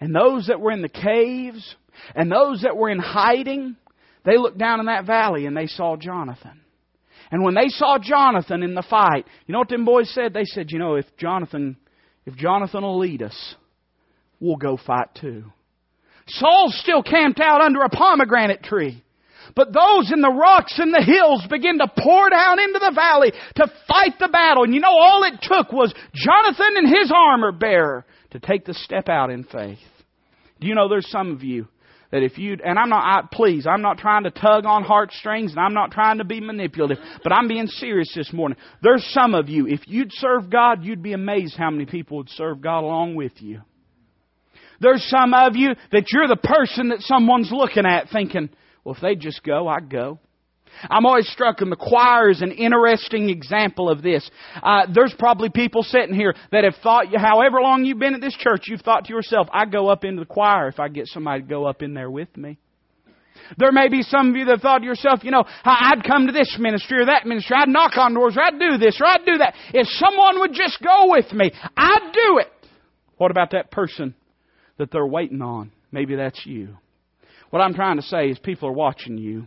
and 0.00 0.14
those 0.14 0.48
that 0.48 0.60
were 0.60 0.72
in 0.72 0.82
the 0.82 0.88
caves, 0.88 1.74
and 2.14 2.30
those 2.30 2.62
that 2.62 2.76
were 2.76 2.90
in 2.90 2.98
hiding, 2.98 3.76
they 4.24 4.36
looked 4.36 4.58
down 4.58 4.80
in 4.80 4.86
that 4.86 5.06
valley 5.06 5.46
and 5.46 5.56
they 5.56 5.66
saw 5.66 5.96
Jonathan. 5.96 6.60
And 7.30 7.42
when 7.42 7.54
they 7.54 7.68
saw 7.68 7.98
Jonathan 7.98 8.62
in 8.62 8.74
the 8.74 8.82
fight, 8.82 9.26
you 9.46 9.52
know 9.52 9.60
what 9.60 9.68
them 9.68 9.84
boys 9.84 10.12
said? 10.14 10.32
They 10.32 10.44
said, 10.44 10.70
you 10.70 10.78
know, 10.78 10.96
if 10.96 11.06
Jonathan, 11.16 11.76
if 12.26 12.34
Jonathan 12.36 12.82
will 12.82 12.98
lead 12.98 13.22
us, 13.22 13.54
we'll 14.44 14.56
go 14.56 14.76
fight 14.76 15.08
too. 15.20 15.44
Saul 16.26 16.68
still 16.70 17.02
camped 17.02 17.40
out 17.40 17.60
under 17.60 17.82
a 17.82 17.88
pomegranate 17.88 18.62
tree. 18.62 19.02
But 19.54 19.72
those 19.72 20.10
in 20.10 20.20
the 20.20 20.30
rocks 20.30 20.78
and 20.78 20.92
the 20.92 21.02
hills 21.02 21.44
begin 21.48 21.78
to 21.78 21.92
pour 21.98 22.30
down 22.30 22.58
into 22.58 22.78
the 22.78 22.92
valley 22.94 23.32
to 23.56 23.66
fight 23.86 24.18
the 24.18 24.28
battle. 24.28 24.64
And 24.64 24.74
you 24.74 24.80
know, 24.80 24.96
all 24.96 25.22
it 25.24 25.34
took 25.42 25.70
was 25.72 25.94
Jonathan 26.14 26.76
and 26.76 26.88
his 26.88 27.12
armor 27.14 27.52
bearer 27.52 28.04
to 28.30 28.40
take 28.40 28.64
the 28.64 28.74
step 28.74 29.08
out 29.08 29.30
in 29.30 29.44
faith. 29.44 29.78
Do 30.60 30.66
you 30.66 30.74
know 30.74 30.88
there's 30.88 31.10
some 31.10 31.30
of 31.30 31.42
you 31.42 31.68
that 32.10 32.22
if 32.22 32.38
you 32.38 32.56
and 32.64 32.78
I'm 32.78 32.88
not 32.88 33.02
I, 33.04 33.28
please 33.30 33.66
I'm 33.66 33.82
not 33.82 33.98
trying 33.98 34.24
to 34.24 34.30
tug 34.30 34.64
on 34.64 34.82
heartstrings 34.82 35.50
and 35.50 35.60
I'm 35.60 35.74
not 35.74 35.90
trying 35.90 36.18
to 36.18 36.24
be 36.24 36.40
manipulative, 36.40 36.98
but 37.22 37.32
I'm 37.32 37.48
being 37.48 37.66
serious 37.66 38.12
this 38.14 38.32
morning. 38.32 38.56
There's 38.82 39.04
some 39.12 39.34
of 39.34 39.48
you 39.48 39.66
if 39.66 39.80
you'd 39.86 40.12
serve 40.12 40.48
God, 40.50 40.84
you'd 40.84 41.02
be 41.02 41.12
amazed 41.12 41.56
how 41.56 41.70
many 41.70 41.86
people 41.86 42.18
would 42.18 42.30
serve 42.30 42.60
God 42.60 42.82
along 42.82 43.14
with 43.14 43.32
you. 43.40 43.60
There's 44.80 45.04
some 45.08 45.34
of 45.34 45.56
you 45.56 45.74
that 45.92 46.06
you're 46.10 46.28
the 46.28 46.36
person 46.36 46.88
that 46.88 47.00
someone's 47.00 47.50
looking 47.52 47.86
at 47.86 48.10
thinking, 48.10 48.50
well, 48.84 48.94
if 48.94 49.00
they 49.00 49.14
just 49.14 49.42
go, 49.42 49.68
I'd 49.68 49.90
go. 49.90 50.18
I'm 50.90 51.06
always 51.06 51.28
struck, 51.28 51.60
and 51.60 51.70
the 51.70 51.76
choir 51.76 52.30
is 52.30 52.42
an 52.42 52.50
interesting 52.50 53.30
example 53.30 53.88
of 53.88 54.02
this. 54.02 54.28
Uh, 54.62 54.86
there's 54.92 55.14
probably 55.18 55.48
people 55.48 55.82
sitting 55.82 56.14
here 56.14 56.34
that 56.52 56.64
have 56.64 56.74
thought, 56.82 57.06
however 57.16 57.60
long 57.60 57.84
you've 57.84 57.98
been 57.98 58.14
at 58.14 58.20
this 58.20 58.34
church, 58.34 58.64
you've 58.66 58.80
thought 58.80 59.04
to 59.06 59.12
yourself, 59.12 59.48
I'd 59.52 59.72
go 59.72 59.88
up 59.88 60.04
into 60.04 60.20
the 60.20 60.26
choir 60.26 60.68
if 60.68 60.80
I 60.80 60.88
get 60.88 61.06
somebody 61.06 61.42
to 61.42 61.48
go 61.48 61.64
up 61.64 61.82
in 61.82 61.94
there 61.94 62.10
with 62.10 62.36
me. 62.36 62.58
There 63.58 63.72
may 63.72 63.88
be 63.88 64.02
some 64.02 64.30
of 64.30 64.36
you 64.36 64.46
that 64.46 64.60
thought 64.60 64.78
to 64.78 64.84
yourself, 64.84 65.20
you 65.22 65.30
know, 65.30 65.44
I'd 65.64 66.02
come 66.06 66.26
to 66.26 66.32
this 66.32 66.56
ministry 66.58 67.00
or 67.00 67.06
that 67.06 67.26
ministry, 67.26 67.56
I'd 67.58 67.68
knock 67.68 67.96
on 67.96 68.14
doors, 68.14 68.36
or 68.36 68.42
I'd 68.42 68.58
do 68.58 68.78
this, 68.78 68.98
or 69.00 69.06
I'd 69.06 69.26
do 69.26 69.38
that. 69.38 69.54
If 69.72 69.86
someone 69.88 70.40
would 70.40 70.54
just 70.54 70.80
go 70.82 71.10
with 71.10 71.32
me, 71.32 71.52
I'd 71.76 72.12
do 72.12 72.38
it. 72.38 72.48
What 73.16 73.30
about 73.30 73.50
that 73.52 73.70
person 73.70 74.14
that 74.78 74.90
they're 74.90 75.06
waiting 75.06 75.42
on. 75.42 75.72
Maybe 75.92 76.16
that's 76.16 76.44
you. 76.44 76.76
What 77.50 77.60
I'm 77.60 77.74
trying 77.74 77.96
to 77.96 78.02
say 78.02 78.28
is 78.28 78.38
people 78.38 78.68
are 78.68 78.72
watching 78.72 79.18
you. 79.18 79.46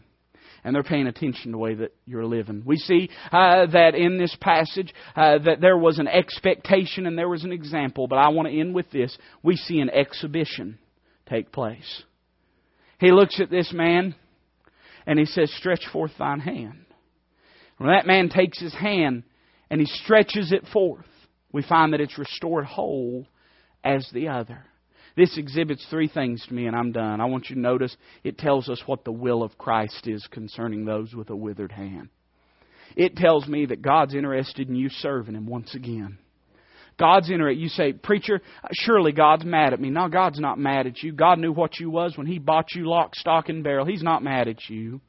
and 0.63 0.75
they're 0.75 0.83
paying 0.83 1.07
attention 1.07 1.45
to 1.45 1.51
the 1.51 1.57
way 1.57 1.75
that 1.75 1.93
you're 2.05 2.25
living. 2.25 2.63
We 2.65 2.77
see 2.77 3.09
uh, 3.31 3.67
that 3.67 3.95
in 3.95 4.17
this 4.17 4.35
passage 4.41 4.93
uh, 5.15 5.37
that 5.39 5.61
there 5.61 5.77
was 5.77 5.99
an 5.99 6.07
expectation 6.07 7.05
and 7.05 7.17
there 7.17 7.29
was 7.29 7.43
an 7.43 7.53
example, 7.53 8.07
but 8.07 8.17
I 8.17 8.29
want 8.29 8.47
to 8.47 8.59
end 8.59 8.73
with 8.73 8.91
this. 8.91 9.17
We 9.43 9.55
see 9.55 9.79
an 9.79 9.89
exhibition 9.89 10.79
take 11.29 11.51
place. 11.51 12.03
He 12.99 13.11
looks 13.11 13.39
at 13.39 13.49
this 13.49 13.71
man 13.71 14.15
and 15.05 15.19
he 15.19 15.25
says, 15.25 15.53
Stretch 15.57 15.85
forth 15.91 16.11
thine 16.17 16.39
hand. 16.39 16.85
When 17.77 17.89
that 17.89 18.08
man 18.08 18.29
takes 18.29 18.60
his 18.60 18.73
hand 18.73 19.23
and 19.69 19.79
he 19.79 19.85
stretches 19.85 20.52
it 20.52 20.65
forth, 20.73 21.06
we 21.52 21.62
find 21.62 21.93
that 21.93 22.02
it's 22.02 22.17
restored 22.17 22.65
whole 22.65 23.27
as 23.83 24.10
the 24.13 24.29
other. 24.29 24.65
This 25.17 25.35
exhibits 25.35 25.83
three 25.89 26.07
things 26.07 26.45
to 26.45 26.53
me, 26.53 26.67
and 26.67 26.75
I'm 26.75 26.91
done. 26.91 27.19
I 27.19 27.25
want 27.25 27.49
you 27.49 27.55
to 27.55 27.61
notice 27.61 27.97
it 28.23 28.37
tells 28.37 28.69
us 28.69 28.83
what 28.85 29.03
the 29.03 29.11
will 29.11 29.41
of 29.41 29.57
Christ 29.57 30.07
is 30.07 30.25
concerning 30.29 30.85
those 30.85 31.15
with 31.15 31.31
a 31.31 31.35
withered 31.35 31.71
hand. 31.71 32.09
It 32.95 33.17
tells 33.17 33.47
me 33.47 33.65
that 33.65 33.81
God's 33.81 34.13
interested 34.13 34.69
in 34.69 34.75
you 34.75 34.89
serving 34.89 35.33
Him 35.33 35.47
once 35.47 35.73
again. 35.73 36.19
God's 36.99 37.31
interested. 37.31 37.59
You 37.59 37.69
say, 37.69 37.93
Preacher, 37.93 38.41
surely 38.73 39.11
God's 39.11 39.43
mad 39.43 39.73
at 39.73 39.81
me. 39.81 39.89
No, 39.89 40.07
God's 40.07 40.39
not 40.39 40.59
mad 40.59 40.85
at 40.85 41.01
you. 41.01 41.11
God 41.13 41.39
knew 41.39 41.51
what 41.51 41.79
you 41.79 41.89
was 41.89 42.15
when 42.15 42.27
He 42.27 42.37
bought 42.37 42.75
you 42.75 42.87
lock, 42.87 43.15
stock, 43.15 43.49
and 43.49 43.63
barrel. 43.63 43.87
He's 43.87 44.03
not 44.03 44.23
mad 44.23 44.47
at 44.47 44.69
you. 44.69 45.01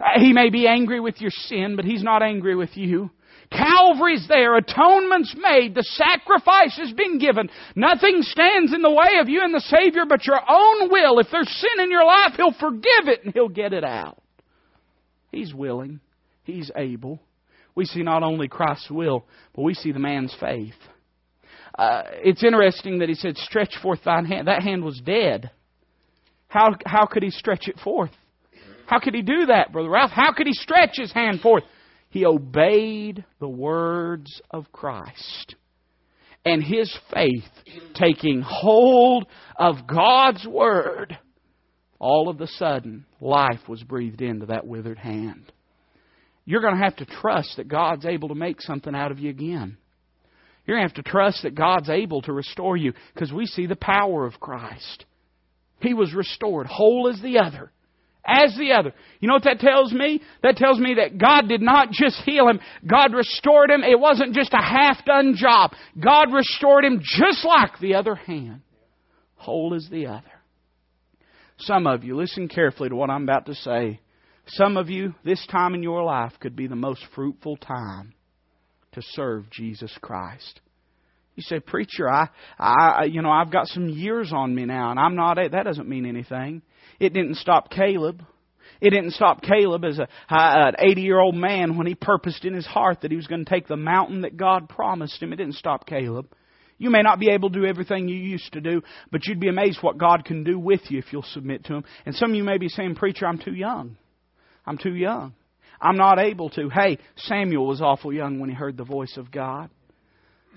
Uh, 0.00 0.20
he 0.20 0.32
may 0.32 0.50
be 0.50 0.68
angry 0.68 1.00
with 1.00 1.20
your 1.20 1.32
sin, 1.32 1.74
but 1.74 1.84
He's 1.84 2.04
not 2.04 2.22
angry 2.22 2.54
with 2.54 2.76
you. 2.76 3.10
Calvary's 3.50 4.26
there. 4.28 4.56
Atonement's 4.56 5.34
made. 5.36 5.74
The 5.74 5.82
sacrifice 5.82 6.76
has 6.76 6.92
been 6.92 7.18
given. 7.18 7.48
Nothing 7.74 8.22
stands 8.22 8.74
in 8.74 8.82
the 8.82 8.90
way 8.90 9.18
of 9.20 9.28
you 9.28 9.42
and 9.42 9.54
the 9.54 9.60
Savior 9.60 10.02
but 10.08 10.26
your 10.26 10.40
own 10.48 10.90
will. 10.90 11.18
If 11.18 11.28
there's 11.30 11.48
sin 11.48 11.82
in 11.82 11.90
your 11.90 12.04
life, 12.04 12.32
He'll 12.36 12.52
forgive 12.52 13.08
it 13.08 13.24
and 13.24 13.32
He'll 13.32 13.48
get 13.48 13.72
it 13.72 13.84
out. 13.84 14.20
He's 15.32 15.54
willing. 15.54 16.00
He's 16.44 16.70
able. 16.76 17.20
We 17.74 17.84
see 17.84 18.02
not 18.02 18.22
only 18.22 18.48
Christ's 18.48 18.90
will, 18.90 19.24
but 19.54 19.62
we 19.62 19.74
see 19.74 19.92
the 19.92 19.98
man's 19.98 20.34
faith. 20.40 20.74
Uh, 21.78 22.02
it's 22.24 22.42
interesting 22.42 22.98
that 22.98 23.08
he 23.08 23.14
said, 23.14 23.36
Stretch 23.36 23.74
forth 23.80 24.00
thine 24.04 24.24
hand. 24.24 24.48
That 24.48 24.62
hand 24.62 24.82
was 24.82 25.00
dead. 25.04 25.50
How, 26.48 26.70
how 26.84 27.06
could 27.06 27.22
he 27.22 27.30
stretch 27.30 27.68
it 27.68 27.78
forth? 27.78 28.10
How 28.86 28.98
could 28.98 29.14
he 29.14 29.22
do 29.22 29.46
that, 29.46 29.70
Brother 29.70 29.90
Ralph? 29.90 30.10
How 30.10 30.32
could 30.32 30.46
he 30.46 30.54
stretch 30.54 30.96
his 30.96 31.12
hand 31.12 31.40
forth? 31.40 31.62
He 32.10 32.24
obeyed 32.24 33.24
the 33.40 33.48
words 33.48 34.40
of 34.50 34.70
Christ. 34.72 35.54
And 36.44 36.62
his 36.62 36.96
faith, 37.12 37.50
taking 37.94 38.40
hold 38.40 39.26
of 39.56 39.86
God's 39.86 40.46
word, 40.46 41.18
all 41.98 42.28
of 42.28 42.40
a 42.40 42.46
sudden, 42.46 43.04
life 43.20 43.68
was 43.68 43.82
breathed 43.82 44.22
into 44.22 44.46
that 44.46 44.66
withered 44.66 44.98
hand. 44.98 45.52
You're 46.44 46.62
going 46.62 46.76
to 46.76 46.84
have 46.84 46.96
to 46.96 47.04
trust 47.04 47.56
that 47.56 47.68
God's 47.68 48.06
able 48.06 48.28
to 48.28 48.34
make 48.34 48.62
something 48.62 48.94
out 48.94 49.10
of 49.10 49.18
you 49.18 49.28
again. 49.28 49.76
You're 50.64 50.78
going 50.78 50.88
to 50.88 50.94
have 50.94 51.04
to 51.04 51.10
trust 51.10 51.42
that 51.42 51.54
God's 51.54 51.90
able 51.90 52.22
to 52.22 52.32
restore 52.32 52.76
you 52.76 52.94
because 53.12 53.32
we 53.32 53.44
see 53.46 53.66
the 53.66 53.76
power 53.76 54.24
of 54.24 54.40
Christ. 54.40 55.04
He 55.80 55.92
was 55.92 56.14
restored, 56.14 56.66
whole 56.66 57.10
as 57.12 57.20
the 57.20 57.38
other 57.38 57.72
as 58.28 58.54
the 58.56 58.72
other. 58.72 58.92
You 59.20 59.28
know 59.28 59.34
what 59.34 59.44
that 59.44 59.60
tells 59.60 59.92
me? 59.92 60.22
That 60.42 60.56
tells 60.56 60.78
me 60.78 60.94
that 60.94 61.18
God 61.18 61.48
did 61.48 61.62
not 61.62 61.90
just 61.90 62.16
heal 62.24 62.48
him, 62.48 62.60
God 62.86 63.14
restored 63.14 63.70
him. 63.70 63.82
It 63.82 63.98
wasn't 63.98 64.34
just 64.34 64.52
a 64.52 64.62
half 64.62 65.04
done 65.04 65.34
job. 65.36 65.72
God 65.98 66.32
restored 66.32 66.84
him 66.84 67.00
just 67.02 67.44
like 67.44 67.78
the 67.80 67.94
other 67.94 68.14
hand, 68.14 68.60
whole 69.36 69.74
as 69.74 69.88
the 69.90 70.06
other. 70.06 70.24
Some 71.60 71.86
of 71.86 72.04
you, 72.04 72.16
listen 72.16 72.48
carefully 72.48 72.88
to 72.88 72.94
what 72.94 73.10
I'm 73.10 73.24
about 73.24 73.46
to 73.46 73.54
say. 73.54 74.00
Some 74.46 74.76
of 74.76 74.88
you, 74.88 75.14
this 75.24 75.44
time 75.50 75.74
in 75.74 75.82
your 75.82 76.04
life 76.04 76.32
could 76.40 76.54
be 76.54 76.68
the 76.68 76.76
most 76.76 77.04
fruitful 77.14 77.56
time 77.56 78.14
to 78.92 79.02
serve 79.02 79.50
Jesus 79.50 79.92
Christ. 80.00 80.60
You 81.34 81.42
say, 81.42 81.60
preacher, 81.60 82.08
I, 82.08 82.28
I, 82.58 83.04
you 83.04 83.22
know, 83.22 83.30
I've 83.30 83.52
got 83.52 83.68
some 83.68 83.88
years 83.88 84.32
on 84.32 84.54
me 84.54 84.64
now, 84.64 84.90
and 84.90 84.98
I'm 84.98 85.14
not. 85.14 85.36
That 85.36 85.64
doesn't 85.64 85.88
mean 85.88 86.06
anything. 86.06 86.62
It 86.98 87.12
didn't 87.12 87.36
stop 87.36 87.70
Caleb. 87.70 88.24
It 88.80 88.90
didn't 88.90 89.12
stop 89.12 89.42
Caleb 89.42 89.84
as 89.84 89.98
a, 89.98 90.02
uh, 90.02 90.06
an 90.30 90.74
80 90.78 91.00
year 91.00 91.18
old 91.18 91.34
man 91.34 91.76
when 91.76 91.86
he 91.86 91.94
purposed 91.94 92.44
in 92.44 92.54
his 92.54 92.66
heart 92.66 93.00
that 93.00 93.10
he 93.10 93.16
was 93.16 93.26
going 93.26 93.44
to 93.44 93.50
take 93.50 93.66
the 93.66 93.76
mountain 93.76 94.22
that 94.22 94.36
God 94.36 94.68
promised 94.68 95.20
him. 95.22 95.32
It 95.32 95.36
didn't 95.36 95.54
stop 95.54 95.86
Caleb. 95.86 96.28
You 96.78 96.90
may 96.90 97.02
not 97.02 97.18
be 97.18 97.30
able 97.30 97.50
to 97.50 97.58
do 97.58 97.66
everything 97.66 98.08
you 98.08 98.16
used 98.16 98.52
to 98.52 98.60
do, 98.60 98.82
but 99.10 99.26
you'd 99.26 99.40
be 99.40 99.48
amazed 99.48 99.82
what 99.82 99.98
God 99.98 100.24
can 100.24 100.44
do 100.44 100.58
with 100.58 100.82
you 100.90 100.98
if 100.98 101.06
you'll 101.12 101.24
submit 101.24 101.64
to 101.64 101.74
Him. 101.74 101.84
And 102.06 102.14
some 102.14 102.30
of 102.30 102.36
you 102.36 102.44
may 102.44 102.58
be 102.58 102.68
saying, 102.68 102.94
Preacher, 102.94 103.26
I'm 103.26 103.38
too 103.38 103.54
young. 103.54 103.96
I'm 104.64 104.78
too 104.78 104.94
young. 104.94 105.34
I'm 105.80 105.96
not 105.96 106.20
able 106.20 106.50
to. 106.50 106.68
Hey, 106.68 106.98
Samuel 107.16 107.66
was 107.66 107.80
awful 107.80 108.12
young 108.12 108.38
when 108.38 108.48
he 108.48 108.54
heard 108.54 108.76
the 108.76 108.84
voice 108.84 109.16
of 109.16 109.32
God. 109.32 109.70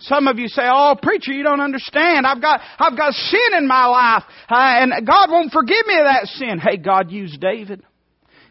Some 0.02 0.28
of 0.28 0.40
you 0.40 0.48
say, 0.48 0.64
"Oh, 0.66 0.96
preacher, 1.02 1.32
you 1.32 1.44
don't 1.44 1.62
understand. 1.62 2.26
I've 2.26 2.42
got 2.42 2.62
I've 2.80 2.98
got 2.98 3.14
sin 3.14 3.58
in 3.58 3.68
my 3.68 3.86
life, 3.86 4.24
uh, 4.50 4.56
and 4.56 5.06
God 5.06 5.30
won't 5.30 5.52
forgive 5.52 5.86
me 5.86 5.98
of 5.98 6.06
that 6.06 6.28
sin." 6.28 6.60
Hey, 6.60 6.78
God 6.78 7.12
used 7.12 7.40
David. 7.40 7.84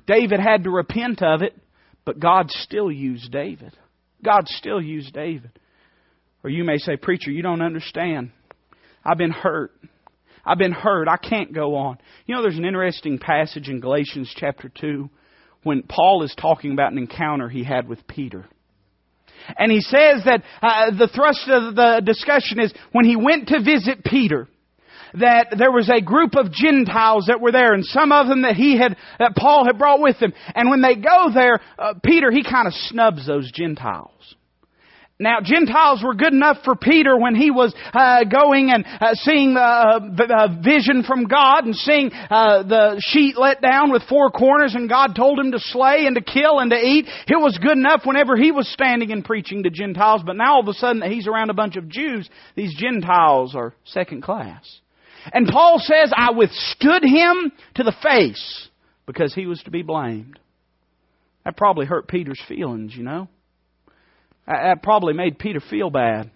David 0.06 0.40
had 0.40 0.64
to 0.64 0.70
repent 0.70 1.22
of 1.22 1.42
it, 1.42 1.56
but 2.04 2.20
God 2.20 2.50
still 2.50 2.90
used 2.90 3.32
David. 3.32 3.76
God 4.24 4.48
still 4.48 4.80
used 4.80 5.12
David. 5.12 5.50
Or 6.44 6.50
you 6.50 6.64
may 6.64 6.78
say, 6.78 6.96
"Preacher, 6.96 7.30
you 7.30 7.42
don't 7.42 7.62
understand. 7.62 8.30
I've 9.04 9.18
been 9.18 9.32
hurt. 9.32 9.72
I've 10.44 10.58
been 10.58 10.72
hurt. 10.72 11.08
I 11.08 11.16
can't 11.16 11.52
go 11.52 11.74
on." 11.74 11.98
You 12.26 12.34
know, 12.34 12.42
there's 12.42 12.58
an 12.58 12.64
interesting 12.64 13.18
passage 13.18 13.68
in 13.68 13.80
Galatians 13.80 14.32
chapter 14.36 14.68
2 14.68 15.10
when 15.64 15.82
Paul 15.82 16.22
is 16.22 16.34
talking 16.36 16.72
about 16.72 16.92
an 16.92 16.98
encounter 16.98 17.48
he 17.48 17.64
had 17.64 17.88
with 17.88 18.06
Peter. 18.06 18.46
And 19.58 19.70
he 19.70 19.80
says 19.80 20.22
that 20.24 20.42
uh, 20.62 20.90
the 20.90 21.08
thrust 21.08 21.48
of 21.48 21.74
the 21.74 22.02
discussion 22.04 22.60
is 22.60 22.72
when 22.92 23.04
he 23.04 23.16
went 23.16 23.48
to 23.48 23.62
visit 23.62 24.04
Peter, 24.04 24.48
that 25.14 25.54
there 25.58 25.72
was 25.72 25.90
a 25.90 26.00
group 26.00 26.36
of 26.36 26.52
Gentiles 26.52 27.26
that 27.26 27.40
were 27.40 27.52
there, 27.52 27.74
and 27.74 27.84
some 27.84 28.12
of 28.12 28.28
them 28.28 28.42
that 28.42 28.54
he 28.56 28.78
had, 28.78 28.96
that 29.18 29.34
Paul 29.36 29.64
had 29.64 29.78
brought 29.78 30.00
with 30.00 30.16
him. 30.16 30.32
And 30.54 30.70
when 30.70 30.82
they 30.82 30.94
go 30.94 31.30
there, 31.34 31.60
uh, 31.78 31.94
Peter, 32.04 32.30
he 32.30 32.44
kind 32.44 32.66
of 32.66 32.74
snubs 32.74 33.26
those 33.26 33.50
Gentiles. 33.52 34.36
Now, 35.20 35.40
Gentiles 35.42 36.02
were 36.02 36.14
good 36.14 36.32
enough 36.32 36.56
for 36.64 36.74
Peter 36.74 37.14
when 37.14 37.34
he 37.34 37.50
was 37.50 37.74
uh, 37.92 38.24
going 38.24 38.70
and 38.70 38.86
uh, 38.86 39.12
seeing 39.12 39.52
the, 39.52 39.60
uh, 39.60 39.98
the 39.98 40.60
vision 40.64 41.02
from 41.02 41.24
God 41.24 41.66
and 41.66 41.76
seeing 41.76 42.10
uh, 42.10 42.62
the 42.62 43.02
sheet 43.04 43.36
let 43.36 43.60
down 43.60 43.92
with 43.92 44.02
four 44.08 44.30
corners 44.30 44.74
and 44.74 44.88
God 44.88 45.14
told 45.14 45.38
him 45.38 45.52
to 45.52 45.58
slay 45.58 46.06
and 46.06 46.16
to 46.16 46.22
kill 46.22 46.58
and 46.58 46.70
to 46.70 46.78
eat. 46.78 47.04
It 47.26 47.38
was 47.38 47.58
good 47.58 47.76
enough 47.76 48.06
whenever 48.06 48.34
he 48.34 48.50
was 48.50 48.66
standing 48.72 49.12
and 49.12 49.22
preaching 49.22 49.62
to 49.64 49.70
Gentiles, 49.70 50.22
but 50.24 50.36
now 50.36 50.54
all 50.54 50.60
of 50.60 50.68
a 50.68 50.72
sudden 50.72 51.00
that 51.00 51.10
he's 51.10 51.28
around 51.28 51.50
a 51.50 51.54
bunch 51.54 51.76
of 51.76 51.86
Jews, 51.90 52.26
these 52.56 52.74
Gentiles 52.74 53.54
are 53.54 53.74
second 53.84 54.22
class. 54.22 54.64
And 55.34 55.46
Paul 55.48 55.80
says, 55.80 56.14
I 56.16 56.30
withstood 56.30 57.04
him 57.04 57.52
to 57.74 57.82
the 57.82 57.94
face 58.02 58.68
because 59.04 59.34
he 59.34 59.44
was 59.44 59.60
to 59.64 59.70
be 59.70 59.82
blamed. 59.82 60.38
That 61.44 61.58
probably 61.58 61.84
hurt 61.84 62.08
Peter's 62.08 62.40
feelings, 62.48 62.96
you 62.96 63.02
know. 63.02 63.28
Uh, 64.46 64.62
that 64.62 64.82
probably 64.82 65.14
made 65.14 65.38
Peter 65.38 65.60
feel 65.60 65.90
bad. 65.90 66.30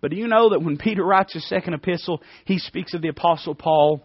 But 0.00 0.10
do 0.10 0.16
you 0.16 0.28
know 0.28 0.50
that 0.50 0.62
when 0.62 0.76
Peter 0.78 1.04
writes 1.04 1.32
his 1.32 1.48
second 1.48 1.74
epistle, 1.74 2.22
he 2.44 2.58
speaks 2.58 2.94
of 2.94 3.02
the 3.02 3.08
Apostle 3.08 3.54
Paul 3.54 4.02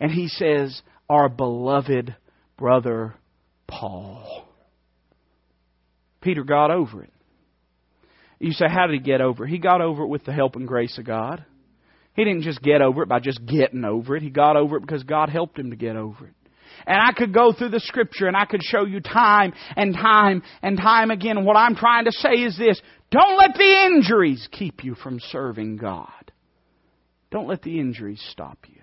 and 0.00 0.10
he 0.10 0.28
says, 0.28 0.80
Our 1.08 1.28
beloved 1.28 2.16
brother 2.56 3.14
Paul. 3.66 4.48
Peter 6.20 6.44
got 6.44 6.70
over 6.70 7.02
it. 7.02 7.12
You 8.38 8.52
say, 8.52 8.66
How 8.68 8.86
did 8.86 8.94
he 8.94 9.00
get 9.00 9.20
over 9.20 9.44
it? 9.44 9.50
He 9.50 9.58
got 9.58 9.80
over 9.80 10.02
it 10.02 10.08
with 10.08 10.24
the 10.24 10.32
help 10.32 10.56
and 10.56 10.66
grace 10.66 10.98
of 10.98 11.04
God. 11.04 11.44
He 12.14 12.24
didn't 12.24 12.42
just 12.42 12.60
get 12.60 12.82
over 12.82 13.02
it 13.02 13.08
by 13.08 13.20
just 13.20 13.44
getting 13.46 13.84
over 13.84 14.16
it. 14.16 14.22
He 14.22 14.30
got 14.30 14.56
over 14.56 14.76
it 14.76 14.80
because 14.80 15.02
God 15.02 15.28
helped 15.28 15.58
him 15.58 15.70
to 15.70 15.76
get 15.76 15.96
over 15.96 16.26
it. 16.26 16.34
And 16.86 17.00
I 17.00 17.12
could 17.12 17.32
go 17.32 17.52
through 17.52 17.70
the 17.70 17.80
scripture 17.80 18.26
and 18.26 18.36
I 18.36 18.44
could 18.44 18.62
show 18.62 18.84
you 18.84 19.00
time 19.00 19.52
and 19.76 19.94
time 19.94 20.42
and 20.62 20.76
time 20.76 21.10
again. 21.10 21.44
What 21.44 21.56
I'm 21.56 21.76
trying 21.76 22.06
to 22.06 22.12
say 22.12 22.34
is 22.34 22.56
this. 22.58 22.80
Don't 23.10 23.36
let 23.36 23.54
the 23.54 23.86
injuries 23.86 24.48
keep 24.50 24.84
you 24.84 24.94
from 24.94 25.20
serving 25.20 25.76
God. 25.76 26.08
Don't 27.30 27.48
let 27.48 27.62
the 27.62 27.78
injuries 27.78 28.22
stop 28.30 28.58
you. 28.68 28.82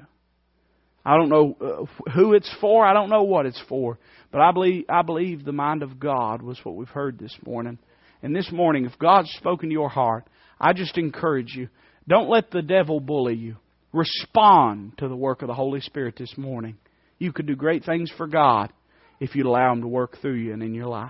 I 1.06 1.16
don't 1.16 1.30
know 1.30 1.58
uh, 1.60 2.12
who 2.12 2.34
it's 2.34 2.54
for. 2.60 2.86
I 2.86 2.94
don't 2.94 3.10
know 3.10 3.24
what 3.24 3.46
it's 3.46 3.62
for. 3.68 3.98
But 4.32 4.42
I 4.42 4.52
believe, 4.52 4.86
I 4.90 5.02
believe 5.02 5.44
the 5.44 5.52
mind 5.52 5.82
of 5.82 6.00
God 6.00 6.42
was 6.42 6.60
what 6.64 6.76
we've 6.76 6.88
heard 6.88 7.18
this 7.18 7.36
morning. 7.46 7.80
And 8.22 8.36
this 8.36 8.52
morning, 8.52 8.86
if 8.86 9.00
God's 9.00 9.32
spoken 9.32 9.70
to 9.70 9.74
your 9.74 9.90
heart, 9.90 10.26
I 10.60 10.74
just 10.74 10.98
encourage 10.98 11.56
you. 11.56 11.70
Don't 12.08 12.30
let 12.30 12.52
the 12.52 12.62
devil 12.62 13.00
bully 13.00 13.36
you. 13.36 13.56
Respond 13.94 14.98
to 14.98 15.08
the 15.08 15.16
work 15.16 15.42
of 15.42 15.48
the 15.48 15.54
Holy 15.54 15.80
Spirit 15.80 16.16
this 16.18 16.38
morning. 16.38 16.78
You 17.20 17.32
could 17.32 17.46
do 17.46 17.56
great 17.56 17.86
things 17.86 18.12
for 18.18 18.28
God 18.28 18.74
if 19.20 19.36
you'd 19.36 19.46
allow 19.46 19.72
Him 19.74 19.82
to 19.82 19.88
work 19.88 20.18
through 20.22 20.36
you 20.36 20.54
and 20.54 20.64
in 20.64 20.74
your 20.74 20.88
life. 20.88 21.08